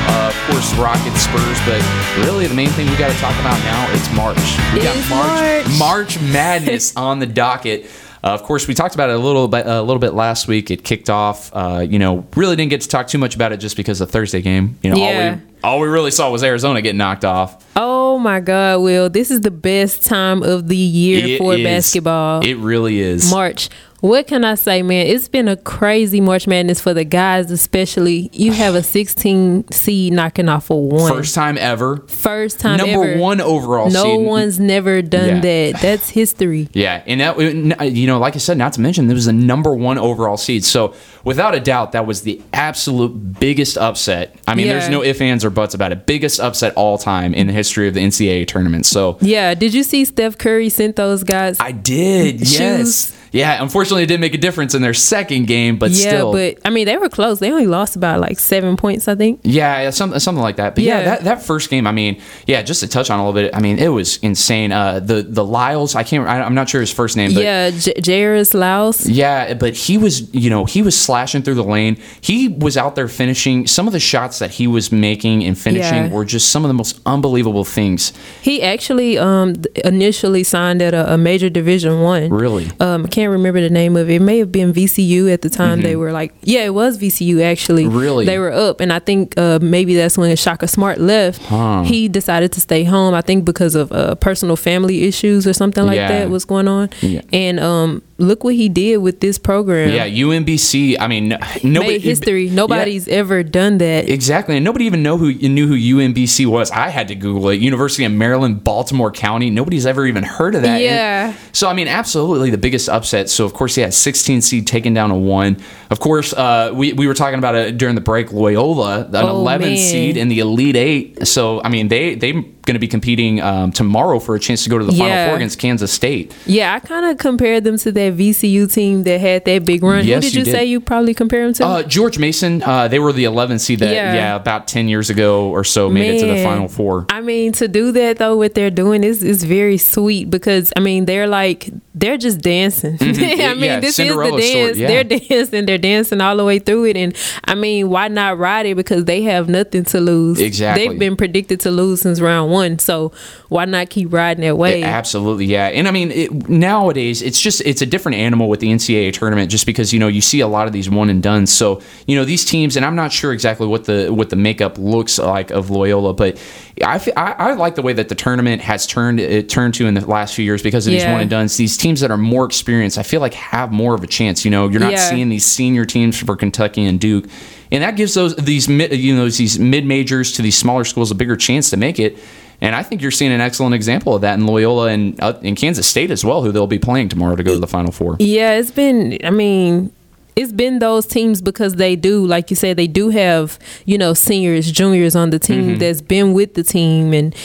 Uh, 0.08 0.32
of 0.32 0.50
course, 0.50 0.74
Rockets, 0.76 1.24
Spurs, 1.24 1.60
but 1.68 1.84
really 2.26 2.48
the 2.48 2.54
main 2.56 2.70
thing 2.70 2.90
we 2.90 2.96
got 2.96 3.12
to 3.12 3.18
talk 3.18 3.38
about 3.42 3.60
now 3.66 3.86
it's 3.92 4.10
March. 4.16 4.40
We 4.74 4.80
got 4.80 4.96
March, 5.10 5.68
March. 5.78 5.78
March 5.78 6.22
Madness 6.32 6.96
on 6.96 7.20
the 7.20 7.26
docket. 7.26 7.84
Uh, 8.24 8.28
of 8.28 8.44
course, 8.44 8.70
we 8.70 8.74
talked 8.74 8.96
about 8.96 9.10
it 9.10 9.18
a 9.18 9.20
little 9.20 9.50
bit 9.50 9.68
a 9.68 9.82
little 9.82 10.00
bit 10.00 10.14
last 10.14 10.48
week. 10.48 10.72
It 10.72 10.86
kicked 10.86 11.10
off. 11.10 11.52
Uh, 11.54 11.86
you 11.86 12.00
know, 12.00 12.26
really 12.38 12.56
didn't 12.56 12.70
get 12.70 12.80
to 12.80 12.88
talk 12.88 13.08
too 13.08 13.18
much 13.18 13.36
about 13.36 13.52
it 13.52 13.58
just 13.58 13.76
because 13.76 14.00
of 14.00 14.08
the 14.08 14.12
Thursday 14.14 14.42
game. 14.42 14.80
You 14.82 14.92
know, 14.92 14.96
Yeah. 14.96 15.04
all 15.04 15.36
we 15.36 15.42
all 15.66 15.80
we 15.82 15.88
really 15.90 16.12
saw 16.12 16.30
was 16.32 16.46
Arizona 16.46 16.82
get 16.82 16.96
knocked 16.96 17.26
off. 17.26 17.62
Oh 17.76 18.03
Oh 18.14 18.20
my 18.20 18.40
God, 18.42 18.82
Will! 18.82 19.10
This 19.10 19.32
is 19.32 19.42
the 19.42 19.50
best 19.50 20.06
time 20.06 20.44
of 20.44 20.68
the 20.68 20.78
year 20.78 21.26
It 21.26 21.38
for 21.40 21.56
is. 21.56 21.64
basketball. 21.64 22.46
It 22.46 22.58
really 22.58 23.00
is. 23.00 23.32
March. 23.32 23.70
What 24.04 24.28
can 24.28 24.44
I 24.44 24.56
say, 24.56 24.82
man? 24.84 25.08
It's 25.08 25.30
been 25.30 25.48
a 25.48 25.56
crazy 25.56 26.20
March 26.20 26.46
Madness 26.46 26.82
for 26.82 26.94
the 26.94 27.06
guys, 27.06 27.50
especially. 27.50 28.30
You 28.34 28.52
have 28.52 28.76
a 28.76 28.84
16 28.84 29.72
seed 29.72 30.12
knocking 30.12 30.50
off 30.50 30.70
a 30.70 30.76
one. 30.76 31.10
First 31.10 31.34
time 31.34 31.58
ever. 31.58 32.04
First 32.10 32.60
time 32.60 32.82
ever. 32.82 32.92
Number 32.92 33.08
ever. 33.12 33.20
one 33.22 33.40
overall 33.40 33.90
No 33.90 34.04
seed. 34.18 34.26
one's 34.28 34.60
never 34.60 35.02
done 35.02 35.36
Yeah. 35.38 35.40
that. 35.72 35.82
That's 35.82 36.10
history. 36.10 36.68
Yeah, 36.74 37.02
and 37.08 37.22
that, 37.22 37.80
uh, 37.80 37.86
you 37.86 38.06
know, 38.06 38.20
like 38.20 38.36
I 38.36 38.40
said, 38.40 38.58
not 38.58 38.74
to 38.74 38.82
mention 38.82 39.08
there 39.08 39.16
was 39.16 39.28
the 39.28 39.32
number 39.32 39.74
one 39.74 39.98
overall 39.98 40.36
seed. 40.36 40.66
So 40.66 40.94
without 41.24 41.56
a 41.56 41.62
doubt, 41.62 41.94
that 41.94 42.06
was 42.06 42.24
the 42.24 42.42
absolute 42.52 43.40
biggest 43.40 43.78
upset. 43.78 44.36
I 44.50 44.56
mean, 44.56 44.68
there's 44.68 44.90
no 44.90 45.02
ifs, 45.02 45.22
ands, 45.22 45.46
or 45.46 45.50
buts 45.50 45.76
about 45.76 45.94
it. 45.94 46.06
Biggest 46.06 46.42
upset 46.42 46.74
all 46.76 46.98
time 46.98 47.34
in 47.34 47.48
the 47.48 47.54
history 47.54 47.88
of 47.88 47.94
the 47.94 48.02
NCAA 48.02 48.44
tournament. 48.50 48.86
So 48.86 49.18
Yeah. 49.22 49.54
Did 49.54 49.74
you 49.74 49.82
see 49.84 50.04
Steph 50.04 50.38
Curry 50.38 50.68
sent 50.68 50.98
those 50.98 51.24
guys? 51.24 51.56
I 51.62 51.72
did, 51.72 52.42
yes. 52.52 53.14
Yeah, 53.34 53.62
unfortunately, 53.62 54.04
it 54.04 54.06
didn't 54.06 54.22
make 54.22 54.36
a 54.36 54.38
difference 54.38 54.74
in 54.76 54.82
their 54.82 54.94
second 54.94 55.48
game, 55.48 55.78
but 55.78 55.92
yeah, 55.92 56.08
still. 56.10 56.32
but 56.32 56.60
I 56.64 56.70
mean, 56.70 56.86
they 56.86 56.96
were 56.98 57.10
close. 57.10 57.40
They 57.40 57.52
only 57.52 57.68
lost 57.68 57.96
about 57.96 58.22
like 58.22 58.40
seven 58.40 58.78
points, 58.78 59.08
I 59.08 59.16
think. 59.16 59.42
Yeah, 59.44 59.82
yeah, 59.82 59.90
something 59.90 60.20
something 60.20 60.42
like 60.42 60.56
that. 60.58 60.76
But 60.76 60.84
yeah, 60.84 61.00
Yeah. 61.00 61.04
that, 61.06 61.24
that 61.26 61.44
first 61.44 61.70
game, 61.70 61.86
I 61.88 61.92
mean, 61.92 62.22
yeah, 62.48 62.62
just 62.62 62.80
to 62.82 62.88
touch 62.88 63.10
on 63.10 63.20
a 63.20 63.26
little 63.28 63.42
bit, 63.42 63.54
I 63.56 63.60
mean, 63.60 63.80
it 63.80 63.90
was 63.90 64.18
insane. 64.18 64.72
Uh, 64.72 65.00
the 65.00 65.24
the 65.24 65.44
Lyles, 65.44 65.96
I 65.96 66.04
can't, 66.04 66.28
I, 66.28 66.42
I'm 66.42 66.54
not 66.54 66.70
sure 66.70 66.80
his 66.80 66.92
first 66.94 67.18
name, 67.18 67.34
but 67.34 67.44
yeah, 67.44 67.72
J- 67.72 68.00
Jairus 68.06 68.54
Lyles. 68.54 69.08
Yeah, 69.10 69.56
but 69.56 69.74
he 69.74 69.98
was, 69.98 70.34
you 70.34 70.50
know, 70.50 70.66
he 70.66 70.82
was 70.84 71.00
slashing 71.00 71.42
through 71.42 71.56
the 71.56 71.64
lane. 71.64 71.98
He 72.22 72.48
was 72.48 72.78
out 72.78 72.96
there 72.96 73.08
finishing. 73.08 73.66
Some 73.68 73.88
of 73.88 73.94
the 73.94 74.00
shots 74.00 74.40
that 74.40 74.52
he 74.52 74.68
was 74.68 74.92
making 74.92 75.44
and 75.44 75.58
finishing 75.58 76.06
Yeah. 76.06 76.10
were 76.12 76.24
just 76.26 76.50
some 76.50 76.64
of 76.64 76.70
the 76.70 76.74
most 76.76 77.00
unbelievable 77.06 77.64
things. 77.66 78.14
He 78.44 78.62
actually 78.62 79.18
um 79.18 79.56
initially 79.84 80.44
signed 80.44 80.82
at 80.84 80.94
a, 80.94 81.14
a 81.16 81.18
major 81.18 81.50
Division 81.50 82.02
One. 82.02 82.30
Really? 82.30 82.70
Um, 82.80 83.06
I 83.06 83.10
can't 83.24 83.32
remember 83.32 83.62
the 83.62 83.70
name 83.70 83.96
of 83.96 84.10
it. 84.10 84.16
It 84.16 84.22
may 84.22 84.38
have 84.40 84.52
been 84.52 84.74
VCU 84.74 85.32
at 85.32 85.42
the 85.42 85.50
time. 85.50 85.82
They 85.82 85.96
were 85.96 86.12
like, 86.12 86.34
yeah, 86.42 86.66
it 86.66 86.74
was 86.74 86.98
VCU 86.98 87.42
actually. 87.42 87.86
Mm-hmm. 87.86 87.98
Really? 87.98 88.26
They 88.26 88.38
were 88.38 88.52
up, 88.52 88.82
and 88.82 88.92
I 88.92 89.00
think 89.00 89.38
uh, 89.38 89.60
maybe 89.62 89.96
that's 89.96 90.18
when 90.18 90.36
Shaka 90.36 90.68
Smart 90.68 91.00
left. 91.00 91.42
He 91.88 92.08
decided 92.10 92.52
to 92.54 92.62
stay 92.62 92.84
home. 92.84 93.14
I 93.14 93.22
think 93.22 93.46
because 93.46 93.76
of 93.76 93.92
uh, 93.92 94.16
personal 94.16 94.56
family 94.58 95.04
issues 95.04 95.48
or 95.48 95.54
something 95.54 95.86
like 95.86 95.96
Yeah. 95.96 96.08
that 96.10 96.30
was 96.30 96.44
going 96.46 96.68
on. 96.68 96.90
Yeah. 97.02 97.22
And 97.32 97.60
um, 97.60 98.02
look 98.18 98.44
what 98.44 98.54
he 98.56 98.70
did 98.70 98.98
with 98.98 99.20
this 99.20 99.38
program. 99.38 99.90
Yeah, 99.90 100.08
UMBC. 100.08 100.98
I 101.00 101.08
mean, 101.08 101.30
nobody 101.64 101.94
Made 101.94 102.02
history. 102.02 102.46
yeah, 102.46 102.54
Nobody's 102.56 103.08
ever 103.08 103.44
done 103.44 103.80
that. 103.80 104.10
Exactly, 104.10 104.56
and 104.58 104.64
nobody 104.64 104.86
even 104.86 105.04
know 105.04 105.18
who 105.18 105.34
knew 105.34 105.68
who 105.68 105.76
UMBC 105.76 106.46
was. 106.46 106.72
I 106.72 106.90
had 106.90 107.08
to 107.10 107.16
Google 107.16 107.50
it. 107.50 107.60
University 107.62 108.04
of 108.06 108.12
Maryland, 108.12 108.64
Baltimore 108.64 109.12
County. 109.12 109.50
Nobody's 109.50 109.86
ever 109.86 110.06
even 110.06 110.24
heard 110.24 110.56
of 110.56 110.62
that. 110.62 110.82
Yeah. 110.82 111.30
And 111.30 111.38
so 111.52 111.68
I 111.70 111.74
mean, 111.74 111.88
absolutely 111.88 112.50
the 112.50 112.58
biggest 112.58 112.88
upset. 112.90 113.30
So 113.30 113.46
of 113.46 113.54
course, 113.54 113.78
yeah, 113.78 113.90
16 113.90 114.42
seed 114.42 114.68
taken 114.68 114.94
down 114.94 115.12
a 115.12 115.18
one. 115.18 115.58
Of 115.90 116.00
course, 116.00 116.34
uh, 116.34 116.72
we 116.74 116.94
we 116.94 117.08
were 117.08 117.14
talking 117.14 117.40
about 117.40 117.56
it 117.56 117.78
during 117.78 117.96
the 117.96 118.02
break. 118.02 118.32
Loyola, 118.32 119.06
an 119.06 119.16
Oh, 119.16 119.30
11 119.38 119.68
man. 119.70 119.78
seed 119.78 120.18
in 120.18 120.28
the 120.28 120.40
Elite 120.40 120.76
Eight. 120.76 121.28
So 121.28 121.62
I 121.64 121.70
mean, 121.70 121.88
they 121.88 122.16
they 122.16 122.32
going 122.66 122.76
to 122.76 122.80
be 122.80 122.88
competing 122.88 123.42
um, 123.42 123.72
tomorrow 123.72 124.20
for 124.20 124.36
a 124.36 124.40
chance 124.40 124.64
to 124.64 124.70
go 124.70 124.78
to 124.78 124.86
the 124.86 124.92
Final 124.94 125.28
Four 125.28 125.36
against 125.36 125.60
Kansas 125.60 125.92
State. 125.92 126.36
Yeah, 126.46 126.74
I 126.74 126.80
kind 126.80 127.06
of 127.06 127.18
compared 127.18 127.64
them 127.64 127.78
to 127.78 127.92
that 127.92 128.14
VCU 128.14 128.72
team 128.72 129.04
that 129.04 129.20
had 129.20 129.46
that 129.46 129.66
big 129.66 129.84
run. 129.84 130.06
Yes, 130.06 130.24
Who 130.24 130.30
did 130.30 130.34
you 130.36 130.40
you, 130.40 130.46
did. 130.46 130.52
say 130.52 130.66
you 130.66 130.80
probably 130.82 131.14
compare 131.14 131.44
them 131.44 131.54
to? 131.56 131.66
Uh, 131.66 131.84
George 131.84 132.18
Mason, 132.20 132.62
uh, 132.64 132.88
they 132.88 133.00
were 133.00 133.14
the 133.14 133.24
11 133.26 133.60
seed 133.60 133.80
that 133.80 133.94
yeah. 133.94 134.14
Yeah. 134.14 134.36
about 134.36 134.68
10 134.68 134.88
years 134.88 135.10
ago 135.10 135.50
or 135.50 135.64
so 135.64 135.90
made 135.90 136.16
it 136.16 136.20
to 136.22 136.28
the 136.28 136.44
Final 136.44 136.68
Four. 136.68 137.06
I 137.10 137.22
mean, 137.22 137.52
to 137.54 137.68
do 137.68 137.92
that 137.94 138.18
though, 138.18 138.38
what 138.38 138.54
they're 138.54 138.72
doing 138.72 139.04
is 139.04 139.24
is 139.24 139.44
very 139.44 139.78
sweet 139.78 140.30
because 140.30 140.72
I 140.76 140.80
mean 140.80 141.06
they're 141.06 141.28
like 141.28 141.70
they're 141.96 142.18
just 142.18 142.42
dancing. 142.42 142.98
I 143.02 143.06
mean, 143.06 143.14
Mm-hmm. 143.14 143.64
Yeah, 143.64 143.80
this 143.80 143.96
Cinderella 143.96 144.38
is 144.38 144.48
the 144.48 144.54
dance. 144.54 144.78
yeah. 144.78 144.88
They're 144.88 145.04
dancing. 145.20 145.66
They're 145.66 145.78
dancing 145.78 146.22
all 146.22 146.38
the 146.38 146.46
way 146.46 146.60
through 146.60 146.86
it, 146.86 146.98
and 146.98 147.16
I 147.46 147.56
mean, 147.56 147.90
why 147.90 148.08
not 148.08 148.38
ride 148.38 148.66
it? 148.66 148.76
Because 148.76 149.06
they 149.06 149.22
have 149.24 149.48
nothing 149.50 149.84
to 149.86 150.00
lose. 150.00 150.40
Exactly. 150.40 150.88
They've 150.88 151.00
been 151.00 151.16
predicted 151.16 151.60
to 151.62 151.72
lose 151.72 152.02
since 152.02 152.20
round 152.20 152.52
one, 152.52 152.53
so 152.80 153.12
why 153.50 153.66
not 153.66 153.90
keep 153.90 154.12
riding 154.14 154.42
that 154.44 154.58
way? 154.58 154.84
Absolutely, 154.84 155.46
yeah. 155.46 155.68
And 155.68 155.88
I 155.88 155.92
mean, 155.92 156.12
it, 156.12 156.50
nowadays 156.50 157.22
it's 157.22 157.40
just 157.40 157.62
it's 157.66 157.82
a 157.82 157.86
different 157.86 158.18
animal 158.18 158.50
with 158.50 158.60
the 158.60 158.68
NCAA 158.68 159.14
tournament, 159.14 159.52
just 159.52 159.66
because 159.66 159.94
you 159.94 160.00
know 160.00 160.08
you 160.08 160.22
see 160.22 160.40
a 160.40 160.48
lot 160.48 160.68
of 160.68 160.74
these 160.74 160.90
one 160.90 161.10
and 161.10 161.22
done. 161.22 161.48
So 161.48 161.82
you 162.08 162.16
know 162.16 162.26
these 162.26 162.46
teams, 162.46 162.76
and 162.76 162.86
I'm 162.86 162.96
not 162.96 163.12
sure 163.12 163.34
exactly 163.34 163.68
what 163.68 163.86
the 163.86 164.10
what 164.14 164.30
the 164.30 164.36
makeup 164.36 164.78
looks 164.78 165.20
like 165.20 165.52
of 165.52 165.70
Loyola, 165.70 166.14
but 166.14 166.42
I, 166.84 167.00
I, 167.16 167.32
I 167.34 167.54
like 167.54 167.76
the 167.76 167.82
way 167.82 167.94
that 167.94 168.10
the 168.10 168.16
tournament 168.16 168.62
has 168.62 168.88
turned 168.88 169.20
it 169.20 169.50
turned 169.50 169.74
to 169.76 169.86
in 169.86 169.94
the 169.94 170.06
last 170.06 170.36
few 170.36 170.44
years 170.46 170.62
because 170.64 170.88
of 170.88 170.92
these 170.92 171.06
one 171.06 171.22
and 171.22 171.30
dones. 171.30 171.58
These 171.58 171.78
teams 171.78 172.00
that 172.02 172.12
are 172.12 172.18
more 172.18 172.46
experienced, 172.46 172.98
I 172.98 173.04
feel 173.04 173.22
like 173.22 173.34
have 173.34 173.72
more 173.72 173.94
of 173.96 174.04
a 174.04 174.08
chance. 174.08 174.44
You 174.46 174.52
know, 174.52 174.68
you're 174.70 174.80
not 174.80 174.92
Yeah. 174.94 175.10
seeing 175.10 175.30
these 175.30 175.46
senior 175.46 175.86
teams 175.86 176.18
for 176.18 176.36
Kentucky 176.36 176.86
and 176.86 177.00
Duke. 177.00 177.26
And 177.74 177.84
that 177.84 177.98
gives 177.98 178.14
those 178.14 178.36
these 178.38 178.70
you 178.70 179.14
know 179.16 179.28
these 179.30 179.60
mid 179.60 179.86
majors 179.86 180.32
to 180.34 180.42
these 180.42 180.58
smaller 180.58 180.86
schools 180.86 181.12
a 181.12 181.16
bigger 181.16 181.36
chance 181.36 181.70
to 181.72 181.78
make 181.78 182.00
it. 182.00 182.18
And 182.62 182.74
I 182.76 182.84
think 182.84 183.02
you're 183.02 183.12
seeing 183.12 183.34
an 183.34 183.42
excellent 183.42 183.76
example 183.76 184.16
of 184.16 184.22
that 184.22 184.36
in 184.40 184.46
Loyola 184.46 184.88
and 184.88 185.20
uh, 185.22 185.38
in 185.42 185.56
Kansas 185.56 185.86
State 185.86 186.12
as 186.12 186.24
well, 186.24 186.44
who 186.44 186.52
they'll 186.54 186.68
be 186.68 186.80
playing 186.80 187.10
tomorrow 187.10 187.36
to 187.36 187.44
go 187.44 187.54
to 187.56 187.60
the 187.60 187.68
Final 187.68 187.92
Four. 187.92 188.16
Yeah, 188.20 188.54
it's 188.54 188.72
been. 188.72 189.18
I 189.26 189.32
mean, 189.32 189.92
it's 190.38 190.52
been 190.54 190.80
those 190.80 191.06
teams 191.06 191.42
because 191.42 191.76
they 191.76 191.96
do, 191.98 192.26
like 192.26 192.50
you 192.50 192.56
said, 192.56 192.78
they 192.78 192.88
do 192.88 193.10
have 193.10 193.60
you 193.86 193.98
know 193.98 194.14
seniors, 194.14 194.72
juniors 194.72 195.16
on 195.16 195.32
the 195.32 195.40
team 195.40 195.64
Mm-hmm. 195.64 195.80
that's 195.80 196.02
been 196.02 196.34
with 196.34 196.54
the 196.54 196.64
team, 196.64 197.12
and 197.14 197.36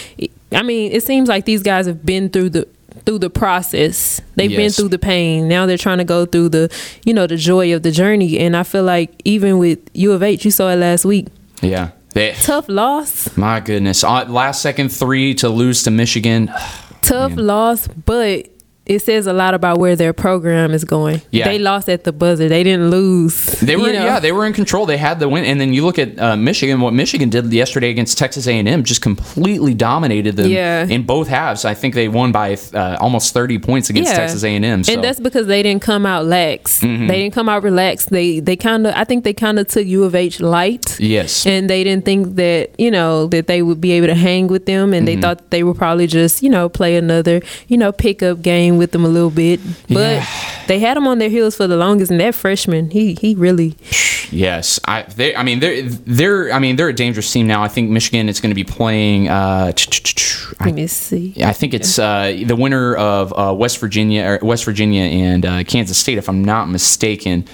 I 0.52 0.62
mean, 0.62 0.92
it 0.92 1.02
seems 1.02 1.28
like 1.28 1.46
these 1.46 1.62
guys 1.62 1.86
have 1.86 2.04
been 2.06 2.28
through 2.30 2.50
the 2.50 2.68
through 3.04 3.18
the 3.18 3.30
process. 3.30 4.20
They've 4.36 4.50
been 4.50 4.70
through 4.70 4.88
the 4.88 4.98
pain. 4.98 5.48
Now 5.48 5.66
they're 5.66 5.78
trying 5.78 5.98
to 5.98 6.04
go 6.04 6.26
through 6.26 6.50
the 6.50 6.74
you 7.04 7.14
know 7.14 7.26
the 7.26 7.36
joy 7.36 7.74
of 7.74 7.82
the 7.82 7.90
journey. 7.90 8.38
And 8.38 8.56
I 8.56 8.62
feel 8.62 8.84
like 8.84 9.20
even 9.24 9.58
with 9.58 9.78
U 9.94 10.12
of 10.12 10.22
H, 10.22 10.44
you 10.44 10.50
saw 10.50 10.70
it 10.70 10.76
last 10.76 11.04
week. 11.04 11.26
Yeah. 11.62 11.90
They, 12.14 12.32
Tough 12.32 12.68
loss, 12.68 13.36
my 13.36 13.60
goodness. 13.60 14.02
Last 14.02 14.62
second 14.62 14.88
three 14.88 15.34
to 15.36 15.48
lose 15.48 15.82
to 15.84 15.90
Michigan. 15.90 16.46
tough 17.02 17.36
Man. 17.36 17.46
loss, 17.46 17.86
but 17.86 18.48
it 18.88 19.00
says 19.00 19.26
a 19.26 19.32
lot 19.32 19.54
about 19.54 19.78
where 19.78 19.94
their 19.96 20.12
program 20.12 20.72
is 20.72 20.84
going. 20.84 21.20
Yeah. 21.30 21.44
They 21.48 21.58
lost 21.58 21.88
at 21.88 22.04
the 22.04 22.12
buzzer. 22.12 22.48
They 22.48 22.62
didn't 22.64 22.90
lose. 22.90 23.36
They 23.60 23.76
were 23.76 23.88
you 23.88 23.92
know? 23.94 24.04
yeah, 24.04 24.20
they 24.20 24.32
were 24.32 24.46
in 24.46 24.52
control. 24.52 24.86
They 24.86 24.96
had 24.96 25.20
the 25.20 25.28
win, 25.28 25.44
and 25.44 25.60
then 25.60 25.72
you 25.72 25.84
look 25.84 25.98
at 25.98 26.18
uh, 26.18 26.36
Michigan. 26.36 26.80
What 26.80 26.94
Michigan 26.94 27.28
did 27.28 27.52
yesterday 27.52 27.90
against 27.90 28.18
Texas 28.18 28.46
A 28.46 28.52
and 28.52 28.66
M 28.68 28.82
just 28.84 29.02
completely 29.02 29.74
dominated 29.74 30.36
them 30.36 30.50
Yeah. 30.50 30.86
in 30.86 31.02
both 31.04 31.28
halves. 31.28 31.64
I 31.64 31.74
think 31.74 31.94
they 31.94 32.08
won 32.08 32.32
by 32.32 32.56
uh, 32.74 32.96
almost 33.00 33.34
thirty 33.34 33.58
points 33.58 33.90
against 33.90 34.14
Texas 34.14 34.42
A 34.44 34.48
and 34.54 34.64
M. 34.64 34.82
So. 34.84 34.90
Mm-hmm. 34.92 34.98
And 34.98 35.04
that's 35.04 35.20
because 35.20 35.46
they 35.46 35.62
didn't 35.62 35.82
come 35.82 36.06
out 36.06 36.24
lax. 36.24 36.80
They 36.80 36.86
didn't 37.06 37.34
come 37.34 37.48
out 37.48 37.62
relaxed. 37.62 38.10
They 38.10 38.40
they 38.40 38.56
kind 38.56 38.86
of 38.86 38.94
I 38.94 39.04
think 39.04 39.24
they 39.24 39.34
kind 39.34 39.58
of 39.58 39.68
took 39.68 39.86
U 39.86 40.04
of 40.04 40.14
H 40.14 40.40
light. 40.40 40.98
yes, 40.98 41.46
And 41.46 41.68
they 41.68 41.84
didn't 41.84 42.04
think 42.04 42.36
that 42.36 42.70
you 42.78 42.90
know 42.90 43.26
that 43.28 43.46
they 43.48 43.60
would 43.62 43.80
be 43.80 43.92
able 43.92 44.06
to 44.06 44.14
hang 44.14 44.46
with 44.48 44.64
them, 44.66 44.92
and 44.94 44.98
Mm-hmm. 44.98 45.04
they 45.06 45.20
thought 45.20 45.50
they 45.50 45.62
would 45.62 45.76
probably 45.76 46.06
just 46.06 46.42
you 46.42 46.50
know 46.50 46.68
play 46.68 46.96
another 46.96 47.40
you 47.68 47.76
know 47.76 47.92
pickup 47.92 48.40
game 48.42 48.77
with 48.78 48.92
them 48.92 49.04
a 49.04 49.08
little 49.08 49.30
bit. 49.30 49.60
But 49.88 50.16
Yeah. 50.16 50.26
they 50.66 50.78
had 50.78 50.96
them 50.96 51.06
on 51.06 51.18
their 51.18 51.28
heels 51.30 51.56
for 51.56 51.66
the 51.66 51.76
longest, 51.76 52.10
and 52.10 52.20
that 52.20 52.34
freshman 52.34 52.90
he 52.90 53.14
he 53.20 53.34
really 53.34 53.74
yes. 54.30 54.80
I 54.86 55.02
they, 55.02 55.34
I 55.36 55.42
mean 55.42 55.60
they're 55.60 55.82
they're 55.82 56.52
I 56.52 56.58
mean 56.58 56.76
they're 56.76 56.88
a 56.88 56.92
dangerous 56.94 57.30
team 57.32 57.46
now. 57.46 57.62
I 57.62 57.68
think 57.68 57.90
Michigan 57.90 58.28
is 58.28 58.40
going 58.40 58.50
to 58.50 58.54
be 58.54 58.64
playing. 58.64 59.28
Uh, 59.28 59.72
let 60.64 60.74
me 60.74 60.86
see. 60.86 61.34
I 61.42 61.52
think 61.52 61.74
it's 61.74 61.98
uh, 61.98 62.42
the 62.44 62.56
winner 62.56 62.96
of 62.96 63.32
uh, 63.36 63.54
West 63.54 63.78
Virginia, 63.78 64.24
or 64.24 64.38
West 64.46 64.64
Virginia 64.64 65.02
and 65.02 65.44
uh, 65.46 65.64
Kansas 65.64 65.98
State, 65.98 66.18
if 66.18 66.28
I'm 66.28 66.42
not 66.44 66.68
mistaken. 66.68 67.44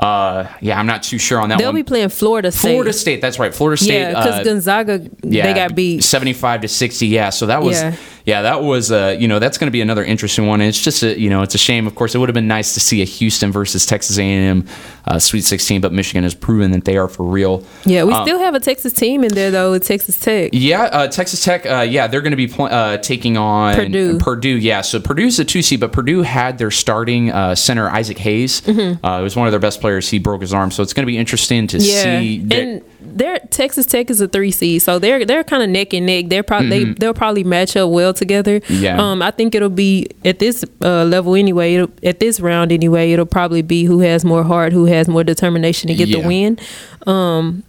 Uh, 0.00 0.50
yeah, 0.62 0.78
I'm 0.80 0.86
not 0.86 1.02
too 1.02 1.18
sure 1.18 1.38
on 1.40 1.50
that 1.50 1.58
They'll 1.58 1.68
one. 1.68 1.74
be 1.74 1.82
playing 1.82 2.08
Florida 2.08 2.50
State. 2.50 2.70
Florida 2.70 2.92
State, 2.92 3.20
that's 3.20 3.38
right. 3.38 3.54
Florida 3.54 3.76
State. 3.76 4.00
yeah, 4.00 4.08
because 4.08 4.40
uh, 4.40 4.44
Gonzaga 4.44 4.98
they 5.22 5.52
got 5.52 5.74
beat. 5.74 6.02
75 6.02 6.62
to 6.62 6.68
60 6.68 7.06
yeah 7.06 7.28
so 7.28 7.44
that 7.46 7.62
was 7.62 7.76
Yeah. 7.82 7.96
yeah, 8.24 8.42
that 8.42 8.62
was 8.62 8.90
uh 8.90 9.14
you 9.20 9.28
know 9.28 9.38
that's 9.38 9.58
going 9.58 9.66
to 9.66 9.72
be 9.72 9.82
another 9.82 10.02
interesting 10.02 10.46
one 10.46 10.62
and 10.62 10.68
it's 10.68 10.80
just 10.82 11.02
a, 11.02 11.18
you 11.20 11.28
know 11.28 11.42
it's 11.42 11.54
a 11.54 11.58
shame 11.58 11.86
of 11.86 11.94
course 11.94 12.14
it 12.14 12.18
would 12.18 12.30
have 12.30 12.34
been 12.34 12.48
nice 12.48 12.72
to 12.74 12.80
see 12.80 13.02
a 13.02 13.04
houston 13.04 13.52
versus 13.52 13.84
texas 13.84 14.18
a&m 14.18 14.66
uh, 15.10 15.18
sweet 15.18 15.42
16 15.44 15.80
but 15.80 15.92
michigan 15.92 16.22
has 16.22 16.34
proven 16.34 16.70
that 16.70 16.84
they 16.84 16.96
are 16.96 17.08
for 17.08 17.24
real 17.24 17.62
Yeah, 17.84 18.04
we 18.04 18.12
Um, 18.12 18.24
still 18.26 18.38
have 18.38 18.54
a 18.54 18.60
Texas 18.60 18.92
team 18.92 19.24
in 19.24 19.34
there 19.34 19.50
though 19.50 19.72
with 19.72 19.84
Texas 19.86 20.18
Tech. 20.18 20.50
yeah, 20.52 20.82
uh, 20.84 21.08
Texas 21.08 21.44
Tech. 21.44 21.66
Uh, 21.66 21.80
yeah, 21.80 22.06
they're 22.06 22.20
going 22.22 22.30
to 22.30 22.36
be 22.36 22.46
pl- 22.46 22.66
uh, 22.66 22.96
taking 22.98 23.36
on 23.36 23.74
Purdue. 23.74 24.18
Purdue. 24.18 24.56
Yeah, 24.56 24.80
so 24.82 25.00
Purdue's 25.00 25.38
a 25.38 25.44
two 25.44 25.62
seed, 25.62 25.80
but 25.80 25.92
Purdue 25.92 26.22
had 26.22 26.58
their 26.58 26.70
starting 26.70 27.30
uh, 27.32 27.54
center 27.54 27.88
Isaac 27.90 28.18
Haas. 28.18 28.60
Mm-hmm. 28.62 29.04
Uh, 29.04 29.20
it 29.20 29.22
was 29.22 29.36
one 29.36 29.46
of 29.46 29.52
their 29.52 29.60
best 29.60 29.80
players. 29.80 30.08
He 30.08 30.18
broke 30.18 30.40
his 30.42 30.52
arm, 30.54 30.70
so 30.70 30.82
it's 30.82 30.92
going 30.94 31.04
to 31.04 31.10
be 31.10 31.18
interesting 31.18 31.66
to 31.68 31.78
Yeah, 31.78 32.02
see. 32.20 32.38
their- 32.38 32.62
and 32.74 32.82
their 33.02 33.38
Texas 33.50 33.86
Tech 33.86 34.10
is 34.10 34.20
a 34.20 34.28
three 34.28 34.50
seed, 34.50 34.82
so 34.82 34.98
they're 34.98 35.24
they're 35.24 35.44
kind 35.44 35.62
of 35.62 35.68
neck 35.68 35.92
and 35.94 36.06
neck. 36.06 36.26
They're 36.28 36.42
probably 36.42 36.84
they, 36.84 36.92
they'll 36.92 37.14
probably 37.14 37.44
match 37.44 37.76
up 37.76 37.90
well 37.90 38.12
together. 38.14 38.60
Mm-hmm. 38.60 38.82
Yeah. 38.82 39.00
um, 39.00 39.22
I 39.22 39.30
think 39.30 39.54
it'll 39.54 39.68
be 39.68 40.06
at 40.24 40.38
this 40.38 40.64
uh, 40.82 41.04
level 41.04 41.34
anyway. 41.34 41.74
It'll, 41.74 41.90
at 42.02 42.20
this 42.20 42.40
round 42.40 42.72
anyway, 42.72 43.12
it'll 43.12 43.26
probably 43.26 43.62
be 43.62 43.84
who 43.84 44.00
has 44.00 44.24
more 44.24 44.42
heart, 44.44 44.72
who 44.72 44.84
has 44.86 45.08
more 45.08 45.24
determination 45.24 45.88
to 45.88 45.94
get 45.94 46.08
Yeah. 46.08 46.20
the 46.22 46.26
win. 46.28 46.58
Um, 47.06 47.62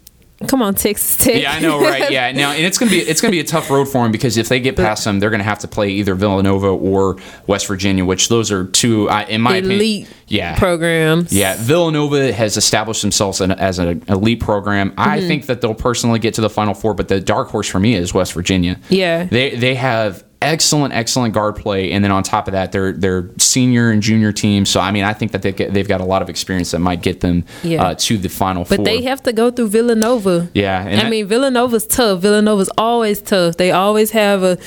come 0.48 0.62
on, 0.62 0.76
Texas 0.76 1.18
Tech. 1.18 1.42
Yeah, 1.42 1.52
I 1.52 1.60
know, 1.60 1.80
right? 1.82 2.12
Yeah, 2.12 2.32
now 2.32 2.52
and 2.52 2.66
it's 2.66 2.78
gonna 2.78 2.92
be 2.92 3.00
it's 3.00 3.22
gonna 3.22 3.32
be 3.32 3.40
a 3.40 3.44
tough 3.44 3.70
road 3.70 3.86
for 3.86 4.04
them 4.04 4.12
because 4.12 4.38
if 4.38 4.50
they 4.50 4.60
get 4.60 4.76
past 4.76 5.04
them, 5.06 5.20
they're 5.20 5.30
gonna 5.30 5.44
have 5.44 5.60
to 5.60 5.68
play 5.68 5.90
either 5.90 6.16
Villanova 6.16 6.68
or 6.68 7.18
West 7.48 7.68
Virginia, 7.68 8.04
which 8.06 8.30
those 8.30 8.52
are 8.52 8.66
two, 8.66 9.10
I 9.10 9.24
in 9.24 9.42
my 9.42 9.58
elite 9.58 10.04
opinion, 10.08 10.08
yeah, 10.28 10.58
programs. 10.58 11.34
yeah. 11.34 11.56
Villanova 11.60 12.32
has 12.34 12.58
established 12.58 13.02
themselves 13.02 13.42
as 13.42 13.80
an 13.80 14.04
elite 14.08 14.40
program. 14.40 14.94
I 14.98 15.18
Mm-hmm. 15.20 15.28
think 15.28 15.46
that 15.48 15.62
they'll 15.62 15.74
personally 15.74 16.20
get 16.20 16.34
to 16.36 16.42
the 16.42 16.50
Final 16.50 16.74
Four, 16.74 16.94
but 16.94 17.08
the 17.08 17.20
dark 17.20 17.50
horse 17.50 17.68
for 17.68 17.80
me 17.80 17.96
is 17.96 18.14
West 18.14 18.34
Virginia. 18.34 18.80
Yeah. 18.90 19.26
they 19.26 19.56
they 19.56 19.76
have 19.76 20.24
excellent 20.42 20.94
excellent 20.94 21.34
guard 21.34 21.56
play, 21.56 21.92
and 21.92 22.04
then 22.04 22.12
on 22.12 22.24
top 22.24 22.48
of 22.48 22.54
that, 22.54 22.72
they're 22.72 22.92
they're 22.94 23.30
senior 23.38 23.92
and 23.92 24.02
junior 24.02 24.32
teams. 24.32 24.70
So 24.70 24.80
I 24.80 24.92
mean, 24.92 25.04
I 25.04 25.14
think 25.14 25.32
that 25.34 25.42
they 25.42 25.52
get, 25.52 25.74
they've 25.74 25.88
got 25.88 26.02
a 26.02 26.06
lot 26.06 26.22
of 26.22 26.30
experience 26.30 26.72
that 26.72 26.80
might 26.80 27.02
get 27.02 27.22
them 27.22 27.46
Yeah. 27.64 27.84
uh, 27.84 27.96
to 28.00 28.18
the 28.18 28.30
Final 28.30 28.64
But 28.66 28.78
Four. 28.78 28.86
they 28.86 29.02
have 29.04 29.22
to 29.24 29.34
go 29.34 29.52
through 29.52 29.70
Villanova. 29.70 30.50
Yeah, 30.54 30.82
and 30.82 31.00
I 31.00 31.04
that- 31.04 31.10
mean 31.10 31.28
Villanova's 31.28 31.86
tough. 31.86 32.22
Villanova's 32.22 32.70
always 32.78 33.22
tough. 33.22 33.58
They 33.58 33.72
always 33.72 34.12
have 34.12 34.44
a, 34.44 34.58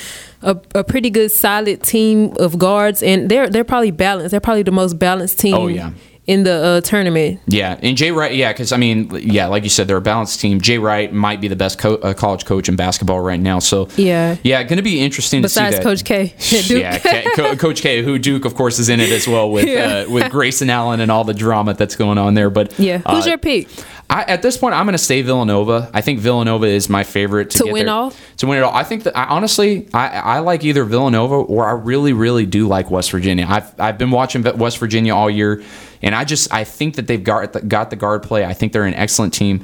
a 0.41 0.57
a 0.75 0.83
pretty 0.83 1.09
good 1.09 1.31
solid 1.31 1.83
team 1.83 2.33
of 2.39 2.57
guards, 2.57 3.03
and 3.03 3.29
they're 3.29 3.49
they're 3.49 3.63
probably 3.63 3.91
balanced. 3.91 4.31
They're 4.31 4.39
probably 4.39 4.63
the 4.63 4.71
most 4.71 4.97
balanced 4.99 5.39
team. 5.39 5.53
Oh, 5.55 5.67
yeah. 5.67 5.91
In 6.27 6.41
the 6.43 6.53
uh, 6.53 6.81
tournament. 6.81 7.39
Yeah, 7.45 7.77
and 7.83 7.95
Jay 7.95 8.09
Wright, 8.11 8.33
yeah, 8.33 8.51
because 8.51 8.71
I 8.71 8.77
mean, 8.77 9.11
yeah, 9.13 9.45
like 9.45 9.61
you 9.63 9.69
said, 9.69 9.87
they're 9.87 9.97
a 9.97 10.01
balanced 10.01 10.39
team. 10.39 10.59
Jay 10.59 10.79
Wright 10.79 11.13
might 11.13 11.39
be 11.39 11.47
the 11.47 11.55
best 11.55 11.77
co- 11.77 11.97
uh, 11.97 12.15
college 12.15 12.45
coach 12.45 12.67
in 12.67 12.75
basketball 12.75 13.19
right 13.19 13.39
now. 13.39 13.59
So 13.59 13.89
Yeah. 13.95 14.37
yeah, 14.43 14.63
going 14.63 14.77
to 14.77 14.81
be 14.83 15.01
interesting 15.01 15.43
Besides 15.43 15.75
to 15.75 15.81
see 15.81 15.83
that. 15.83 15.83
Coach 15.83 16.03
K. 16.03 16.33
Duke. 16.67 16.81
Yeah, 16.81 16.97
K, 16.97 17.25
Co- 17.35 17.55
Coach 17.55 17.81
K, 17.83 18.01
who 18.01 18.17
Duke, 18.17 18.45
of 18.45 18.55
course, 18.55 18.79
is 18.79 18.89
in 18.89 18.99
it 18.99 19.11
as 19.11 19.27
well 19.27 19.51
with 19.51 19.65
Yeah. 19.67 20.05
uh, 20.07 20.09
with 20.11 20.31
Grayson 20.31 20.71
Allen 20.71 20.99
and 20.99 21.11
all 21.11 21.25
the 21.25 21.33
drama 21.35 21.75
that's 21.75 21.95
going 21.95 22.17
on 22.17 22.33
there. 22.33 22.49
But 22.49 22.79
Yeah. 22.79 22.97
Who's 23.07 23.27
uh, 23.27 23.29
your 23.29 23.37
pick? 23.37 23.67
I, 24.07 24.21
at 24.23 24.41
this 24.43 24.55
point, 24.55 24.75
I'm 24.75 24.85
going 24.85 24.93
to 24.93 24.99
stay 25.03 25.23
Villanova. 25.23 25.89
I 25.91 26.01
think 26.01 26.19
Villanova 26.19 26.67
is 26.67 26.89
my 26.89 27.03
favorite 27.03 27.49
to, 27.51 27.57
To 27.59 27.63
get 27.65 27.73
win 27.73 27.85
there- 27.87 27.95
all? 27.95 28.13
To 28.37 28.47
win 28.47 28.57
it 28.59 28.61
all, 28.61 28.73
I 28.73 28.83
think 28.83 29.03
that 29.03 29.17
I, 29.17 29.25
honestly, 29.25 29.87
I, 29.93 30.07
I 30.09 30.39
like 30.39 30.63
either 30.63 30.83
Villanova 30.85 31.35
or 31.35 31.67
I 31.67 31.71
really, 31.71 32.13
really 32.13 32.45
do 32.45 32.67
like 32.67 32.89
West 32.91 33.11
Virginia. 33.11 33.45
I've 33.49 33.79
I've 33.79 33.97
been 33.97 34.11
watching 34.11 34.43
West 34.57 34.77
Virginia 34.77 35.15
all 35.15 35.29
year, 35.29 35.63
and 36.01 36.13
I 36.15 36.23
just 36.23 36.53
I 36.53 36.63
think 36.63 36.95
that 36.95 37.07
they've 37.07 37.23
got 37.23 37.53
the, 37.53 37.61
got 37.61 37.89
the 37.89 37.95
guard 37.95 38.23
play. 38.23 38.45
I 38.45 38.53
think 38.53 38.73
they're 38.73 38.85
an 38.85 38.93
excellent 38.95 39.33
team. 39.33 39.63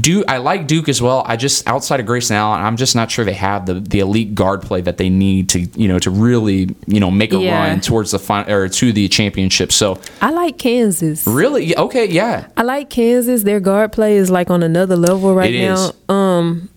Duke, 0.00 0.24
I 0.26 0.38
like 0.38 0.66
Duke 0.66 0.88
as 0.88 1.02
well. 1.02 1.22
I 1.26 1.36
just 1.36 1.68
outside 1.68 2.00
of 2.00 2.06
Grayson 2.06 2.34
Allen, 2.36 2.62
I'm 2.62 2.76
just 2.76 2.96
not 2.96 3.10
sure 3.10 3.24
they 3.24 3.34
have 3.34 3.66
the, 3.66 3.74
the 3.74 4.00
elite 4.00 4.34
guard 4.34 4.62
play 4.62 4.80
that 4.80 4.96
they 4.96 5.10
need 5.10 5.50
to 5.50 5.60
you 5.60 5.86
know 5.88 5.98
to 6.00 6.10
really 6.10 6.74
you 6.86 6.98
know 7.00 7.10
make 7.10 7.32
a 7.34 7.38
Yeah. 7.38 7.68
run 7.68 7.80
towards 7.80 8.10
the 8.10 8.18
final 8.18 8.50
or 8.52 8.68
to 8.68 8.92
the 8.92 9.08
championship. 9.08 9.70
So 9.70 10.00
I 10.22 10.30
like 10.30 10.56
Kansas. 10.58 11.26
really, 11.26 11.76
okay, 11.76 12.06
yeah, 12.06 12.46
I 12.56 12.62
like 12.62 12.88
Kansas. 12.88 13.42
Their 13.42 13.60
guard 13.60 13.92
play 13.92 14.16
is 14.16 14.30
like 14.30 14.50
on 14.50 14.62
another 14.62 14.96
level 14.96 15.34
right 15.34 15.52
It 15.54 15.66
now. 15.68 15.74
is. 15.74 15.92
Um, 16.08 16.70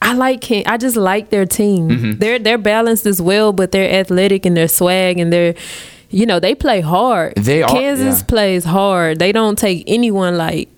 I 0.00 0.14
like 0.14 0.44
I 0.66 0.76
just 0.76 0.96
like 0.96 1.30
their 1.30 1.46
team. 1.46 1.88
Mm-hmm. 1.88 2.18
They're 2.18 2.38
they're 2.38 2.56
balanced 2.58 3.04
as 3.04 3.20
well, 3.20 3.52
but 3.52 3.72
they're 3.72 3.90
athletic 4.00 4.46
and 4.46 4.56
they're 4.56 4.68
swag 4.68 5.18
and 5.18 5.32
they're, 5.32 5.54
you 6.14 6.26
know, 6.26 6.38
they 6.40 6.54
play 6.54 6.80
hard. 6.80 7.34
They 7.36 7.62
are- 7.62 7.68
Kansas 7.68 8.20
yeah. 8.20 8.26
plays 8.26 8.64
hard. 8.64 9.18
They 9.18 9.32
don't 9.32 9.58
take 9.58 9.84
anyone 9.86 10.36
light. 10.38 10.68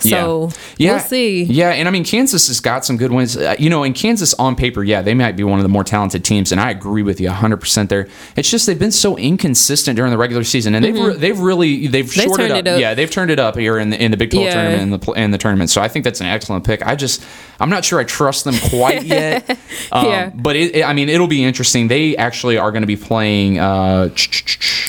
So 0.00 0.50
yeah. 0.76 0.92
we'll 0.92 1.00
see. 1.00 1.42
Yeah, 1.44 1.70
and 1.70 1.88
I 1.88 1.90
mean 1.90 2.04
Kansas 2.04 2.48
has 2.48 2.60
got 2.60 2.84
some 2.84 2.96
good 2.96 3.10
wins. 3.12 3.36
Uh, 3.36 3.56
you 3.58 3.68
know, 3.70 3.82
in 3.84 3.92
Kansas 3.94 4.32
on 4.34 4.54
paper, 4.56 4.84
yeah, 4.84 5.02
they 5.02 5.14
might 5.14 5.36
be 5.36 5.42
one 5.44 5.58
of 5.58 5.62
the 5.64 5.68
more 5.68 5.84
talented 5.84 6.24
teams, 6.24 6.52
and 6.52 6.60
I 6.60 6.70
agree 6.70 7.02
with 7.02 7.20
you 7.20 7.26
100 7.28 7.56
percent 7.58 7.88
there. 7.90 8.08
It's 8.36 8.50
just 8.50 8.66
they've 8.66 8.78
been 8.78 8.92
so 8.92 9.16
inconsistent 9.16 9.96
during 9.96 10.10
the 10.12 10.18
regular 10.18 10.44
season, 10.44 10.74
and 10.74 10.84
they've 10.84 10.94
re- 10.98 11.16
they've 11.16 11.38
really 11.38 11.86
they've 11.88 12.04
Mm-hmm. 12.08 12.20
They've 12.20 12.28
shorted 12.28 12.50
up. 12.52 12.74
up. 12.74 12.80
Yeah, 12.80 12.94
they've 12.94 13.10
turned 13.10 13.30
it 13.30 13.38
up 13.38 13.56
here 13.56 13.78
in 13.78 13.90
the 13.90 14.02
in 14.02 14.10
the 14.12 14.16
Big 14.16 14.30
12 14.30 14.44
Yeah. 14.46 14.54
tournament 14.54 14.82
and 14.82 14.92
the 15.02 15.12
and 15.12 15.34
the 15.34 15.38
tournament. 15.38 15.70
So 15.70 15.82
I 15.82 15.88
think 15.88 16.04
that's 16.04 16.20
an 16.20 16.26
excellent 16.26 16.64
pick. 16.64 16.86
I 16.86 16.94
just 16.94 17.22
I'm 17.60 17.70
not 17.70 17.84
sure 17.84 17.98
I 17.98 18.04
trust 18.04 18.44
them 18.44 18.54
quite 18.70 19.02
yet. 19.04 19.50
Um, 19.92 20.06
Yeah. 20.06 20.30
But 20.34 20.56
it, 20.56 20.76
it- 20.76 20.84
I 20.84 20.92
mean, 20.92 21.08
it'll 21.08 21.26
be 21.26 21.42
interesting. 21.44 21.88
They 21.88 22.16
actually 22.16 22.56
are 22.56 22.70
going 22.70 22.82
to 22.82 22.86
be 22.86 22.96
playing. 22.96 23.58
Uh, 23.58 24.10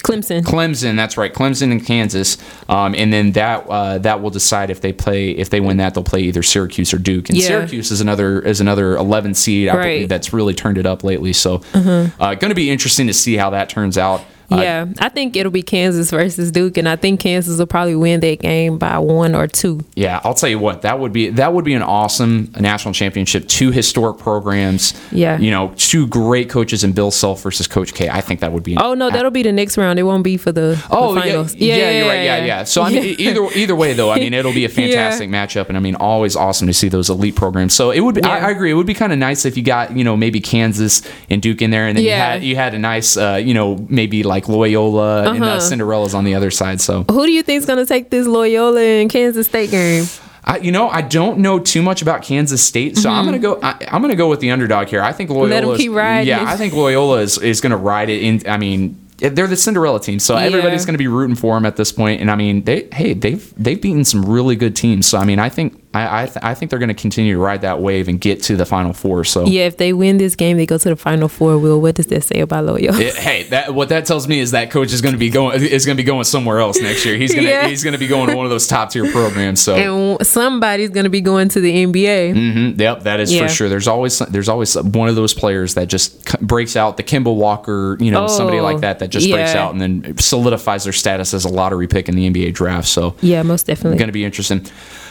Clemson. 0.02 0.43
Clemson, 0.43 0.95
that's 0.95 1.17
right, 1.17 1.32
Clemson 1.34 1.72
and 1.72 1.86
Kansas, 1.86 2.38
um, 2.67 2.95
and 2.95 3.12
then 3.13 3.32
that 3.34 3.67
uh, 3.69 3.98
that 4.00 4.22
will 4.22 4.30
decide 4.32 4.69
if 4.69 4.82
they 4.82 4.91
play 4.99 5.31
if 5.31 5.49
they 5.49 5.59
win 5.59 5.77
that 5.77 5.93
they'll 5.95 6.03
play 6.03 6.21
either 6.21 6.43
Syracuse 6.43 6.93
or 6.93 6.97
Duke, 6.99 7.29
and 7.29 7.38
Yeah. 7.38 7.47
Syracuse 7.47 7.89
is 7.91 8.01
another 8.01 8.39
is 8.41 8.62
another 8.62 8.95
11 8.97 9.33
seed 9.33 9.69
I 9.69 9.75
Right. 9.77 9.83
believe 9.95 10.09
that's 10.09 10.31
really 10.33 10.53
turned 10.53 10.77
it 10.77 10.85
up 10.85 11.03
lately. 11.03 11.33
So, 11.33 11.62
Uh-huh. 11.73 12.07
uh, 12.19 12.35
going 12.35 12.49
to 12.49 12.55
be 12.55 12.69
interesting 12.69 13.07
to 13.07 13.13
see 13.13 13.35
how 13.38 13.49
that 13.51 13.69
turns 13.69 13.97
out. 13.97 14.21
Yeah, 14.51 14.85
I 14.99 15.09
think 15.09 15.35
it'll 15.35 15.51
be 15.51 15.62
Kansas 15.62 16.09
versus 16.12 16.51
Duke, 16.51 16.77
and 16.77 16.88
I 16.89 16.95
think 16.95 17.19
Kansas 17.19 17.59
will 17.59 17.67
probably 17.67 17.95
win 17.95 18.19
that 18.21 18.39
game 18.39 18.77
by 18.77 18.97
one 18.97 19.35
or 19.35 19.47
two. 19.47 19.81
Yeah, 19.95 20.19
I'll 20.23 20.33
tell 20.33 20.49
you 20.49 20.59
what 20.59 20.81
that 20.81 20.99
would 20.99 21.13
be. 21.13 21.29
That 21.29 21.53
would 21.53 21.65
be 21.65 21.73
an 21.73 21.81
awesome 21.83 22.51
national 22.59 22.93
championship. 22.93 23.47
Two 23.47 23.71
historic 23.71 24.17
programs. 24.17 24.93
Yeah. 25.12 25.38
you 25.39 25.51
know, 25.51 25.73
two 25.77 26.07
great 26.07 26.49
coaches 26.49 26.83
in 26.83 26.93
Bill 26.93 27.12
Self 27.12 27.41
versus 27.43 27.67
Coach 27.67 27.93
K. 27.93 28.09
I 28.09 28.21
think 28.21 28.39
that 28.39 28.51
would 28.51 28.63
be. 28.63 28.75
Oh 28.77 28.93
no, 28.93 29.09
that'll 29.09 29.31
be 29.31 29.43
the 29.43 29.51
next 29.51 29.77
round. 29.77 29.99
It 29.99 30.03
won't 30.03 30.23
be 30.23 30.38
for 30.38 30.51
the, 30.51 30.83
Oh 30.89 31.13
the 31.13 31.19
yeah, 31.19 31.25
finals. 31.25 31.55
yeah, 31.55 31.91
you're 31.91 32.07
right. 32.07 32.23
Yeah, 32.23 32.45
yeah. 32.45 32.63
So 32.63 32.81
I 32.81 32.89
mean, 32.91 33.15
either 33.19 33.43
either 33.55 33.75
way 33.75 33.93
though, 33.93 34.09
I 34.09 34.19
mean, 34.19 34.33
it'll 34.33 34.53
be 34.53 34.65
a 34.65 34.69
fantastic 34.79 35.29
matchup, 35.29 35.67
and 35.67 35.77
I 35.77 35.79
mean, 35.79 35.95
always 35.95 36.35
awesome 36.35 36.67
to 36.67 36.73
see 36.73 36.89
those 36.89 37.09
elite 37.09 37.35
programs. 37.35 37.73
So 37.73 37.91
it 37.91 37.99
would 38.01 38.15
be. 38.15 38.23
I, 38.23 38.38
Yeah. 38.39 38.47
I 38.47 38.51
agree. 38.51 38.71
It 38.71 38.75
would 38.75 38.88
be 38.88 38.93
kind 38.93 39.12
of 39.13 39.19
nice 39.19 39.45
if 39.45 39.57
you 39.57 39.63
got 39.63 39.95
you 39.95 40.03
know 40.03 40.15
maybe 40.17 40.39
Kansas 40.41 41.01
and 41.29 41.41
Duke 41.41 41.62
in 41.62 41.69
there, 41.71 41.88
and 41.88 41.97
then 41.97 42.03
you 42.03 42.12
had 42.12 42.43
you 42.43 42.55
had 42.55 42.73
a 42.73 42.79
nice 42.79 43.15
uh, 43.17 43.35
you 43.43 43.53
know 43.53 43.85
maybe 43.89 44.23
like 44.23 44.38
Loyola 44.47 45.30
and 45.34 45.43
uh, 45.43 45.47
Uh-huh. 45.47 45.60
Cinderella's 45.60 46.13
on 46.13 46.23
the 46.23 46.36
other 46.36 46.52
side. 46.52 46.80
So 46.80 47.04
Who 47.10 47.25
do 47.25 47.32
you 47.32 47.43
think's 47.43 47.65
gonna 47.65 47.86
take 47.86 48.10
this 48.12 48.28
Loyola 48.28 48.80
and 48.82 49.10
Kansas 49.10 49.47
State 49.47 49.71
game? 49.71 50.06
I, 50.45 50.58
you 50.58 50.71
know, 50.71 50.88
I 50.89 51.02
don't 51.02 51.39
know 51.39 51.60
too 51.60 51.82
much 51.82 52.02
about 52.02 52.23
Kansas 52.23 52.63
State, 52.63 52.97
so 52.97 53.10
I'm 53.10 53.25
gonna 53.25 53.38
go. 53.39 53.60
I, 53.62 53.75
I'm 53.91 54.02
gonna 54.02 54.15
go 54.15 54.30
with 54.30 54.39
the 54.39 54.52
underdog 54.52 54.88
here. 54.88 55.02
I 55.04 55.12
think 55.12 55.30
Loyola. 55.30 55.49
Mm-hmm. 55.62 55.71
Is- 55.71 55.78
keep 55.78 55.91
riding 55.91 56.28
Yeah. 56.28 56.45
I 56.47 56.56
think 56.56 56.73
Loyola 56.73 57.19
is, 57.19 57.38
is 57.38 57.62
gonna 57.62 57.78
ride 57.78 58.10
it. 58.10 58.23
In, 58.23 58.41
I 58.49 58.58
mean, 58.58 58.95
they're 59.17 59.47
the 59.47 59.58
Cinderella 59.58 59.99
team, 59.99 60.17
so 60.17 60.38
everybody's 60.38 60.86
gonna 60.86 60.97
be 60.97 61.08
rooting 61.10 61.36
for 61.36 61.56
them 61.56 61.65
at 61.65 61.75
this 61.75 61.91
point. 61.91 62.21
And 62.21 62.32
I 62.32 62.36
mean, 62.36 62.63
they 62.63 62.88
hey, 62.91 63.13
they've 63.13 63.54
they've 63.58 63.80
beaten 63.80 64.06
some 64.06 64.23
really 64.25 64.56
good 64.56 64.75
teams. 64.78 65.06
So 65.08 65.17
I 65.19 65.25
mean, 65.25 65.39
I 65.39 65.49
think 65.49 65.88
I 65.91 66.21
I, 66.21 66.25
th- 66.28 66.38
I 66.43 66.54
think 66.54 66.69
they're 66.69 66.78
gonna 66.80 66.93
continue 66.93 67.34
to 67.34 67.39
ride 67.39 67.62
that 67.62 67.82
wave 67.82 68.08
and 68.08 68.21
get 68.21 68.43
to 68.43 68.56
the 68.56 68.65
Final 68.65 68.93
Four. 68.93 69.23
So. 69.23 69.45
Yeah, 69.47 69.65
if 69.65 69.78
they 69.78 69.91
win 69.91 70.17
this 70.17 70.36
game, 70.36 70.58
they 70.58 70.67
go 70.67 70.78
to 70.78 70.89
the 70.89 70.95
final 70.95 71.28
four. 71.28 71.58
Will, 71.58 71.82
what 71.82 71.95
does 71.95 72.06
that 72.08 72.23
say 72.23 72.41
about 72.41 72.65
Loyola? 72.65 72.99
It- 72.99 73.15
hey, 73.15 73.43
that 73.49 73.73
what 73.73 73.89
that 73.89 74.06
tells 74.06 74.28
me 74.28 74.39
is 74.39 74.52
that 74.52 74.69
coach 74.69 74.93
is 74.93 75.02
going 75.02 75.13
to 75.13 75.17
be 75.17 75.30
going 75.32 75.60
is 75.63 75.86
going 75.88 75.97
to 75.97 76.04
be 76.04 76.06
going 76.06 76.25
somewhere 76.25 76.60
else 76.60 76.80
next 76.80 77.04
year. 77.06 77.15
He's 77.17 77.34
gonna 77.34 77.47
Yeah. 77.49 77.67
he's 77.67 77.84
going 77.84 77.93
to 77.93 77.97
be 77.97 78.06
going 78.08 78.30
to 78.30 78.36
one 78.36 78.45
of 78.45 78.52
those 78.52 78.67
top 78.67 78.91
tier 78.91 79.12
programs. 79.12 79.62
So 79.62 79.75
and 80.17 80.28
somebody's 80.28 80.91
gonna 80.91 81.10
be 81.10 81.21
going 81.21 81.49
to 81.49 81.60
the 81.60 81.73
NBA. 81.86 82.34
Mhm, 82.36 82.80
Yep, 82.80 83.04
that 83.04 83.19
is 83.19 83.34
Yeah. 83.34 83.47
for 83.47 83.49
sure. 83.54 83.69
There's 83.69 83.88
always 83.88 84.19
there's 84.19 84.47
always 84.49 84.75
one 84.75 85.10
of 85.10 85.15
those 85.15 85.34
players 85.34 85.73
that 85.73 85.88
just 85.88 86.30
c- 86.30 86.38
breaks 86.39 86.75
out. 86.75 86.97
The 86.97 87.04
Kemba 87.04 87.36
Walker, 87.36 87.97
you 87.99 88.12
know, 88.12 88.28
somebody 88.28 88.60
Oh, 88.60 88.63
like 88.63 88.82
that 88.82 88.99
that 88.99 89.10
just 89.10 89.28
breaks 89.30 89.56
out 89.56 89.71
and 89.73 89.82
then 89.82 90.17
solidifies 90.19 90.84
their 90.84 90.93
status 90.93 91.34
as 91.34 91.45
a 91.45 91.49
lottery 91.49 91.88
pick 91.88 92.08
in 92.10 92.15
the 92.15 92.30
NBA 92.30 92.54
draft. 92.54 92.88
So 92.88 93.15
Yeah, 93.21 93.41
most 93.41 93.65
definitely. 93.65 93.97
going 93.97 94.10
to 94.10 94.13
be 94.13 94.23
interesting. 94.23 94.65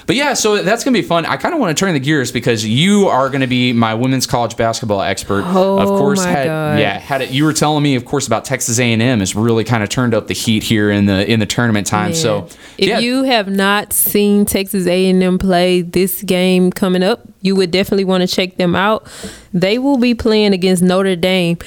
But 0.09 0.17
yeah, 0.17 0.33
so 0.33 0.63
that's 0.63 0.85
going 0.85 0.95
to 0.95 1.03
be 1.03 1.07
fun. 1.07 1.27
I 1.27 1.37
kind 1.37 1.53
of 1.53 1.61
want 1.61 1.77
to 1.77 1.79
turn 1.79 1.93
the 1.93 2.01
gears 2.01 2.33
because 2.33 2.65
you 2.65 3.09
are 3.09 3.29
going 3.29 3.43
to 3.43 3.47
be 3.47 3.75
my 3.75 3.93
women's 3.93 4.27
college 4.27 4.57
basketball 4.57 5.03
expert. 5.03 5.45
Oh, 5.45 5.79
of 5.79 5.87
course, 5.87 6.25
my 6.25 6.31
had, 6.31 6.47
God. 6.47 6.79
yeah, 6.79 6.99
had 6.99 7.21
it. 7.21 7.31
You 7.31 7.45
were 7.45 7.53
telling 7.53 7.83
me, 7.83 7.95
of 7.95 8.07
course, 8.07 8.27
about 8.27 8.47
Texas 8.47 8.79
A&M 8.79 9.21
has 9.21 9.37
really 9.37 9.65
kind 9.65 9.83
of 9.83 9.91
turned 9.91 10.15
up 10.15 10.27
the 10.27 10.33
heat 10.33 10.63
here 10.63 10.91
in 10.91 11.05
the 11.05 11.31
in 11.31 11.41
the 11.41 11.47
tournament 11.47 11.87
time. 11.87 12.15
So 12.15 12.49
if 12.79 12.89
yeah, 12.89 13.01
you 13.01 13.25
have 13.25 13.51
not 13.51 13.93
seen 13.93 14.47
Texas 14.47 14.87
A&M 14.87 15.39
play 15.39 15.83
this 15.83 16.23
game 16.23 16.71
coming 16.73 17.03
up, 17.03 17.29
you 17.43 17.55
would 17.55 17.71
definitely 17.71 18.07
want 18.07 18.23
to 18.23 18.35
check 18.35 18.57
them 18.57 18.75
out. 18.75 19.07
They 19.53 19.79
will 19.79 19.99
be 19.99 20.15
playing 20.15 20.55
against 20.55 20.83
Notre 20.83 21.17
Dame. 21.17 21.59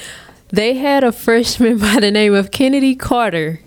They 0.48 0.74
had 0.74 1.04
a 1.04 1.12
freshman 1.12 1.78
by 1.78 2.00
the 2.00 2.10
name 2.10 2.34
of 2.34 2.50
Kennedy 2.50 2.96
Carter. 2.96 3.60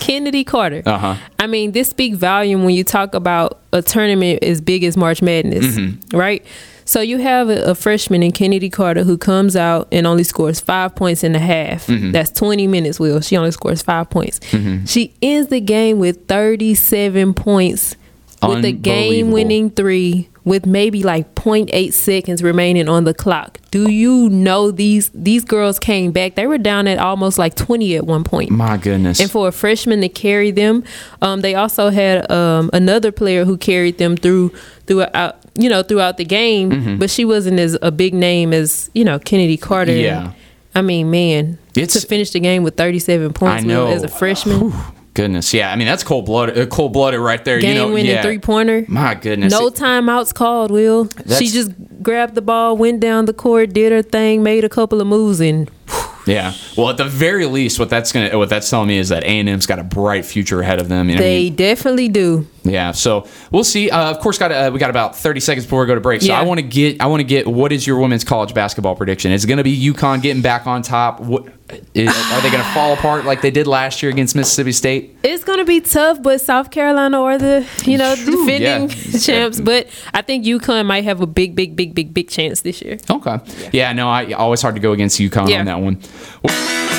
Kennedy 0.00 0.44
Carter. 0.44 0.82
Uh-huh. 0.86 1.16
I 1.38 1.46
mean, 1.46 1.72
this 1.72 1.88
speak 1.90 2.14
volume 2.14 2.64
when 2.64 2.74
you 2.74 2.84
talk 2.84 3.14
about 3.14 3.60
a 3.72 3.82
tournament 3.82 4.42
as 4.42 4.60
big 4.60 4.84
as 4.84 4.96
March 4.96 5.22
Madness, 5.22 5.64
Mm-hmm. 5.76 6.16
right? 6.16 6.44
So 6.88 7.00
you 7.00 7.18
have 7.18 7.48
a, 7.48 7.62
a 7.70 7.74
freshman 7.74 8.22
in 8.22 8.30
Kennedy 8.30 8.70
Carter 8.70 9.02
who 9.02 9.18
comes 9.18 9.56
out 9.56 9.88
and 9.90 10.06
only 10.06 10.22
scores 10.22 10.60
five 10.60 10.94
points 10.94 11.24
and 11.24 11.34
a 11.34 11.40
half. 11.40 11.88
Mm-hmm. 11.88 12.12
That's 12.12 12.30
20 12.30 12.68
minutes, 12.68 13.00
Will. 13.00 13.20
She 13.20 13.36
only 13.36 13.50
scores 13.50 13.82
five 13.82 14.08
points. 14.08 14.38
She 14.86 15.12
ends 15.20 15.48
the 15.50 15.60
game 15.60 15.98
with 15.98 16.26
37 16.28 17.34
points 17.34 17.96
with 18.42 18.64
a 18.64 18.70
game 18.72 19.32
winning 19.32 19.70
three 19.70 20.28
with 20.46 20.64
maybe 20.64 21.02
like 21.02 21.34
0.8 21.34 21.92
seconds 21.92 22.42
remaining 22.42 22.88
on 22.88 23.04
the 23.04 23.12
clock. 23.12 23.58
Do 23.70 23.90
you 23.90 24.30
know 24.30 24.70
these 24.70 25.10
these 25.12 25.44
girls 25.44 25.78
came 25.78 26.12
back? 26.12 26.36
They 26.36 26.46
were 26.46 26.56
down 26.56 26.86
at 26.86 26.98
almost 26.98 27.36
like 27.36 27.54
20 27.56 27.96
at 27.96 28.06
one 28.06 28.24
point. 28.24 28.50
my 28.50 28.78
goodness. 28.78 29.20
And 29.20 29.30
for 29.30 29.48
a 29.48 29.52
freshman 29.52 30.00
to 30.00 30.08
carry 30.08 30.50
them, 30.52 30.84
um, 31.20 31.42
they 31.42 31.54
also 31.54 31.90
had 31.90 32.30
um, 32.30 32.70
another 32.72 33.12
player 33.12 33.44
who 33.44 33.58
carried 33.58 33.98
them 33.98 34.16
through 34.16 34.52
throughout 34.86 35.36
you 35.58 35.68
know 35.68 35.82
throughout 35.82 36.16
the 36.16 36.24
game, 36.24 36.70
Mm-hmm. 36.70 36.96
but 36.98 37.10
she 37.10 37.24
wasn't 37.26 37.58
as 37.58 37.76
a 37.82 37.90
big 37.90 38.14
name 38.14 38.52
as 38.54 38.88
you 38.94 39.04
know 39.04 39.18
Kennedy 39.18 39.56
Carter. 39.58 39.92
Yeah. 39.92 40.32
I 40.74 40.82
mean, 40.82 41.10
man, 41.10 41.58
It's- 41.74 41.94
to 42.00 42.06
finish 42.06 42.30
the 42.30 42.40
game 42.40 42.62
with 42.62 42.76
37 42.76 43.32
points. 43.32 43.64
As 43.66 44.02
a 44.02 44.08
freshman, 44.08 44.72
Goodness, 45.16 45.54
yeah. 45.54 45.72
I 45.72 45.76
mean, 45.76 45.86
that's 45.86 46.04
cold 46.04 46.26
blooded. 46.26 46.58
Uh, 46.58 46.66
cold 46.66 46.92
blooded 46.92 47.20
right 47.20 47.42
there. 47.42 47.58
game 47.58 47.70
you 47.70 47.74
know, 47.74 47.88
winning 47.90 48.12
yeah. 48.12 48.20
three 48.20 48.38
pointer. 48.38 48.84
My 48.86 49.14
goodness. 49.14 49.50
No 49.50 49.70
timeouts 49.70 50.34
called, 50.34 50.70
Will. 50.70 51.08
She 51.38 51.48
just 51.48 51.70
grabbed 52.02 52.34
the 52.34 52.42
ball, 52.42 52.76
went 52.76 53.00
down 53.00 53.24
the 53.24 53.32
court, 53.32 53.72
did 53.72 53.92
her 53.92 54.02
thing, 54.02 54.42
made 54.42 54.62
a 54.62 54.68
couple 54.68 55.00
of 55.00 55.06
moves, 55.06 55.40
and 55.40 55.70
Yeah. 56.26 56.52
Well, 56.76 56.90
at 56.90 56.96
the 56.96 57.04
very 57.04 57.46
least, 57.46 57.78
what 57.78 57.88
that's 57.88 58.10
gonna 58.12 58.36
what 58.36 58.48
that's 58.48 58.68
telling 58.68 58.88
me 58.88 58.98
is 58.98 59.10
that 59.10 59.22
A 59.22 59.26
and 59.28 59.48
M's 59.48 59.64
got 59.64 59.78
a 59.78 59.84
bright 59.84 60.24
future 60.24 60.60
ahead 60.60 60.80
of 60.80 60.88
them. 60.88 61.08
You 61.08 61.14
know, 61.14 61.20
I 61.22 61.24
they 61.24 61.44
mean, 61.44 61.54
definitely 61.54 62.08
do. 62.08 62.48
yeah. 62.64 62.90
So 62.90 63.28
we'll 63.52 63.62
see. 63.62 63.90
Uh, 63.90 64.10
of 64.10 64.18
course, 64.18 64.36
got 64.36 64.50
uh, 64.50 64.70
we 64.72 64.80
got 64.80 64.90
about 64.90 65.14
thirty 65.16 65.38
seconds 65.38 65.64
before 65.66 65.80
we 65.82 65.86
go 65.86 65.94
to 65.94 66.00
break. 66.00 66.22
So 66.22 66.28
Yeah. 66.28 66.40
I 66.40 66.42
want 66.42 66.58
to 66.58 66.66
get 66.66 67.00
I 67.00 67.06
want 67.06 67.20
to 67.20 67.24
get 67.24 67.46
what 67.46 67.70
is 67.70 67.86
your 67.86 68.00
women's 68.00 68.24
college 68.24 68.52
basketball 68.54 68.96
prediction? 68.96 69.30
Is 69.30 69.44
it 69.44 69.46
going 69.46 69.58
to 69.58 69.64
be 69.64 69.80
UConn 69.92 70.20
getting 70.20 70.42
back 70.42 70.66
on 70.66 70.82
top? 70.82 71.20
What 71.20 71.46
is, 71.94 72.08
are 72.08 72.40
they 72.40 72.50
going 72.50 72.62
to 72.64 72.70
fall 72.72 72.92
apart 72.92 73.24
like 73.24 73.42
they 73.42 73.50
did 73.50 73.66
last 73.66 74.02
year 74.02 74.10
against 74.10 74.36
Mississippi 74.36 74.72
State? 74.72 75.16
It's 75.22 75.44
gonna 75.44 75.64
be 75.64 75.80
tough, 75.80 76.22
but 76.22 76.40
South 76.40 76.70
Carolina 76.70 77.20
are 77.20 77.38
the 77.38 77.66
you 77.84 77.98
know 77.98 78.14
Phew, 78.16 78.46
defending 78.46 78.90
yeah. 79.12 79.18
champs. 79.20 79.60
But 79.60 79.88
I 80.14 80.22
think 80.22 80.44
UConn 80.44 80.86
might 80.86 81.04
have 81.04 81.20
a 81.20 81.26
big, 81.26 81.54
big, 81.54 81.74
big, 81.76 81.94
big, 81.94 82.14
big 82.14 82.28
chance 82.28 82.60
this 82.62 82.80
year. 82.82 82.98
Okay. 83.10 83.38
Yeah. 83.72 83.92
no, 83.92 84.08
I 84.08 84.32
always 84.32 84.62
hard 84.62 84.74
to 84.76 84.80
go 84.80 84.92
against 84.92 85.18
UConn 85.18 85.48
Yeah. 85.48 85.60
on 85.60 85.64
that 85.66 85.80
one. 85.80 86.95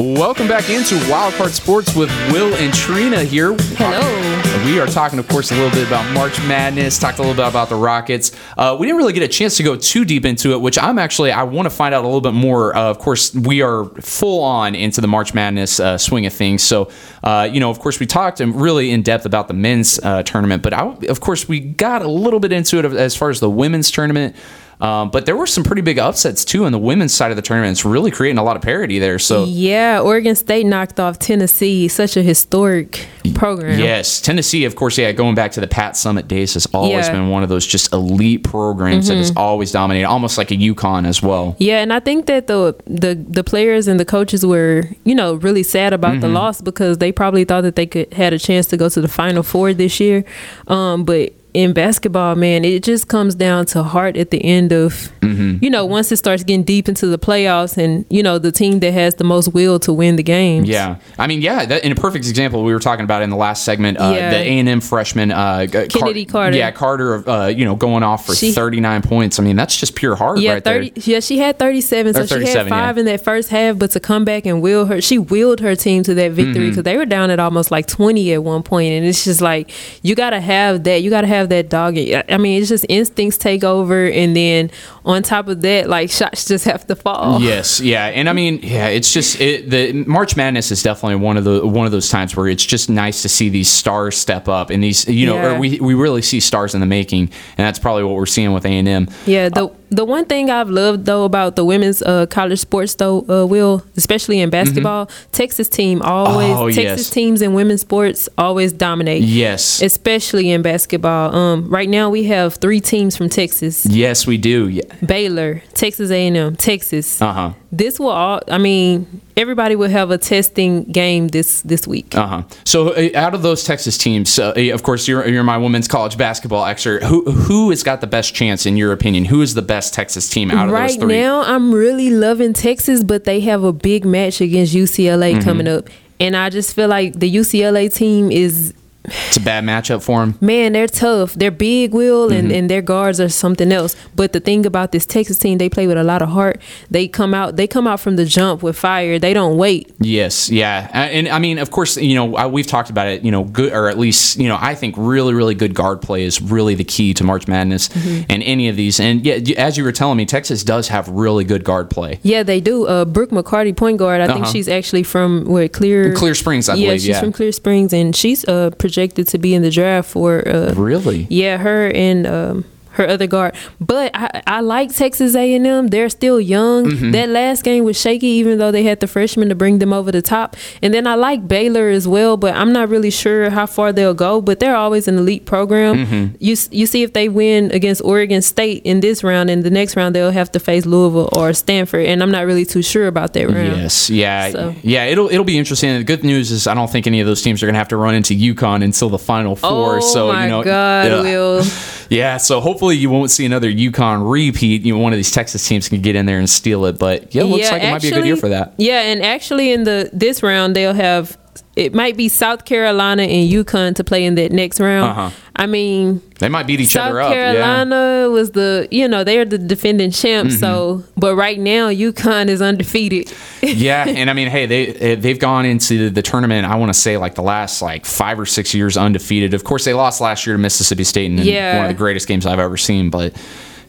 Welcome 0.00 0.48
back 0.48 0.70
into 0.70 0.94
Wild 1.10 1.34
Card 1.34 1.50
Sports 1.50 1.94
with 1.94 2.08
Will 2.32 2.54
and 2.54 2.72
Trina 2.72 3.22
here. 3.22 3.54
Hello. 3.76 4.64
We 4.64 4.80
are 4.80 4.86
talking, 4.86 5.18
of 5.18 5.28
course, 5.28 5.50
a 5.50 5.54
little 5.54 5.70
bit 5.70 5.86
about 5.86 6.10
March 6.14 6.38
Madness. 6.48 6.98
Talked 6.98 7.18
a 7.18 7.20
little 7.20 7.36
bit 7.36 7.46
about 7.46 7.68
the 7.68 7.74
Rockets. 7.74 8.32
Uh, 8.56 8.74
we 8.80 8.86
didn't 8.86 8.96
really 8.96 9.12
get 9.12 9.24
a 9.24 9.28
chance 9.28 9.58
to 9.58 9.62
go 9.62 9.76
too 9.76 10.06
deep 10.06 10.24
into 10.24 10.52
it, 10.52 10.62
which 10.62 10.78
I'm 10.78 10.98
actually 10.98 11.32
I 11.32 11.42
want 11.42 11.66
to 11.66 11.70
find 11.70 11.94
out 11.94 12.02
a 12.02 12.06
little 12.06 12.22
bit 12.22 12.32
more. 12.32 12.74
Uh, 12.74 12.84
of 12.84 12.98
course, 12.98 13.34
we 13.34 13.60
are 13.60 13.84
full 14.00 14.42
on 14.42 14.74
into 14.74 15.02
the 15.02 15.06
March 15.06 15.34
Madness 15.34 15.78
uh, 15.78 15.98
swing 15.98 16.24
of 16.24 16.32
things. 16.32 16.62
So, 16.62 16.90
uh, 17.22 17.46
you 17.52 17.60
know, 17.60 17.68
of 17.68 17.78
course, 17.78 18.00
we 18.00 18.06
talked 18.06 18.40
really 18.40 18.92
in 18.92 19.02
depth 19.02 19.26
about 19.26 19.48
the 19.48 19.54
men's 19.54 19.98
uh, 19.98 20.22
tournament, 20.22 20.62
but 20.62 20.72
I, 20.72 20.96
of 21.10 21.20
course, 21.20 21.46
we 21.46 21.60
got 21.60 22.00
a 22.00 22.08
little 22.08 22.40
bit 22.40 22.52
into 22.52 22.78
it 22.78 22.86
as 22.86 23.14
far 23.14 23.28
as 23.28 23.40
the 23.40 23.50
women's 23.50 23.90
tournament. 23.90 24.34
Um, 24.80 25.10
but 25.10 25.26
there 25.26 25.36
were 25.36 25.46
some 25.46 25.62
pretty 25.64 25.82
big 25.82 25.98
upsets 25.98 26.44
too 26.44 26.64
on 26.64 26.72
the 26.72 26.78
women's 26.78 27.12
side 27.14 27.30
of 27.30 27.36
the 27.36 27.42
tournament. 27.42 27.72
It's 27.72 27.84
really 27.84 28.10
creating 28.10 28.38
a 28.38 28.42
lot 28.42 28.56
of 28.56 28.62
parity 28.62 28.98
there. 28.98 29.18
So 29.18 29.44
Yeah, 29.44 30.00
Oregon 30.00 30.34
State 30.34 30.64
knocked 30.66 30.98
off 30.98 31.18
Tennessee. 31.18 31.88
Such 31.88 32.16
a 32.16 32.22
historic 32.22 33.06
program. 33.34 33.78
Yes, 33.78 34.20
Tennessee, 34.20 34.64
of 34.64 34.76
course, 34.76 34.96
yeah, 34.98 35.12
going 35.12 35.34
back 35.34 35.52
to 35.52 35.60
the 35.60 35.66
Pat 35.68 35.94
Summitt 35.94 36.28
days 36.28 36.54
has 36.54 36.66
always 36.72 36.90
Yeah. 36.92 37.00
Mm-hmm. 37.12 37.12
been 37.24 37.28
one 37.28 37.42
of 37.42 37.48
those 37.48 37.66
just 37.66 37.92
elite 37.92 38.44
programs 38.44 39.08
that 39.08 39.16
has 39.16 39.32
always 39.36 39.72
dominated, 39.72 40.06
almost 40.06 40.38
like 40.38 40.50
a 40.50 40.54
UConn 40.56 41.06
as 41.06 41.22
well. 41.22 41.56
Yeah, 41.58 41.80
and 41.82 41.92
I 41.92 42.00
think 42.00 42.26
that 42.26 42.46
the 42.46 42.74
the 42.86 43.14
the 43.14 43.44
players 43.44 43.86
and 43.88 44.00
the 44.00 44.04
coaches 44.04 44.44
were, 44.46 44.84
you 45.04 45.14
know, 45.14 45.34
really 45.34 45.62
sad 45.62 45.92
about 45.92 46.10
Mm-hmm. 46.12 46.20
the 46.22 46.28
loss 46.28 46.60
because 46.60 46.98
they 46.98 47.12
probably 47.12 47.44
thought 47.44 47.60
that 47.62 47.76
they 47.76 47.86
could 47.86 48.12
had 48.14 48.32
a 48.32 48.38
chance 48.38 48.66
to 48.68 48.76
go 48.76 48.88
to 48.88 49.00
the 49.00 49.08
final 49.08 49.42
four 49.42 49.72
this 49.74 50.00
year. 50.00 50.24
Um, 50.66 51.04
but 51.04 51.32
in 51.54 51.72
basketball, 51.72 52.34
man, 52.36 52.64
it 52.64 52.82
just 52.82 53.08
comes 53.08 53.34
down 53.34 53.66
to 53.66 53.82
heart 53.82 54.16
at 54.16 54.30
the 54.30 54.42
end 54.44 54.72
of 54.72 55.10
Mm-hmm. 55.20 55.62
you 55.62 55.70
know, 55.70 55.86
once 55.86 56.10
it 56.10 56.16
starts 56.16 56.42
getting 56.42 56.64
deep 56.64 56.88
into 56.88 57.06
the 57.06 57.18
playoffs 57.18 57.76
and, 57.76 58.04
you 58.10 58.20
know, 58.20 58.38
the 58.38 58.50
team 58.50 58.80
that 58.80 58.90
has 58.92 59.14
the 59.14 59.22
most 59.22 59.52
will 59.54 59.78
to 59.78 59.92
win 59.92 60.16
the 60.16 60.24
game. 60.24 60.64
Yeah, 60.64 60.96
I 61.20 61.28
mean, 61.28 61.40
yeah, 61.40 61.64
that, 61.66 61.84
in 61.84 61.92
a 61.92 61.94
perfect 61.94 62.26
example, 62.26 62.64
we 62.64 62.72
were 62.72 62.80
talking 62.80 63.04
about 63.04 63.22
in 63.22 63.30
the 63.30 63.36
last 63.36 63.62
segment, 63.64 63.98
uh, 64.00 64.12
Yeah. 64.16 64.30
the 64.30 64.36
A 64.38 64.58
and 64.58 64.68
M 64.68 64.80
freshman, 64.80 65.30
uh, 65.30 65.66
Car- 65.70 65.86
Kennedy 65.86 66.24
Carter. 66.24 66.56
yeah, 66.56 66.72
Carter, 66.72 67.28
uh, 67.30 67.46
you 67.46 67.64
know, 67.64 67.76
going 67.76 68.02
off 68.02 68.26
for 68.26 68.34
She- 68.34 68.50
thirty 68.50 68.80
nine 68.80 69.02
points. 69.02 69.38
I 69.38 69.44
mean, 69.44 69.54
that's 69.54 69.76
just 69.78 69.94
pure 69.94 70.16
heart 70.16 70.40
Yeah, 70.40 70.54
right 70.54 70.64
thirty. 70.64 70.90
there. 70.90 71.02
Yeah, 71.14 71.20
she 71.20 71.38
had 71.38 71.58
thirty-seven. 71.60 72.14
So 72.14 72.22
Or 72.22 72.26
she 72.26 72.34
37, 72.34 72.66
had 72.66 72.68
five 72.86 72.96
yeah. 72.96 73.00
in 73.00 73.06
that 73.06 73.22
first 73.22 73.50
half, 73.50 73.78
but 73.78 73.92
to 73.92 74.00
come 74.00 74.24
back 74.24 74.46
and 74.46 74.60
will 74.60 74.86
her, 74.86 75.00
she 75.00 75.16
willed 75.18 75.60
her 75.60 75.76
team 75.76 76.02
to 76.04 76.14
that 76.14 76.32
victory 76.32 76.54
Mm-hmm. 76.54 76.68
because 76.70 76.82
they 76.82 76.96
were 76.96 77.06
down 77.06 77.30
at 77.30 77.38
almost 77.38 77.70
like 77.70 77.86
twenty 77.86 78.32
at 78.32 78.42
one 78.42 78.62
point, 78.64 78.92
and 78.94 79.06
it's 79.06 79.24
just 79.24 79.40
like 79.40 79.70
you 80.02 80.14
got 80.16 80.30
to 80.30 80.40
have 80.40 80.82
that. 80.84 81.02
You 81.02 81.10
got 81.10 81.20
to 81.20 81.26
have 81.28 81.39
that 81.48 81.68
dog. 81.68 81.96
I 81.98 82.36
mean, 82.38 82.60
it's 82.60 82.68
just 82.68 82.84
instincts 82.88 83.38
take 83.38 83.64
over, 83.64 84.06
and 84.06 84.36
then 84.36 84.70
on 85.04 85.22
top 85.22 85.48
of 85.48 85.62
that, 85.62 85.88
like 85.88 86.10
shots 86.10 86.44
just 86.46 86.64
have 86.66 86.86
to 86.88 86.94
fall. 86.94 87.40
Yes, 87.40 87.80
yeah, 87.80 88.06
and 88.06 88.28
I 88.28 88.32
mean, 88.32 88.60
yeah, 88.62 88.88
it's 88.88 89.12
just 89.12 89.40
it, 89.40 89.70
the 89.70 89.92
March 90.04 90.36
Madness 90.36 90.70
is 90.70 90.82
definitely 90.82 91.16
one 91.16 91.36
of 91.36 91.44
the 91.44 91.66
one 91.66 91.86
of 91.86 91.92
those 91.92 92.08
times 92.10 92.36
where 92.36 92.46
it's 92.48 92.64
just 92.64 92.90
nice 92.90 93.22
to 93.22 93.28
see 93.28 93.48
these 93.48 93.68
stars 93.70 94.16
step 94.16 94.46
up, 94.48 94.70
and 94.70 94.82
these 94.82 95.08
you 95.08 95.26
know, 95.26 95.34
Yeah. 95.36 95.54
or 95.56 95.58
we 95.58 95.80
we 95.80 95.94
really 95.94 96.22
see 96.22 96.40
stars 96.40 96.74
in 96.74 96.80
the 96.80 96.86
making, 96.86 97.22
and 97.22 97.66
that's 97.66 97.78
probably 97.78 98.04
what 98.04 98.14
we're 98.14 98.26
seeing 98.26 98.52
with 98.52 98.64
A 98.66 98.68
and 98.68 98.86
M. 98.86 99.08
Yeah, 99.26 99.48
the 99.48 99.66
uh, 99.66 99.74
the 99.90 100.04
one 100.04 100.24
thing 100.24 100.50
I've 100.50 100.70
loved 100.70 101.04
though 101.04 101.24
about 101.24 101.56
the 101.56 101.64
women's 101.64 102.00
uh, 102.02 102.26
college 102.26 102.60
sports 102.60 102.94
though, 102.94 103.24
uh, 103.28 103.44
Will, 103.46 103.84
especially 103.96 104.40
in 104.40 104.50
basketball, 104.50 105.10
Texas 105.32 105.68
team 105.68 106.00
always 106.02 106.50
Mm-hmm. 106.50 106.58
Oh, 106.58 106.66
Texas 106.70 107.06
yes. 107.06 107.10
teams 107.10 107.42
in 107.42 107.54
women's 107.54 107.82
sports 107.82 108.28
always 108.38 108.72
dominate. 108.72 109.22
Yes. 109.22 109.82
Especially 109.82 110.50
in 110.50 110.62
basketball. 110.62 111.34
Um, 111.34 111.68
right 111.68 111.88
now 111.88 112.08
we 112.10 112.24
have 112.24 112.54
three 112.54 112.80
teams 112.80 113.16
from 113.16 113.28
Texas: 113.28 113.84
yes, 113.86 114.26
we 114.26 114.36
do. 114.38 114.68
Yeah. 114.68 114.82
Baylor, 115.04 115.62
Texas 115.74 116.10
A&M, 116.10 116.56
Texas. 116.56 117.20
Uh 117.20 117.32
huh. 117.32 117.52
This 117.72 118.00
will 118.00 118.08
all. 118.08 118.40
I 118.48 118.58
mean, 118.58 119.20
everybody 119.36 119.76
will 119.76 119.88
have 119.90 120.10
a 120.10 120.18
testing 120.18 120.84
game 120.84 121.28
this 121.28 121.62
this 121.62 121.86
week. 121.86 122.16
Uh 122.16 122.26
huh. 122.26 122.42
So, 122.64 122.88
uh, 122.88 123.10
out 123.14 123.32
of 123.32 123.42
those 123.42 123.62
Texas 123.62 123.96
teams, 123.96 124.38
uh, 124.40 124.52
uh, 124.56 124.74
of 124.74 124.82
course, 124.82 125.06
you're 125.06 125.26
you're 125.28 125.44
my 125.44 125.56
women's 125.56 125.86
college 125.86 126.18
basketball 126.18 126.64
expert. 126.66 127.04
Who 127.04 127.30
who 127.30 127.70
has 127.70 127.84
got 127.84 128.00
the 128.00 128.08
best 128.08 128.34
chance 128.34 128.66
in 128.66 128.76
your 128.76 128.92
opinion? 128.92 129.24
Who 129.26 129.40
is 129.40 129.54
the 129.54 129.62
best 129.62 129.94
Texas 129.94 130.28
team 130.28 130.50
out 130.50 130.66
of 130.66 130.72
right 130.72 130.88
those 130.88 130.96
three? 130.96 131.20
now, 131.20 131.42
I'm 131.42 131.72
really 131.72 132.10
loving 132.10 132.54
Texas, 132.54 133.04
but 133.04 133.22
they 133.24 133.38
have 133.40 133.62
a 133.62 133.72
big 133.72 134.04
match 134.04 134.40
against 134.40 134.74
UCLA 134.74 135.34
Mm-hmm. 135.34 135.40
coming 135.42 135.68
up, 135.68 135.88
and 136.18 136.36
I 136.36 136.50
just 136.50 136.74
feel 136.74 136.88
like 136.88 137.20
the 137.20 137.32
UCLA 137.32 137.92
team 137.94 138.32
is 138.32 138.74
It's 139.04 139.36
a 139.38 139.40
bad 139.40 139.64
matchup 139.64 140.02
for 140.02 140.20
them. 140.20 140.36
man, 140.40 140.72
they're 140.74 140.86
tough. 140.86 141.34
They're 141.34 141.50
big, 141.50 141.94
Will, 141.94 142.28
Mm-hmm. 142.28 142.36
and, 142.38 142.52
and 142.52 142.70
their 142.70 142.82
guards 142.82 143.18
are 143.20 143.28
something 143.30 143.72
else. 143.72 143.96
But 144.14 144.32
the 144.32 144.40
thing 144.40 144.66
about 144.66 144.92
this 144.92 145.06
Texas 145.06 145.38
team, 145.38 145.58
they 145.58 145.68
play 145.70 145.86
with 145.86 145.96
a 145.96 146.04
lot 146.04 146.20
of 146.22 146.28
heart. 146.28 146.60
They 146.90 147.08
come 147.08 147.32
out, 147.32 147.56
they 147.56 147.66
come 147.66 147.86
out 147.86 148.00
from 148.00 148.16
the 148.16 148.24
jump 148.26 148.62
with 148.62 148.76
fire. 148.76 149.18
They 149.18 149.32
don't 149.32 149.56
wait. 149.56 149.90
Yes, 150.00 150.50
yeah, 150.50 150.88
Uh, 150.92 150.96
and 150.98 151.28
I 151.28 151.38
mean, 151.38 151.58
of 151.58 151.70
course, 151.70 151.96
you 151.96 152.14
know, 152.14 152.36
I- 152.36 152.46
we've 152.46 152.66
talked 152.66 152.90
about 152.90 153.08
it. 153.08 153.22
You 153.22 153.30
know, 153.30 153.44
good 153.44 153.72
or 153.72 153.88
at 153.88 153.98
least, 153.98 154.38
you 154.38 154.48
know, 154.48 154.58
I 154.60 154.74
think 154.74 154.94
really, 154.98 155.32
really 155.34 155.54
good 155.54 155.74
guard 155.74 156.02
play 156.02 156.24
is 156.24 156.40
really 156.42 156.74
the 156.74 156.84
key 156.84 157.14
to 157.14 157.24
March 157.24 157.48
Madness 157.48 157.88
Mm-hmm. 157.88 158.22
and 158.28 158.42
any 158.42 158.68
of 158.68 158.76
these. 158.76 159.00
And 159.00 159.24
yeah, 159.24 159.38
as 159.56 159.78
you 159.78 159.84
were 159.84 159.92
telling 159.92 160.18
me, 160.18 160.26
Texas 160.26 160.62
does 160.62 160.88
have 160.88 161.08
really 161.08 161.44
good 161.44 161.64
guard 161.64 161.88
play. 161.90 162.18
Yeah, 162.22 162.42
they 162.42 162.60
do. 162.60 162.86
Uh, 162.86 163.04
Brooke 163.06 163.30
McCarty, 163.30 163.74
point 163.74 163.96
guard. 163.98 164.20
I 164.20 164.26
think 164.26 164.40
Uh-huh. 164.42 164.52
she's 164.52 164.68
actually 164.68 165.02
from 165.04 165.46
where 165.46 165.68
Clear 165.68 166.12
Clear 166.14 166.34
Springs, 166.34 166.68
I 166.68 166.74
yeah, 166.74 166.86
believe. 166.86 167.00
she's 167.00 167.08
Yeah, 167.08 167.20
from 167.20 167.32
Clear 167.32 167.52
Springs, 167.52 167.92
and 167.92 168.14
she's 168.14 168.44
uh, 168.46 168.70
projected 168.90 169.28
to 169.28 169.38
be 169.38 169.54
in 169.54 169.62
the 169.62 169.70
draft 169.70 170.10
for 170.10 170.46
uh, 170.48 170.74
really. 170.74 171.28
Yeah, 171.30 171.58
her 171.58 171.92
and 171.94 172.26
um, 172.26 172.64
her 172.92 173.06
other 173.08 173.26
guard. 173.26 173.54
But 173.80 174.10
I, 174.14 174.42
I 174.46 174.60
like 174.60 174.94
Texas 174.94 175.34
A 175.34 175.54
and 175.54 175.66
M. 175.66 175.88
They're 175.88 176.08
still 176.08 176.40
young. 176.40 176.86
Mm-hmm. 176.86 177.10
That 177.12 177.28
last 177.28 177.62
game 177.62 177.84
was 177.84 178.00
shaky, 178.00 178.26
even 178.26 178.58
though 178.58 178.70
they 178.70 178.82
had 178.82 179.00
the 179.00 179.06
freshmen 179.06 179.48
to 179.48 179.54
bring 179.54 179.78
them 179.78 179.92
over 179.92 180.10
the 180.12 180.22
top. 180.22 180.56
And 180.82 180.92
then 180.92 181.06
I 181.06 181.14
like 181.14 181.46
Baylor 181.46 181.88
as 181.88 182.06
well, 182.08 182.36
but 182.36 182.54
I'm 182.54 182.72
not 182.72 182.88
really 182.88 183.10
sure 183.10 183.50
how 183.50 183.66
far 183.66 183.92
they'll 183.92 184.14
go. 184.14 184.40
But 184.40 184.60
they're 184.60 184.76
always 184.76 185.08
an 185.08 185.18
elite 185.18 185.46
program. 185.46 186.06
Mm-hmm. 186.06 186.36
You 186.40 186.56
you 186.70 186.86
see 186.86 187.02
if 187.02 187.12
they 187.12 187.28
win 187.28 187.70
against 187.72 188.02
Oregon 188.04 188.42
State 188.42 188.82
in 188.84 189.00
this 189.00 189.22
round, 189.22 189.50
and 189.50 189.62
the 189.64 189.70
next 189.70 189.96
round 189.96 190.14
they'll 190.14 190.30
have 190.30 190.50
to 190.52 190.60
face 190.60 190.86
Louisville 190.86 191.28
or 191.32 191.52
Stanford. 191.52 192.06
And 192.06 192.22
I'm 192.22 192.30
not 192.30 192.46
really 192.46 192.64
too 192.64 192.82
sure 192.82 193.06
about 193.06 193.32
that 193.34 193.48
round. 193.48 193.76
Yes, 193.76 194.10
yeah, 194.10 194.50
So- 194.50 194.74
yeah. 194.82 195.04
It'll 195.04 195.28
it'll 195.28 195.44
be 195.44 195.58
interesting. 195.58 195.96
The 195.98 196.04
good 196.04 196.24
news 196.24 196.50
is 196.50 196.66
I 196.66 196.74
don't 196.74 196.90
think 196.90 197.06
any 197.06 197.20
of 197.20 197.26
those 197.26 197.42
teams 197.42 197.62
are 197.62 197.66
going 197.66 197.74
to 197.74 197.78
have 197.78 197.88
to 197.88 197.96
run 197.96 198.14
into 198.14 198.34
UConn 198.34 198.82
until 198.84 199.08
the 199.08 199.18
final 199.18 199.56
four. 199.56 199.96
Oh 199.96 200.00
so 200.00 200.28
my 200.28 200.44
you 200.44 200.50
know, 200.50 200.62
God, 200.64 201.06
yeah. 201.06 201.22
Will. 201.22 201.64
Yeah, 202.10 202.38
so 202.38 202.60
hopefully 202.60 202.96
you 202.96 203.08
won't 203.08 203.30
see 203.30 203.46
another 203.46 203.70
UConn 203.70 204.30
repeat. 204.30 204.82
You 204.82 204.94
know, 204.94 205.00
one 205.00 205.12
of 205.12 205.16
these 205.16 205.30
Texas 205.30 205.66
teams 205.66 205.88
can 205.88 206.02
get 206.02 206.16
in 206.16 206.26
there 206.26 206.38
and 206.38 206.50
steal 206.50 206.84
it. 206.86 206.98
But 206.98 207.34
yeah, 207.34 207.42
it 207.42 207.46
looks 207.46 207.70
like 207.70 207.82
it 207.82 207.90
might 207.90 208.02
be 208.02 208.08
a 208.08 208.12
good 208.12 208.26
year 208.26 208.36
for 208.36 208.48
that. 208.48 208.74
Yeah, 208.76 209.00
and 209.00 209.22
actually 209.22 209.72
in 209.72 209.84
the 209.84 210.10
this 210.12 210.42
round 210.42 210.74
they'll 210.76 210.92
have 210.92 211.38
it 211.80 211.94
might 211.94 212.16
be 212.16 212.28
South 212.28 212.64
Carolina 212.64 213.22
and 213.22 213.50
UConn 213.50 213.94
to 213.96 214.04
play 214.04 214.24
in 214.24 214.34
that 214.36 214.52
next 214.52 214.78
round. 214.80 215.10
Uh-huh. 215.10 215.30
I 215.56 215.66
mean, 215.66 216.22
They 216.38 216.48
might 216.48 216.66
beat 216.66 216.80
each 216.80 216.88
South 216.90 217.10
other 217.10 217.20
up. 217.20 217.32
Yeah. 217.34 217.52
Carolina 217.52 218.30
was 218.30 218.52
the 218.52 218.86
you 218.90 219.08
know 219.08 219.24
they're 219.24 219.44
the 219.44 219.58
defending 219.58 220.10
champs. 220.10 220.54
Mm-hmm. 220.54 220.60
So, 220.60 221.04
but 221.16 221.34
right 221.36 221.58
now 221.58 221.88
UConn 221.90 222.48
is 222.48 222.62
undefeated. 222.62 223.32
yeah, 223.62 224.06
and 224.06 224.30
I 224.30 224.32
mean, 224.32 224.48
hey, 224.48 224.66
they 224.66 224.86
eh, 224.88 225.14
they've 225.16 225.38
gone 225.38 225.64
into 225.66 226.10
the 226.10 226.22
tournament. 226.22 226.66
I 226.66 226.76
want 226.76 226.90
to 226.92 226.98
say 226.98 227.16
like 227.16 227.34
the 227.34 227.42
last 227.42 227.82
like 227.82 228.06
five 228.06 228.38
or 228.38 228.46
six 228.46 228.74
years 228.74 228.96
undefeated. 228.96 229.52
Of 229.54 229.64
course, 229.64 229.84
they 229.84 229.94
lost 229.94 230.20
last 230.20 230.46
year 230.46 230.56
to 230.56 230.60
Mississippi 230.62 231.04
State 231.04 231.26
in 231.30 231.38
Yeah. 231.38 231.76
one 231.76 231.86
of 231.86 231.88
the 231.90 231.98
greatest 231.98 232.28
games 232.28 232.46
I've 232.46 232.58
ever 232.58 232.76
seen. 232.76 233.10
But 233.10 233.34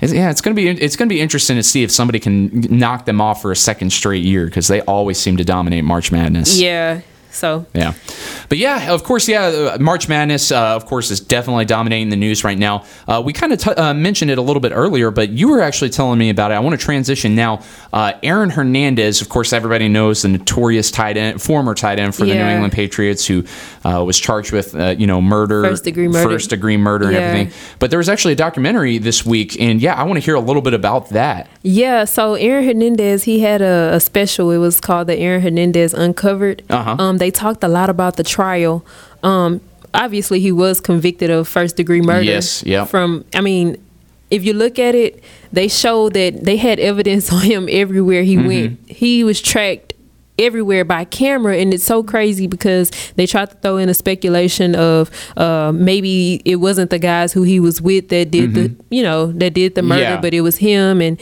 yeah, 0.01 0.29
it's 0.31 0.41
gonna 0.41 0.55
be 0.55 0.67
it's 0.67 0.95
gonna 0.95 1.09
be 1.09 1.21
interesting 1.21 1.55
to 1.57 1.63
see 1.63 1.83
if 1.83 1.91
somebody 1.91 2.19
can 2.19 2.49
knock 2.69 3.05
them 3.05 3.21
off 3.21 3.41
for 3.41 3.51
a 3.51 3.55
second 3.55 3.91
straight 3.91 4.23
year 4.23 4.45
because 4.45 4.67
they 4.67 4.81
always 4.81 5.17
seem 5.19 5.37
to 5.37 5.43
dominate 5.45 5.83
March 5.83 6.11
Madness. 6.11 6.59
yeah. 6.59 7.01
So 7.31 7.65
Yeah. 7.73 7.93
But 8.49 8.57
yeah, 8.57 8.91
of 8.91 9.03
course, 9.05 9.27
yeah, 9.29 9.45
uh, 9.45 9.77
March 9.79 10.09
Madness, 10.09 10.51
uh, 10.51 10.75
of 10.75 10.85
course, 10.85 11.09
is 11.09 11.21
definitely 11.21 11.63
dominating 11.65 12.09
the 12.09 12.17
news 12.17 12.43
right 12.43 12.57
now. 12.57 12.83
Uh, 13.07 13.21
we 13.23 13.31
kind 13.31 13.53
of 13.53 13.59
t- 13.59 13.71
uh, 13.71 13.93
mentioned 13.93 14.29
it 14.29 14.37
a 14.37 14.41
little 14.41 14.59
bit 14.59 14.73
earlier, 14.75 15.09
but 15.11 15.29
you 15.29 15.47
were 15.49 15.61
actually 15.61 15.89
telling 15.89 16.19
me 16.19 16.29
about 16.29 16.51
it. 16.51 16.55
I 16.55 16.59
want 16.59 16.77
to 16.77 16.85
transition 16.85 17.33
now. 17.33 17.61
Uh, 17.93 18.11
Aaron 18.23 18.49
Hernandez, 18.49 19.21
of 19.21 19.29
course, 19.29 19.53
everybody 19.53 19.87
knows 19.87 20.21
the 20.23 20.27
notorious 20.27 20.91
tight 20.91 21.15
end, 21.15 21.41
former 21.41 21.73
tight 21.73 21.97
end 21.99 22.13
for 22.13 22.25
the 22.25 22.33
New 22.33 22.41
England 22.41 22.73
Patriots, 22.73 23.25
who 23.25 23.45
uh, 23.85 24.03
was 24.05 24.19
charged 24.19 24.51
with, 24.51 24.75
uh, 24.75 24.95
you 24.97 25.07
know, 25.07 25.21
murder, 25.21 25.63
First 25.63 25.85
degree 25.85 26.09
murder. 26.09 26.29
first 26.29 26.49
degree 26.49 26.75
murder, 26.77 27.05
and 27.05 27.13
Yeah. 27.15 27.19
everything. 27.21 27.53
But 27.79 27.89
there 27.89 27.99
was 27.99 28.09
actually 28.09 28.33
a 28.33 28.37
documentary 28.37 28.97
this 28.97 29.25
week, 29.25 29.55
and 29.61 29.81
yeah, 29.81 29.93
I 29.95 30.03
want 30.03 30.17
to 30.19 30.25
hear 30.25 30.35
a 30.35 30.39
little 30.41 30.61
bit 30.61 30.73
about 30.73 31.09
that. 31.09 31.47
Yeah, 31.63 32.03
so 32.05 32.33
Aaron 32.35 32.65
Hernandez, 32.65 33.23
he 33.23 33.39
had 33.39 33.61
a, 33.61 33.91
a 33.93 33.99
special. 34.01 34.51
It 34.51 34.57
was 34.57 34.79
called 34.81 35.07
the 35.07 35.17
Aaron 35.17 35.41
Hernandez 35.41 35.93
Uncovered. 35.93 36.63
Uh-huh. 36.69 36.95
Um, 36.99 37.17
they 37.21 37.31
talked 37.31 37.63
a 37.63 37.67
lot 37.67 37.89
about 37.89 38.17
the 38.17 38.23
trial. 38.23 38.83
Um, 39.23 39.61
obviously, 39.93 40.39
he 40.39 40.51
was 40.51 40.81
convicted 40.81 41.29
of 41.29 41.47
first 41.47 41.75
degree 41.77 42.01
murder. 42.01 42.23
Yes, 42.23 42.63
yep. 42.65 42.87
From, 42.89 43.23
I 43.33 43.41
mean, 43.41 43.77
if 44.29 44.43
you 44.43 44.53
look 44.53 44.79
at 44.79 44.95
it, 44.95 45.23
they 45.53 45.67
showed 45.67 46.13
that 46.13 46.43
they 46.43 46.57
had 46.57 46.79
evidence 46.79 47.31
on 47.37 47.41
him 47.41 47.67
everywhere 47.71 48.23
Mm-hmm. 48.23 48.49
he 48.49 48.61
went. 48.61 48.89
He 48.89 49.23
was 49.23 49.41
tracked 49.41 49.93
everywhere 50.39 50.83
by 50.83 51.03
camera 51.05 51.57
and 51.57 51.71
it's 51.73 51.83
so 51.83 52.01
crazy 52.01 52.47
because 52.47 52.89
they 53.15 53.27
tried 53.27 53.49
to 53.51 53.55
throw 53.57 53.77
in 53.77 53.89
a 53.89 53.93
speculation 53.93 54.73
of 54.73 55.11
uh, 55.37 55.71
maybe 55.75 56.41
it 56.45 56.55
wasn't 56.55 56.89
the 56.89 56.97
guys 56.97 57.31
who 57.33 57.43
he 57.43 57.59
was 57.59 57.79
with 57.79 58.07
that 58.09 58.31
did 58.31 58.55
the 58.55 58.73
you 58.89 59.03
know 59.03 59.31
that 59.33 59.53
did 59.53 59.75
the 59.75 59.83
murder 59.83 60.01
Mm-hmm. 60.03 60.13
Yeah. 60.15 60.21
but 60.21 60.33
it 60.33 60.41
was 60.41 60.57
him 60.57 60.99
and 61.01 61.19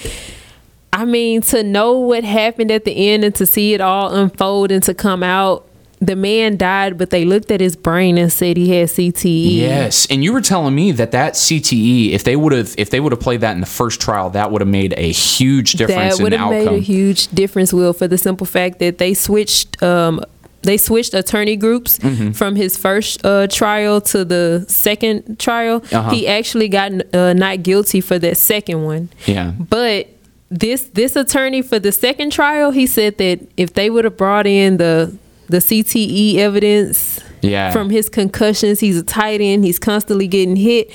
I 0.93 1.05
mean, 1.05 1.41
to 1.53 1.61
know 1.63 1.99
what 1.99 2.23
happened 2.23 2.71
at 2.71 2.83
the 2.85 3.09
end 3.11 3.23
and 3.25 3.35
to 3.35 3.45
see 3.45 3.73
it 3.73 3.81
all 3.81 4.13
unfold 4.13 4.71
and 4.71 4.81
to 4.83 4.93
come 4.95 5.21
out, 5.21 5.67
the 6.01 6.15
man 6.15 6.55
died, 6.55 6.97
but 6.97 7.09
they 7.09 7.25
looked 7.25 7.51
at 7.51 7.59
his 7.59 7.75
brain 7.75 8.17
and 8.17 8.31
said 8.31 8.55
he 8.55 8.69
had 8.77 8.87
CTE. 8.87 9.55
Yes, 9.57 10.07
and 10.09 10.23
you 10.23 10.31
were 10.31 10.41
telling 10.41 10.73
me 10.73 10.91
that 10.93 11.11
that 11.11 11.33
CTE, 11.33 12.11
if 12.11 12.23
they 12.23 12.35
would 12.37 12.53
have, 12.53 12.73
if 12.77 12.89
they 12.89 12.99
would 13.01 13.11
have 13.11 13.19
played 13.19 13.41
that 13.41 13.51
in 13.53 13.59
the 13.59 13.65
first 13.67 13.99
trial, 13.99 14.29
that 14.29 14.49
would 14.51 14.61
have 14.61 14.67
made 14.69 14.93
a 14.97 15.11
huge 15.11 15.73
difference 15.73 16.17
that 16.17 16.23
would 16.23 16.31
have 16.33 16.49
made 16.49 16.67
a 16.67 16.79
huge 16.79 17.27
difference, 17.27 17.73
Will, 17.73 17.91
for 17.93 18.07
the 18.07 18.17
simple 18.17 18.47
fact 18.47 18.79
that 18.79 18.97
they 18.97 19.13
switched. 19.13 19.81
Um, 19.83 20.21
they 20.61 20.75
switched 20.77 21.13
attorney 21.13 21.55
groups 21.55 21.99
Mm-hmm. 21.99 22.31
from 22.31 22.55
his 22.57 22.75
first 22.75 23.25
uh, 23.25 23.47
trial 23.47 24.01
to 24.01 24.25
the 24.25 24.65
second 24.67 25.39
trial. 25.39 25.81
Uh-huh. 25.91 26.09
He 26.11 26.27
actually 26.27 26.67
got 26.67 26.91
uh, 27.15 27.31
not 27.33 27.63
guilty 27.63 28.01
for 28.01 28.19
that 28.19 28.35
second 28.35 28.83
one. 28.83 29.07
yeah, 29.25 29.51
But 29.57 30.07
this 30.49 30.83
this 30.93 31.15
attorney 31.15 31.61
for 31.61 31.79
the 31.79 31.91
second 31.93 32.31
trial, 32.33 32.71
he 32.71 32.87
said 32.87 33.17
that 33.19 33.39
if 33.55 33.73
they 33.73 33.89
would 33.89 34.03
have 34.03 34.17
brought 34.17 34.47
in 34.47 34.77
the 34.77 35.15
the 35.49 35.57
CTE 35.57 36.35
evidence 36.37 37.19
Yeah. 37.41 37.71
from 37.71 37.89
his 37.89 38.09
concussions, 38.09 38.79
he's 38.79 38.97
a 38.97 39.03
tight 39.03 39.41
end, 39.41 39.63
he's 39.65 39.79
constantly 39.79 40.27
getting 40.27 40.55
hit. 40.55 40.91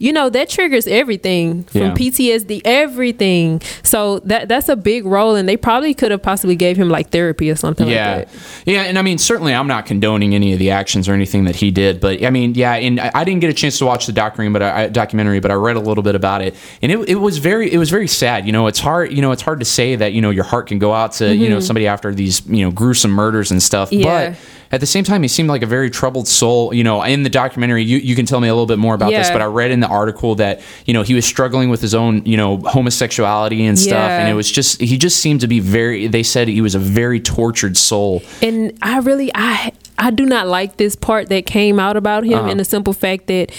You 0.00 0.12
know 0.12 0.28
that 0.30 0.48
triggers 0.48 0.86
everything 0.88 1.64
from 1.64 1.80
Yeah. 1.82 1.94
PTSD, 1.94 2.62
everything. 2.64 3.60
So 3.82 4.18
that 4.20 4.48
that's 4.48 4.68
a 4.68 4.74
big 4.74 5.04
role, 5.04 5.34
and 5.34 5.48
they 5.48 5.56
probably 5.56 5.94
could 5.94 6.10
have 6.10 6.22
possibly 6.22 6.56
gave 6.56 6.76
him 6.76 6.88
like 6.88 7.10
therapy 7.10 7.50
or 7.50 7.54
something 7.54 7.86
yeah, 7.86 8.16
like 8.16 8.30
that. 8.32 8.38
yeah, 8.66 8.82
and 8.82 8.98
I 8.98 9.02
mean, 9.02 9.18
certainly, 9.18 9.54
I'm 9.54 9.66
not 9.66 9.84
condoning 9.86 10.34
any 10.34 10.52
of 10.54 10.58
the 10.58 10.70
actions 10.70 11.08
or 11.08 11.12
anything 11.12 11.44
that 11.44 11.56
he 11.56 11.70
did, 11.70 12.00
but 12.00 12.24
I 12.24 12.30
mean, 12.30 12.54
yeah, 12.54 12.72
and 12.74 12.98
I, 12.98 13.10
I 13.14 13.24
didn't 13.24 13.40
get 13.40 13.50
a 13.50 13.54
chance 13.54 13.78
to 13.78 13.84
watch 13.86 14.06
the 14.06 14.12
documentary, 14.12 14.52
but 14.52 14.62
I, 14.62 14.88
documentary, 14.88 15.38
but 15.40 15.50
I 15.50 15.54
read 15.54 15.76
a 15.76 15.80
little 15.80 16.02
bit 16.02 16.14
about 16.14 16.40
it, 16.42 16.54
and 16.82 16.90
it, 16.90 17.08
it 17.08 17.14
was 17.16 17.38
very, 17.38 17.70
it 17.72 17.78
was 17.78 17.90
very 17.90 18.08
sad. 18.08 18.46
You 18.46 18.52
know, 18.52 18.66
it's 18.68 18.80
hard, 18.80 19.12
you 19.12 19.20
know, 19.20 19.32
it's 19.32 19.42
hard 19.42 19.60
to 19.60 19.66
say 19.66 19.96
that 19.96 20.12
you 20.14 20.22
know 20.22 20.30
your 20.30 20.44
heart 20.44 20.66
can 20.68 20.78
go 20.78 20.92
out 20.94 21.12
to 21.20 21.36
you 21.36 21.48
know 21.50 21.60
somebody 21.60 21.86
after 21.86 22.14
these 22.14 22.44
you 22.46 22.64
know 22.64 22.70
gruesome 22.70 23.10
murders 23.10 23.50
and 23.50 23.62
stuff, 23.62 23.90
Mm-hmm. 23.90 24.02
Yeah. 24.04 24.30
but. 24.30 24.38
At 24.72 24.78
the 24.78 24.86
same 24.86 25.02
time, 25.02 25.22
he 25.22 25.28
seemed 25.28 25.48
like 25.48 25.62
a 25.62 25.66
very 25.66 25.90
troubled 25.90 26.28
soul. 26.28 26.72
You 26.72 26.84
know, 26.84 27.02
in 27.02 27.24
the 27.24 27.28
documentary, 27.30 27.82
you, 27.82 27.98
you 27.98 28.14
can 28.14 28.24
tell 28.24 28.38
me 28.40 28.46
a 28.46 28.52
little 28.54 28.66
bit 28.66 28.78
more 28.78 28.94
about 28.94 29.10
this, 29.10 29.28
but 29.30 29.42
I 29.42 29.46
read 29.46 29.72
in 29.72 29.80
the 29.80 29.88
article 29.88 30.36
that, 30.36 30.60
you 30.86 30.94
know, 30.94 31.02
he 31.02 31.12
was 31.14 31.24
struggling 31.26 31.70
with 31.70 31.80
his 31.80 31.92
own, 31.94 32.24
you 32.24 32.36
know, 32.36 32.58
homosexuality 32.58 33.66
and 33.66 33.76
stuff. 33.76 33.94
Yeah. 33.94 34.20
And 34.20 34.28
it 34.28 34.34
was 34.34 34.48
just, 34.50 34.80
he 34.80 34.96
just 34.96 35.18
seemed 35.18 35.40
to 35.40 35.48
be 35.48 35.58
very, 35.58 36.06
they 36.06 36.22
said 36.22 36.46
he 36.46 36.60
was 36.60 36.76
a 36.76 36.78
very 36.78 37.18
tortured 37.18 37.76
soul. 37.76 38.22
And 38.42 38.72
I 38.80 38.98
really 39.00 39.30
I 39.34 39.72
I 39.98 40.10
do 40.10 40.24
not 40.24 40.46
like 40.46 40.76
this 40.76 40.94
part 40.96 41.28
that 41.30 41.46
came 41.46 41.80
out 41.80 41.96
about 41.96 42.24
him 42.24 42.38
Uh-huh. 42.38 42.48
in 42.50 42.58
the 42.58 42.64
simple 42.64 42.92
fact 42.92 43.26
that 43.26 43.50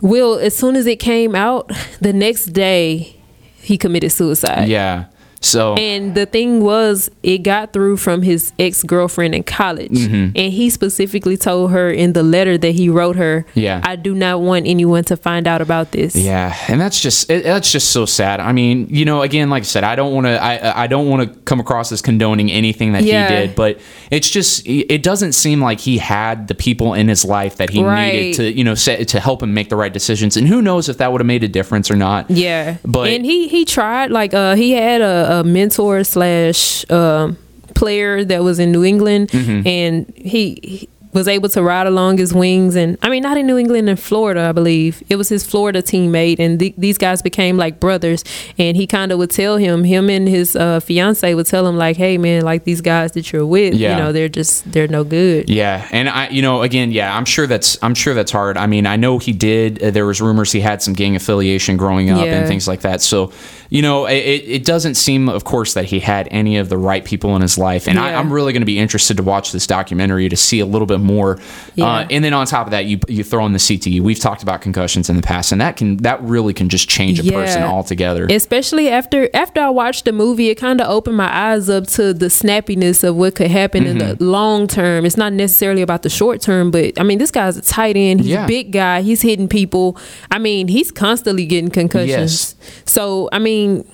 Will 0.00 0.38
as 0.38 0.56
soon 0.56 0.74
as 0.76 0.86
it 0.86 0.96
came 1.00 1.34
out, 1.34 1.70
the 2.00 2.12
next 2.12 2.46
day 2.46 3.14
he 3.60 3.76
committed 3.78 4.10
suicide. 4.12 4.68
Yeah. 4.68 5.04
So 5.44 5.74
And 5.74 6.14
the 6.14 6.26
thing 6.26 6.62
was, 6.62 7.10
it 7.22 7.38
got 7.38 7.72
through 7.72 7.98
from 7.98 8.22
his 8.22 8.52
ex 8.58 8.82
girlfriend 8.82 9.34
in 9.34 9.42
college, 9.42 9.90
Mm-hmm. 9.92 10.36
and 10.36 10.52
he 10.52 10.70
specifically 10.70 11.36
told 11.36 11.70
her 11.72 11.90
in 11.90 12.12
the 12.14 12.22
letter 12.22 12.56
that 12.58 12.72
he 12.74 12.88
wrote 12.88 13.16
her, 13.16 13.44
Yeah. 13.54 13.80
I 13.84 13.96
do 13.96 14.14
not 14.14 14.40
want 14.40 14.66
anyone 14.66 15.04
to 15.04 15.16
find 15.16 15.46
out 15.46 15.60
about 15.60 15.92
this." 15.92 16.16
Yeah, 16.16 16.54
and 16.68 16.80
that's 16.80 17.00
just 17.00 17.30
it, 17.30 17.44
that's 17.44 17.70
just 17.70 17.90
so 17.90 18.06
sad. 18.06 18.40
I 18.40 18.52
mean, 18.52 18.86
you 18.90 19.04
know, 19.04 19.22
again, 19.22 19.50
like 19.50 19.62
I 19.62 19.66
said, 19.66 19.84
I 19.84 19.94
don't 19.96 20.12
want 20.14 20.26
to 20.26 20.42
I 20.42 20.84
I 20.84 20.86
don't 20.86 21.08
want 21.08 21.20
to 21.32 21.38
come 21.40 21.60
across 21.60 21.92
as 21.92 22.00
condoning 22.02 22.50
anything 22.50 22.92
that 22.92 23.02
Yeah. 23.04 23.28
he 23.28 23.34
did, 23.46 23.54
but 23.54 23.80
it's 24.10 24.30
just 24.30 24.66
it 24.66 25.02
doesn't 25.02 25.32
seem 25.32 25.60
like 25.60 25.80
he 25.80 25.98
had 25.98 26.48
the 26.48 26.54
people 26.54 26.94
in 26.94 27.08
his 27.08 27.24
life 27.24 27.56
that 27.56 27.70
he 27.70 27.82
Right. 27.82 28.12
needed 28.12 28.34
to 28.36 28.52
you 28.58 28.64
know 28.64 28.74
set, 28.74 29.08
to 29.08 29.20
help 29.20 29.42
him 29.42 29.52
make 29.54 29.68
the 29.68 29.76
right 29.76 29.92
decisions. 29.92 30.36
And 30.36 30.48
who 30.48 30.62
knows 30.62 30.88
if 30.88 30.98
that 30.98 31.12
would 31.12 31.20
have 31.20 31.26
made 31.26 31.44
a 31.44 31.48
difference 31.48 31.90
or 31.90 31.96
not. 31.96 32.30
Yeah, 32.30 32.76
But- 32.84 33.08
and 33.10 33.24
he 33.26 33.48
he 33.48 33.64
tried 33.64 34.10
like 34.10 34.32
uh 34.34 34.54
he 34.56 34.72
had 34.72 35.00
a, 35.02 35.33
a 35.40 35.44
mentor 35.44 36.04
slash 36.04 36.84
um 36.90 37.36
player 37.74 38.24
that 38.24 38.42
was 38.42 38.58
in 38.58 38.70
New 38.72 38.84
England, 38.84 39.30
Mm-hmm. 39.30 39.66
and 39.66 39.94
he 40.16 40.88
was 41.14 41.26
able 41.28 41.48
to 41.50 41.62
ride 41.62 41.86
along 41.86 42.18
his 42.18 42.34
wings. 42.34 42.74
And 42.76 42.98
I 43.00 43.08
mean, 43.08 43.22
not 43.22 43.36
in 43.38 43.46
New 43.46 43.56
England, 43.56 43.88
in 43.88 43.96
Florida, 43.96 44.42
I 44.48 44.52
believe 44.52 45.02
it 45.08 45.16
was 45.16 45.28
his 45.28 45.46
Florida 45.46 45.80
teammate, 45.80 46.38
and 46.40 46.58
th- 46.58 46.74
these 46.76 46.98
guys 46.98 47.22
became 47.22 47.56
like 47.56 47.80
brothers. 47.80 48.24
And 48.58 48.76
he 48.76 48.86
kind 48.86 49.12
of 49.12 49.18
would 49.18 49.30
tell 49.30 49.56
him, 49.56 49.84
him 49.84 50.10
and 50.10 50.28
his 50.28 50.56
uh, 50.56 50.80
fiance 50.80 51.32
would 51.34 51.46
tell 51.46 51.66
him 51.66 51.76
like, 51.76 51.96
"Hey 51.96 52.18
man, 52.18 52.42
like 52.42 52.64
these 52.64 52.80
guys 52.80 53.12
that 53.12 53.32
you're 53.32 53.46
with, 53.46 53.74
Yeah. 53.74 53.96
you 53.96 54.02
know, 54.02 54.12
they're 54.12 54.28
just 54.28 54.70
they're 54.70 54.88
no 54.88 55.04
good." 55.04 55.48
Yeah, 55.48 55.86
and 55.92 56.08
I, 56.08 56.28
you 56.28 56.42
know, 56.42 56.62
again, 56.62 56.90
yeah, 56.92 57.16
I'm 57.16 57.24
sure 57.24 57.46
that's 57.46 57.78
I'm 57.82 57.94
sure 57.94 58.12
that's 58.14 58.32
hard. 58.32 58.56
I 58.56 58.66
mean, 58.66 58.86
I 58.86 58.96
know 58.96 59.18
he 59.18 59.32
did. 59.32 59.82
Uh, 59.82 59.90
there 59.92 60.06
was 60.06 60.20
rumors 60.20 60.50
he 60.52 60.60
had 60.60 60.82
some 60.82 60.94
gang 60.94 61.14
affiliation 61.16 61.76
growing 61.76 62.10
up 62.10 62.26
Yeah. 62.26 62.34
and 62.40 62.48
things 62.48 62.66
like 62.66 62.80
that. 62.80 63.00
So, 63.00 63.32
you 63.70 63.82
know, 63.82 64.06
it, 64.06 64.14
it 64.46 64.64
doesn't 64.64 64.94
seem, 64.96 65.28
of 65.28 65.44
course, 65.44 65.74
that 65.74 65.84
he 65.86 66.00
had 66.00 66.26
any 66.30 66.56
of 66.58 66.68
the 66.68 66.78
right 66.78 67.04
people 67.04 67.36
in 67.36 67.42
his 67.42 67.56
life. 67.56 67.86
And 67.86 67.98
I, 67.98 68.10
Yeah. 68.10 68.18
I'm 68.18 68.32
really 68.32 68.52
going 68.52 68.62
to 68.62 68.66
be 68.66 68.78
interested 68.78 69.16
to 69.18 69.22
watch 69.22 69.52
this 69.52 69.66
documentary 69.66 70.28
to 70.28 70.36
see 70.36 70.60
a 70.60 70.66
little 70.66 70.86
bit 70.86 71.00
more. 71.04 71.38
Yeah. 71.76 71.84
Uh, 71.86 72.06
and 72.10 72.24
then 72.24 72.32
on 72.34 72.46
top 72.46 72.66
of 72.66 72.70
that, 72.72 72.86
you 72.86 72.98
you 73.08 73.22
throw 73.22 73.46
in 73.46 73.52
the 73.52 73.58
CTE. 73.58 74.00
We've 74.00 74.18
talked 74.18 74.42
about 74.42 74.60
concussions 74.62 75.08
in 75.08 75.16
the 75.16 75.22
past, 75.22 75.52
and 75.52 75.60
that 75.60 75.76
can 75.76 75.98
that 75.98 76.20
really 76.22 76.52
can 76.54 76.68
just 76.68 76.88
change 76.88 77.20
a 77.20 77.30
person 77.32 77.62
altogether. 77.62 78.26
especially 78.30 78.88
after 78.88 79.28
after 79.34 79.60
I 79.60 79.70
watched 79.70 80.04
the 80.06 80.12
movie, 80.12 80.48
it 80.50 80.56
kind 80.56 80.80
of 80.80 80.88
opened 80.88 81.16
my 81.16 81.30
eyes 81.32 81.68
up 81.68 81.86
to 81.88 82.12
the 82.14 82.26
snappiness 82.26 83.04
of 83.04 83.16
what 83.16 83.36
could 83.36 83.50
happen 83.50 83.86
in 83.86 83.98
Mm-hmm. 83.98 84.14
the 84.18 84.24
long 84.24 84.66
term. 84.66 85.04
It's 85.04 85.16
not 85.16 85.32
necessarily 85.32 85.82
about 85.82 86.02
the 86.02 86.10
short 86.10 86.40
term, 86.40 86.70
but 86.70 86.98
I 86.98 87.02
mean, 87.04 87.18
this 87.18 87.30
guy's 87.30 87.56
a 87.56 87.62
tight 87.62 87.96
end. 87.96 88.20
He's 88.20 88.30
Yeah. 88.30 88.44
a 88.44 88.48
big 88.48 88.72
guy. 88.72 89.02
He's 89.02 89.22
hitting 89.22 89.48
people. 89.48 89.96
I 90.30 90.38
mean, 90.38 90.68
he's 90.68 90.90
constantly 90.90 91.46
getting 91.46 91.70
concussions. 91.70 92.56
Yes. 92.58 92.82
So 92.86 93.28
I 93.32 93.38
mean. 93.38 93.84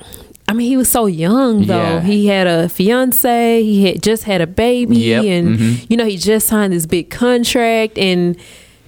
I 0.50 0.52
mean, 0.52 0.66
he 0.68 0.76
was 0.76 0.88
so 0.88 1.06
young 1.06 1.66
though. 1.66 1.76
Yeah. 1.76 2.00
He 2.00 2.26
had 2.26 2.46
a 2.46 2.68
fiance. 2.68 3.62
He 3.62 3.86
had 3.86 4.02
just 4.02 4.24
had 4.24 4.40
a 4.40 4.46
baby, 4.46 4.96
Yep. 4.98 5.24
and 5.24 5.58
Mhm. 5.58 5.86
you 5.88 5.96
know 5.96 6.04
he 6.04 6.16
just 6.16 6.48
signed 6.48 6.72
this 6.72 6.86
big 6.86 7.08
contract. 7.10 7.96
And 7.98 8.36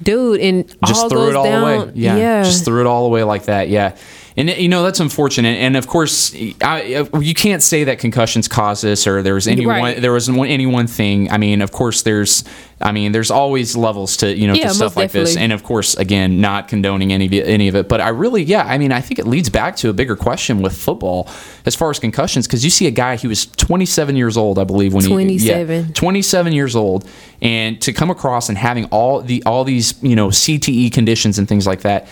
dude, 0.03 0.41
and 0.41 0.65
just 0.87 1.05
all 1.05 1.09
threw 1.09 1.29
it 1.31 1.37
all 1.37 1.45
down. 1.45 1.63
away. 1.83 1.93
Yeah, 1.95 2.43
just 2.43 2.65
threw 2.65 2.81
it 2.81 2.87
all 2.87 3.07
away 3.07 3.23
like 3.23 3.45
that. 3.45 3.69
Yeah, 3.69 3.93
and 4.37 4.49
you 4.49 4.69
know 4.69 4.83
that's 4.83 5.01
unfortunate. 5.01 5.59
And 5.59 5.77
of 5.77 5.87
course, 5.87 6.35
I, 6.63 7.07
you 7.21 7.35
can't 7.35 7.63
say 7.63 7.85
that 7.85 7.99
concussions 7.99 8.49
cause 8.49 8.81
this, 8.81 9.07
or 9.07 9.23
there 9.23 9.35
was 9.35 9.47
any 9.49 9.67
Right. 9.67 9.81
one, 9.97 10.01
there 10.01 10.13
was 10.13 10.29
any 10.29 10.67
one 10.67 10.87
thing. 10.87 11.31
I 11.31 11.39
mean, 11.39 11.61
of 11.63 11.71
course, 11.73 12.03
there's, 12.03 12.45
I 12.81 12.93
mean, 12.93 13.13
there's 13.13 13.31
always 13.31 13.77
levels 13.77 14.17
to 14.19 14.35
you 14.35 14.47
know 14.47 14.55
Yeah, 14.55 14.69
to 14.69 14.75
stuff 14.75 14.97
like 14.97 15.13
this. 15.13 15.37
And 15.37 15.53
of 15.53 15.63
course, 15.63 15.95
again, 15.97 16.41
not 16.41 16.69
condoning 16.69 17.13
any 17.13 17.27
of 17.27 17.33
it, 17.33 17.47
any 17.47 17.69
of 17.69 17.75
it. 17.77 17.89
But 17.89 18.01
I 18.01 18.09
really, 18.09 18.43
yeah, 18.43 18.65
I 18.65 18.79
mean, 18.79 18.91
I 18.93 19.01
think 19.01 19.19
it 19.19 19.27
leads 19.27 19.51
back 19.51 19.77
to 19.77 19.91
a 19.91 19.93
bigger 19.93 20.17
question 20.17 20.63
with 20.63 20.77
football 20.77 21.29
as 21.67 21.75
far 21.75 21.91
as 21.91 21.99
concussions, 21.99 22.47
because 22.47 22.65
you 22.65 22.71
see 22.71 22.87
a 22.87 22.91
guy 22.91 23.17
he 23.17 23.27
was 23.27 23.47
27 23.47 24.17
years 24.17 24.37
old, 24.37 24.59
I 24.59 24.65
believe, 24.65 24.95
when 24.95 25.05
he 25.05 25.11
27. 25.11 25.87
yeah, 25.87 25.93
27 25.95 26.53
years 26.53 26.75
old 26.75 27.09
and 27.41 27.81
to 27.83 27.93
come 27.93 28.11
across 28.11 28.49
and 28.49 28.57
having 28.57 28.87
all 28.87 29.21
the 29.21 29.43
all 29.45 29.65
these 29.65 29.95
you 30.03 30.17
know 30.17 30.29
CTE 30.29 30.93
conditions 30.93 31.39
and 31.39 31.47
things 31.49 31.67
like 31.67 31.83
that 31.83 32.07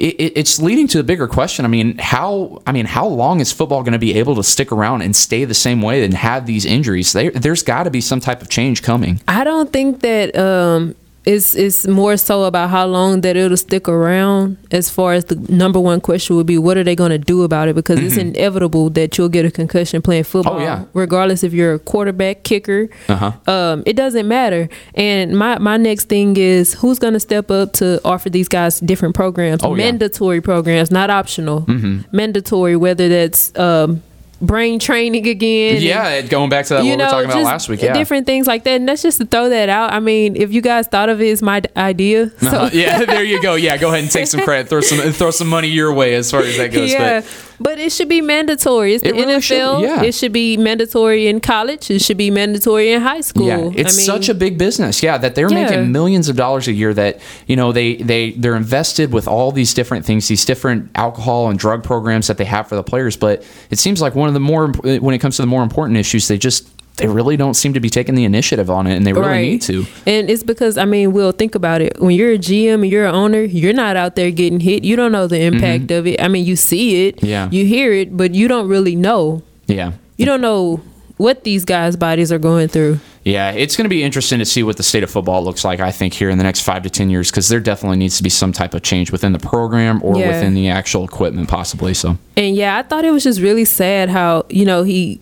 it, 0.00 0.14
it- 0.18 0.32
it's 0.36 0.60
leading 0.60 0.88
to 0.88 1.00
a 1.00 1.02
bigger 1.02 1.26
question. 1.28 1.64
I 1.64 1.68
mean, 1.68 1.98
how 1.98 2.62
I 2.66 2.72
mean, 2.72 2.86
how 2.86 3.06
long 3.06 3.40
is 3.40 3.52
football 3.52 3.82
going 3.82 3.92
to 3.92 3.98
be 3.98 4.14
able 4.18 4.34
to 4.36 4.42
stick 4.42 4.72
around 4.72 5.02
and 5.02 5.14
stay 5.14 5.44
the 5.44 5.54
same 5.54 5.82
way 5.82 6.04
and 6.04 6.14
have 6.14 6.46
these 6.46 6.64
injuries? 6.64 7.12
There, 7.12 7.30
there's 7.30 7.62
got 7.62 7.84
to 7.84 7.90
be 7.90 8.00
some 8.00 8.20
type 8.20 8.40
of 8.42 8.48
change 8.48 8.82
coming. 8.82 9.20
I 9.28 9.44
don't 9.44 9.72
think 9.72 10.00
that 10.00 10.36
um 10.36 10.94
it's 11.34 11.54
it's 11.64 11.80
more 12.00 12.16
so 12.28 12.36
about 12.50 12.68
how 12.76 12.84
long 12.96 13.20
that 13.24 13.34
it'll 13.36 13.56
stick 13.68 13.86
around 13.88 14.56
as 14.78 14.86
far 14.96 15.10
as 15.18 15.24
the 15.30 15.36
number 15.64 15.80
one 15.90 16.00
question 16.08 16.36
would 16.36 16.46
be 16.54 16.58
what 16.66 16.76
are 16.78 16.84
they 16.88 16.96
going 17.02 17.14
to 17.18 17.22
do 17.32 17.42
about 17.48 17.68
it 17.68 17.74
because 17.80 17.98
it's 18.06 18.16
inevitable 18.16 18.90
that 18.98 19.16
you'll 19.16 19.28
get 19.38 19.44
a 19.44 19.50
concussion 19.50 20.02
playing 20.02 20.24
football 20.24 20.54
Mm-hmm. 20.60 20.62
Oh, 20.62 20.84
yeah. 20.84 20.84
regardless 21.04 21.40
if 21.44 21.52
you're 21.58 21.74
a 21.74 21.78
quarterback 21.78 22.36
kicker 22.42 22.88
Uh-huh. 23.08 23.32
um 23.56 23.82
it 23.86 23.96
doesn't 24.02 24.26
matter 24.38 24.68
and 24.94 25.26
my 25.42 25.58
my 25.58 25.76
next 25.76 26.04
thing 26.08 26.36
is 26.36 26.74
who's 26.80 26.98
going 26.98 27.14
to 27.14 27.20
step 27.30 27.50
up 27.50 27.72
to 27.80 27.86
offer 28.04 28.28
these 28.30 28.48
guys 28.48 28.80
different 28.80 29.14
programs 29.14 29.62
Oh, 29.64 29.74
yeah. 29.74 29.84
mandatory 29.84 30.40
programs 30.40 30.90
not 30.90 31.08
optional 31.20 31.60
Mm-hmm. 31.62 31.94
mandatory 32.16 32.76
whether 32.76 33.08
that's 33.08 33.42
um 33.58 34.02
brain 34.40 34.78
training 34.78 35.26
again 35.28 35.74
and- 35.76 35.82
Yeah, 35.84 36.20
going 36.22 36.48
back 36.50 36.66
to 36.66 36.74
that 36.74 36.84
what 36.84 36.84
we 36.84 36.90
were 36.92 37.10
talking 37.10 37.30
about 37.30 37.42
last 37.44 37.68
week. 37.68 37.82
Yeah, 37.82 37.92
different 37.92 38.26
things 38.26 38.46
like 38.46 38.64
that. 38.64 38.72
And 38.80 38.88
that's 38.88 39.02
just 39.02 39.18
to 39.18 39.26
throw 39.26 39.48
that 39.50 39.68
out. 39.68 39.92
I 39.92 40.00
mean, 40.00 40.36
if 40.36 40.52
you 40.52 40.60
guys 40.62 40.86
thought 40.86 41.08
of 41.08 41.20
it 41.20 41.30
as 41.30 41.42
my 41.42 41.60
d- 41.60 41.68
idea, 41.76 42.30
so 42.40 42.46
Uh-huh. 42.48 42.70
yeah, 42.72 43.04
there 43.04 43.24
you 43.24 43.42
go. 43.42 43.54
Yeah, 43.54 43.76
go 43.76 43.88
ahead 43.88 44.00
and 44.02 44.10
take 44.10 44.26
some 44.26 44.40
credit. 44.40 44.68
Throw 44.68 44.80
some 44.80 44.98
throw 45.12 45.30
some 45.30 45.48
money 45.48 45.68
your 45.68 45.92
way 45.92 46.14
as 46.14 46.30
far 46.30 46.40
as 46.40 46.56
that 46.56 46.72
goes. 46.72 46.90
yeah. 46.90 47.20
But 47.20 47.26
But 47.62 47.78
it 47.78 47.92
should 47.92 48.08
be 48.08 48.22
mandatory. 48.22 48.94
It's 48.94 49.02
the 49.02 49.10
It 49.10 49.16
really 49.16 49.38
should, 49.42 49.58
NFL. 49.60 49.82
yeah. 49.82 50.02
It 50.02 50.14
should 50.14 50.32
be 50.32 50.56
mandatory 50.56 51.26
in 51.28 51.40
college. 51.40 51.90
It 51.90 52.00
should 52.00 52.16
be 52.16 52.30
mandatory 52.30 52.90
in 52.92 53.02
high 53.02 53.20
school. 53.20 53.46
Yeah, 53.48 53.58
it's 53.74 53.92
I 53.92 53.96
mean, 53.98 54.06
such 54.06 54.30
a 54.30 54.34
big 54.34 54.56
business. 54.56 55.02
Yeah, 55.02 55.18
that 55.18 55.34
they're 55.34 55.50
Yeah. 55.52 55.64
making 55.64 55.92
millions 55.92 56.30
of 56.30 56.36
dollars 56.36 56.68
a 56.68 56.72
year. 56.72 56.94
That 56.94 57.18
you 57.46 57.56
know 57.56 57.70
they 57.72 57.96
they 57.96 58.30
they're 58.30 58.56
invested 58.56 59.12
with 59.12 59.28
all 59.28 59.52
these 59.52 59.74
different 59.74 60.06
things, 60.06 60.26
these 60.28 60.46
different 60.46 60.88
alcohol 60.94 61.50
and 61.50 61.58
drug 61.58 61.82
programs 61.84 62.28
that 62.28 62.38
they 62.38 62.46
have 62.46 62.66
for 62.66 62.76
the 62.76 62.82
players. 62.82 63.16
But 63.18 63.42
it 63.70 63.78
seems 63.78 64.00
like 64.00 64.14
one 64.14 64.29
of 64.30 64.34
the 64.34 64.40
more 64.40 64.68
when 64.68 65.14
it 65.14 65.18
comes 65.18 65.36
to 65.36 65.42
the 65.42 65.46
more 65.46 65.62
important 65.62 65.98
issues, 65.98 66.28
they 66.28 66.38
just 66.38 66.68
they 66.96 67.06
really 67.06 67.36
don't 67.36 67.54
seem 67.54 67.72
to 67.72 67.80
be 67.80 67.88
taking 67.88 68.14
the 68.14 68.24
initiative 68.24 68.68
on 68.70 68.86
it, 68.86 68.94
and 68.94 69.06
they 69.06 69.12
really 69.12 69.26
right. 69.26 69.40
need 69.42 69.62
to. 69.62 69.86
And 70.06 70.28
it's 70.30 70.42
because 70.42 70.76
I 70.76 70.84
mean, 70.84 71.12
we'll 71.12 71.32
think 71.32 71.54
about 71.54 71.80
it. 71.80 71.98
When 72.00 72.14
you're 72.14 72.32
a 72.32 72.38
GM 72.38 72.74
and 72.82 72.86
you're 72.90 73.06
an 73.06 73.14
owner, 73.14 73.42
you're 73.42 73.72
not 73.72 73.96
out 73.96 74.16
there 74.16 74.30
getting 74.30 74.60
hit. 74.60 74.84
You 74.84 74.96
don't 74.96 75.12
know 75.12 75.26
the 75.26 75.40
impact 75.40 75.90
of 75.90 76.06
it. 76.06 76.20
I 76.20 76.28
mean, 76.28 76.44
you 76.44 76.56
see 76.56 77.06
it, 77.08 77.16
Mm-hmm. 77.16 77.26
Yeah. 77.26 77.48
you 77.50 77.64
hear 77.64 77.92
it, 77.92 78.16
but 78.16 78.34
you 78.34 78.48
don't 78.48 78.68
really 78.68 78.96
know. 78.96 79.42
Yeah. 79.66 79.92
You 80.16 80.26
don't 80.26 80.40
know 80.42 80.82
what 81.20 81.44
these 81.44 81.66
guys' 81.66 81.96
bodies 81.96 82.32
are 82.32 82.38
going 82.38 82.66
through. 82.66 82.98
Yeah, 83.24 83.50
it's 83.50 83.76
going 83.76 83.84
to 83.84 83.90
be 83.90 84.02
interesting 84.02 84.38
to 84.38 84.46
see 84.46 84.62
what 84.62 84.78
the 84.78 84.82
state 84.82 85.02
of 85.02 85.10
football 85.10 85.44
looks 85.44 85.66
like, 85.66 85.78
I 85.78 85.92
think, 85.92 86.14
here 86.14 86.30
in 86.30 86.38
the 86.38 86.44
next 86.44 86.62
five 86.62 86.82
to 86.84 86.90
10 86.90 87.10
years, 87.10 87.30
because 87.30 87.50
there 87.50 87.60
definitely 87.60 87.98
needs 87.98 88.16
to 88.16 88.22
be 88.22 88.30
some 88.30 88.52
type 88.52 88.72
of 88.72 88.82
change 88.82 89.12
within 89.12 89.32
the 89.32 89.38
program 89.38 90.00
or 90.02 90.16
Yeah. 90.16 90.28
within 90.28 90.54
the 90.54 90.70
actual 90.70 91.04
equipment, 91.04 91.48
possibly. 91.48 91.92
So, 91.92 92.16
And 92.38 92.56
yeah, 92.56 92.78
I 92.78 92.82
thought 92.82 93.04
it 93.04 93.10
was 93.10 93.24
just 93.24 93.38
really 93.38 93.66
sad 93.66 94.08
how, 94.08 94.46
you 94.48 94.64
know, 94.64 94.82
he 94.82 95.20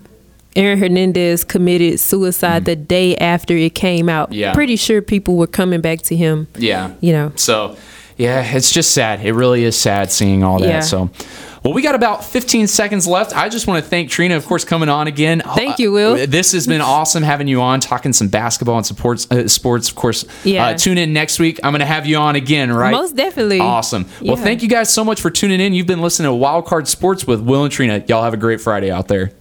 Aaron 0.54 0.78
Hernandez 0.78 1.44
committed 1.44 1.98
suicide 2.00 2.58
mm-hmm. 2.58 2.64
the 2.64 2.76
day 2.76 3.16
after 3.16 3.56
it 3.56 3.74
came 3.74 4.08
out. 4.08 4.32
Yeah. 4.32 4.54
Pretty 4.54 4.76
sure 4.76 5.02
people 5.02 5.36
were 5.36 5.46
coming 5.48 5.80
back 5.80 6.02
to 6.02 6.16
him, 6.16 6.46
yeah. 6.56 6.92
you 7.00 7.12
know. 7.12 7.32
So, 7.34 7.76
yeah, 8.18 8.42
it's 8.56 8.70
just 8.70 8.90
sad. 8.92 9.24
It 9.24 9.32
really 9.32 9.64
is 9.64 9.78
sad 9.78 10.10
seeing 10.12 10.42
all 10.42 10.58
that. 10.58 10.68
Yeah. 10.68 10.80
So, 10.80 11.10
well, 11.64 11.72
we 11.74 11.82
got 11.82 11.94
about 11.94 12.24
15 12.24 12.66
seconds 12.66 13.06
left. 13.06 13.34
I 13.36 13.48
just 13.48 13.66
want 13.66 13.82
to 13.82 13.88
thank 13.90 14.10
Trina, 14.10 14.36
of 14.36 14.46
course, 14.46 14.64
coming 14.64 14.88
on 14.88 15.06
again. 15.06 15.40
Thank 15.54 15.78
you, 15.78 15.90
Will. 15.92 16.14
Uh, 16.14 16.26
This 16.26 16.52
has 16.52 16.66
been 16.66 16.80
awesome 16.80 17.22
having 17.22 17.48
you 17.48 17.60
on, 17.60 17.80
talking 17.80 18.12
some 18.12 18.28
basketball 18.28 18.76
and 18.76 18.86
sports. 18.86 19.26
Uh, 19.30 19.48
sports, 19.48 19.88
of 19.88 19.94
course. 19.96 20.24
Yeah. 20.44 20.66
Uh, 20.68 20.74
tune 20.76 20.98
in 20.98 21.12
next 21.12 21.38
week. 21.40 21.58
I'm 21.64 21.72
going 21.72 21.80
to 21.80 21.86
have 21.86 22.06
you 22.06 22.16
on 22.18 22.36
again, 22.36 22.72
right? 22.72 22.92
Most 22.92 23.16
definitely. 23.16 23.60
Awesome. 23.60 24.04
Well, 24.22 24.36
Yeah. 24.36 24.44
thank 24.44 24.62
you 24.62 24.68
guys 24.68 24.88
so 24.92 25.04
much 25.04 25.20
for 25.20 25.30
tuning 25.30 25.60
in. 25.60 25.72
You've 25.72 25.86
been 25.86 26.00
listening 26.02 26.28
to 26.30 26.34
Wild 26.34 26.66
Card 26.66 26.86
Sports 26.88 27.26
with 27.26 27.40
Will 27.40 27.64
and 27.64 27.72
Trina. 27.72 28.02
Y'all 28.06 28.22
have 28.22 28.34
a 28.34 28.38
great 28.38 28.60
Friday 28.60 28.90
out 28.90 29.08
there. 29.08 29.32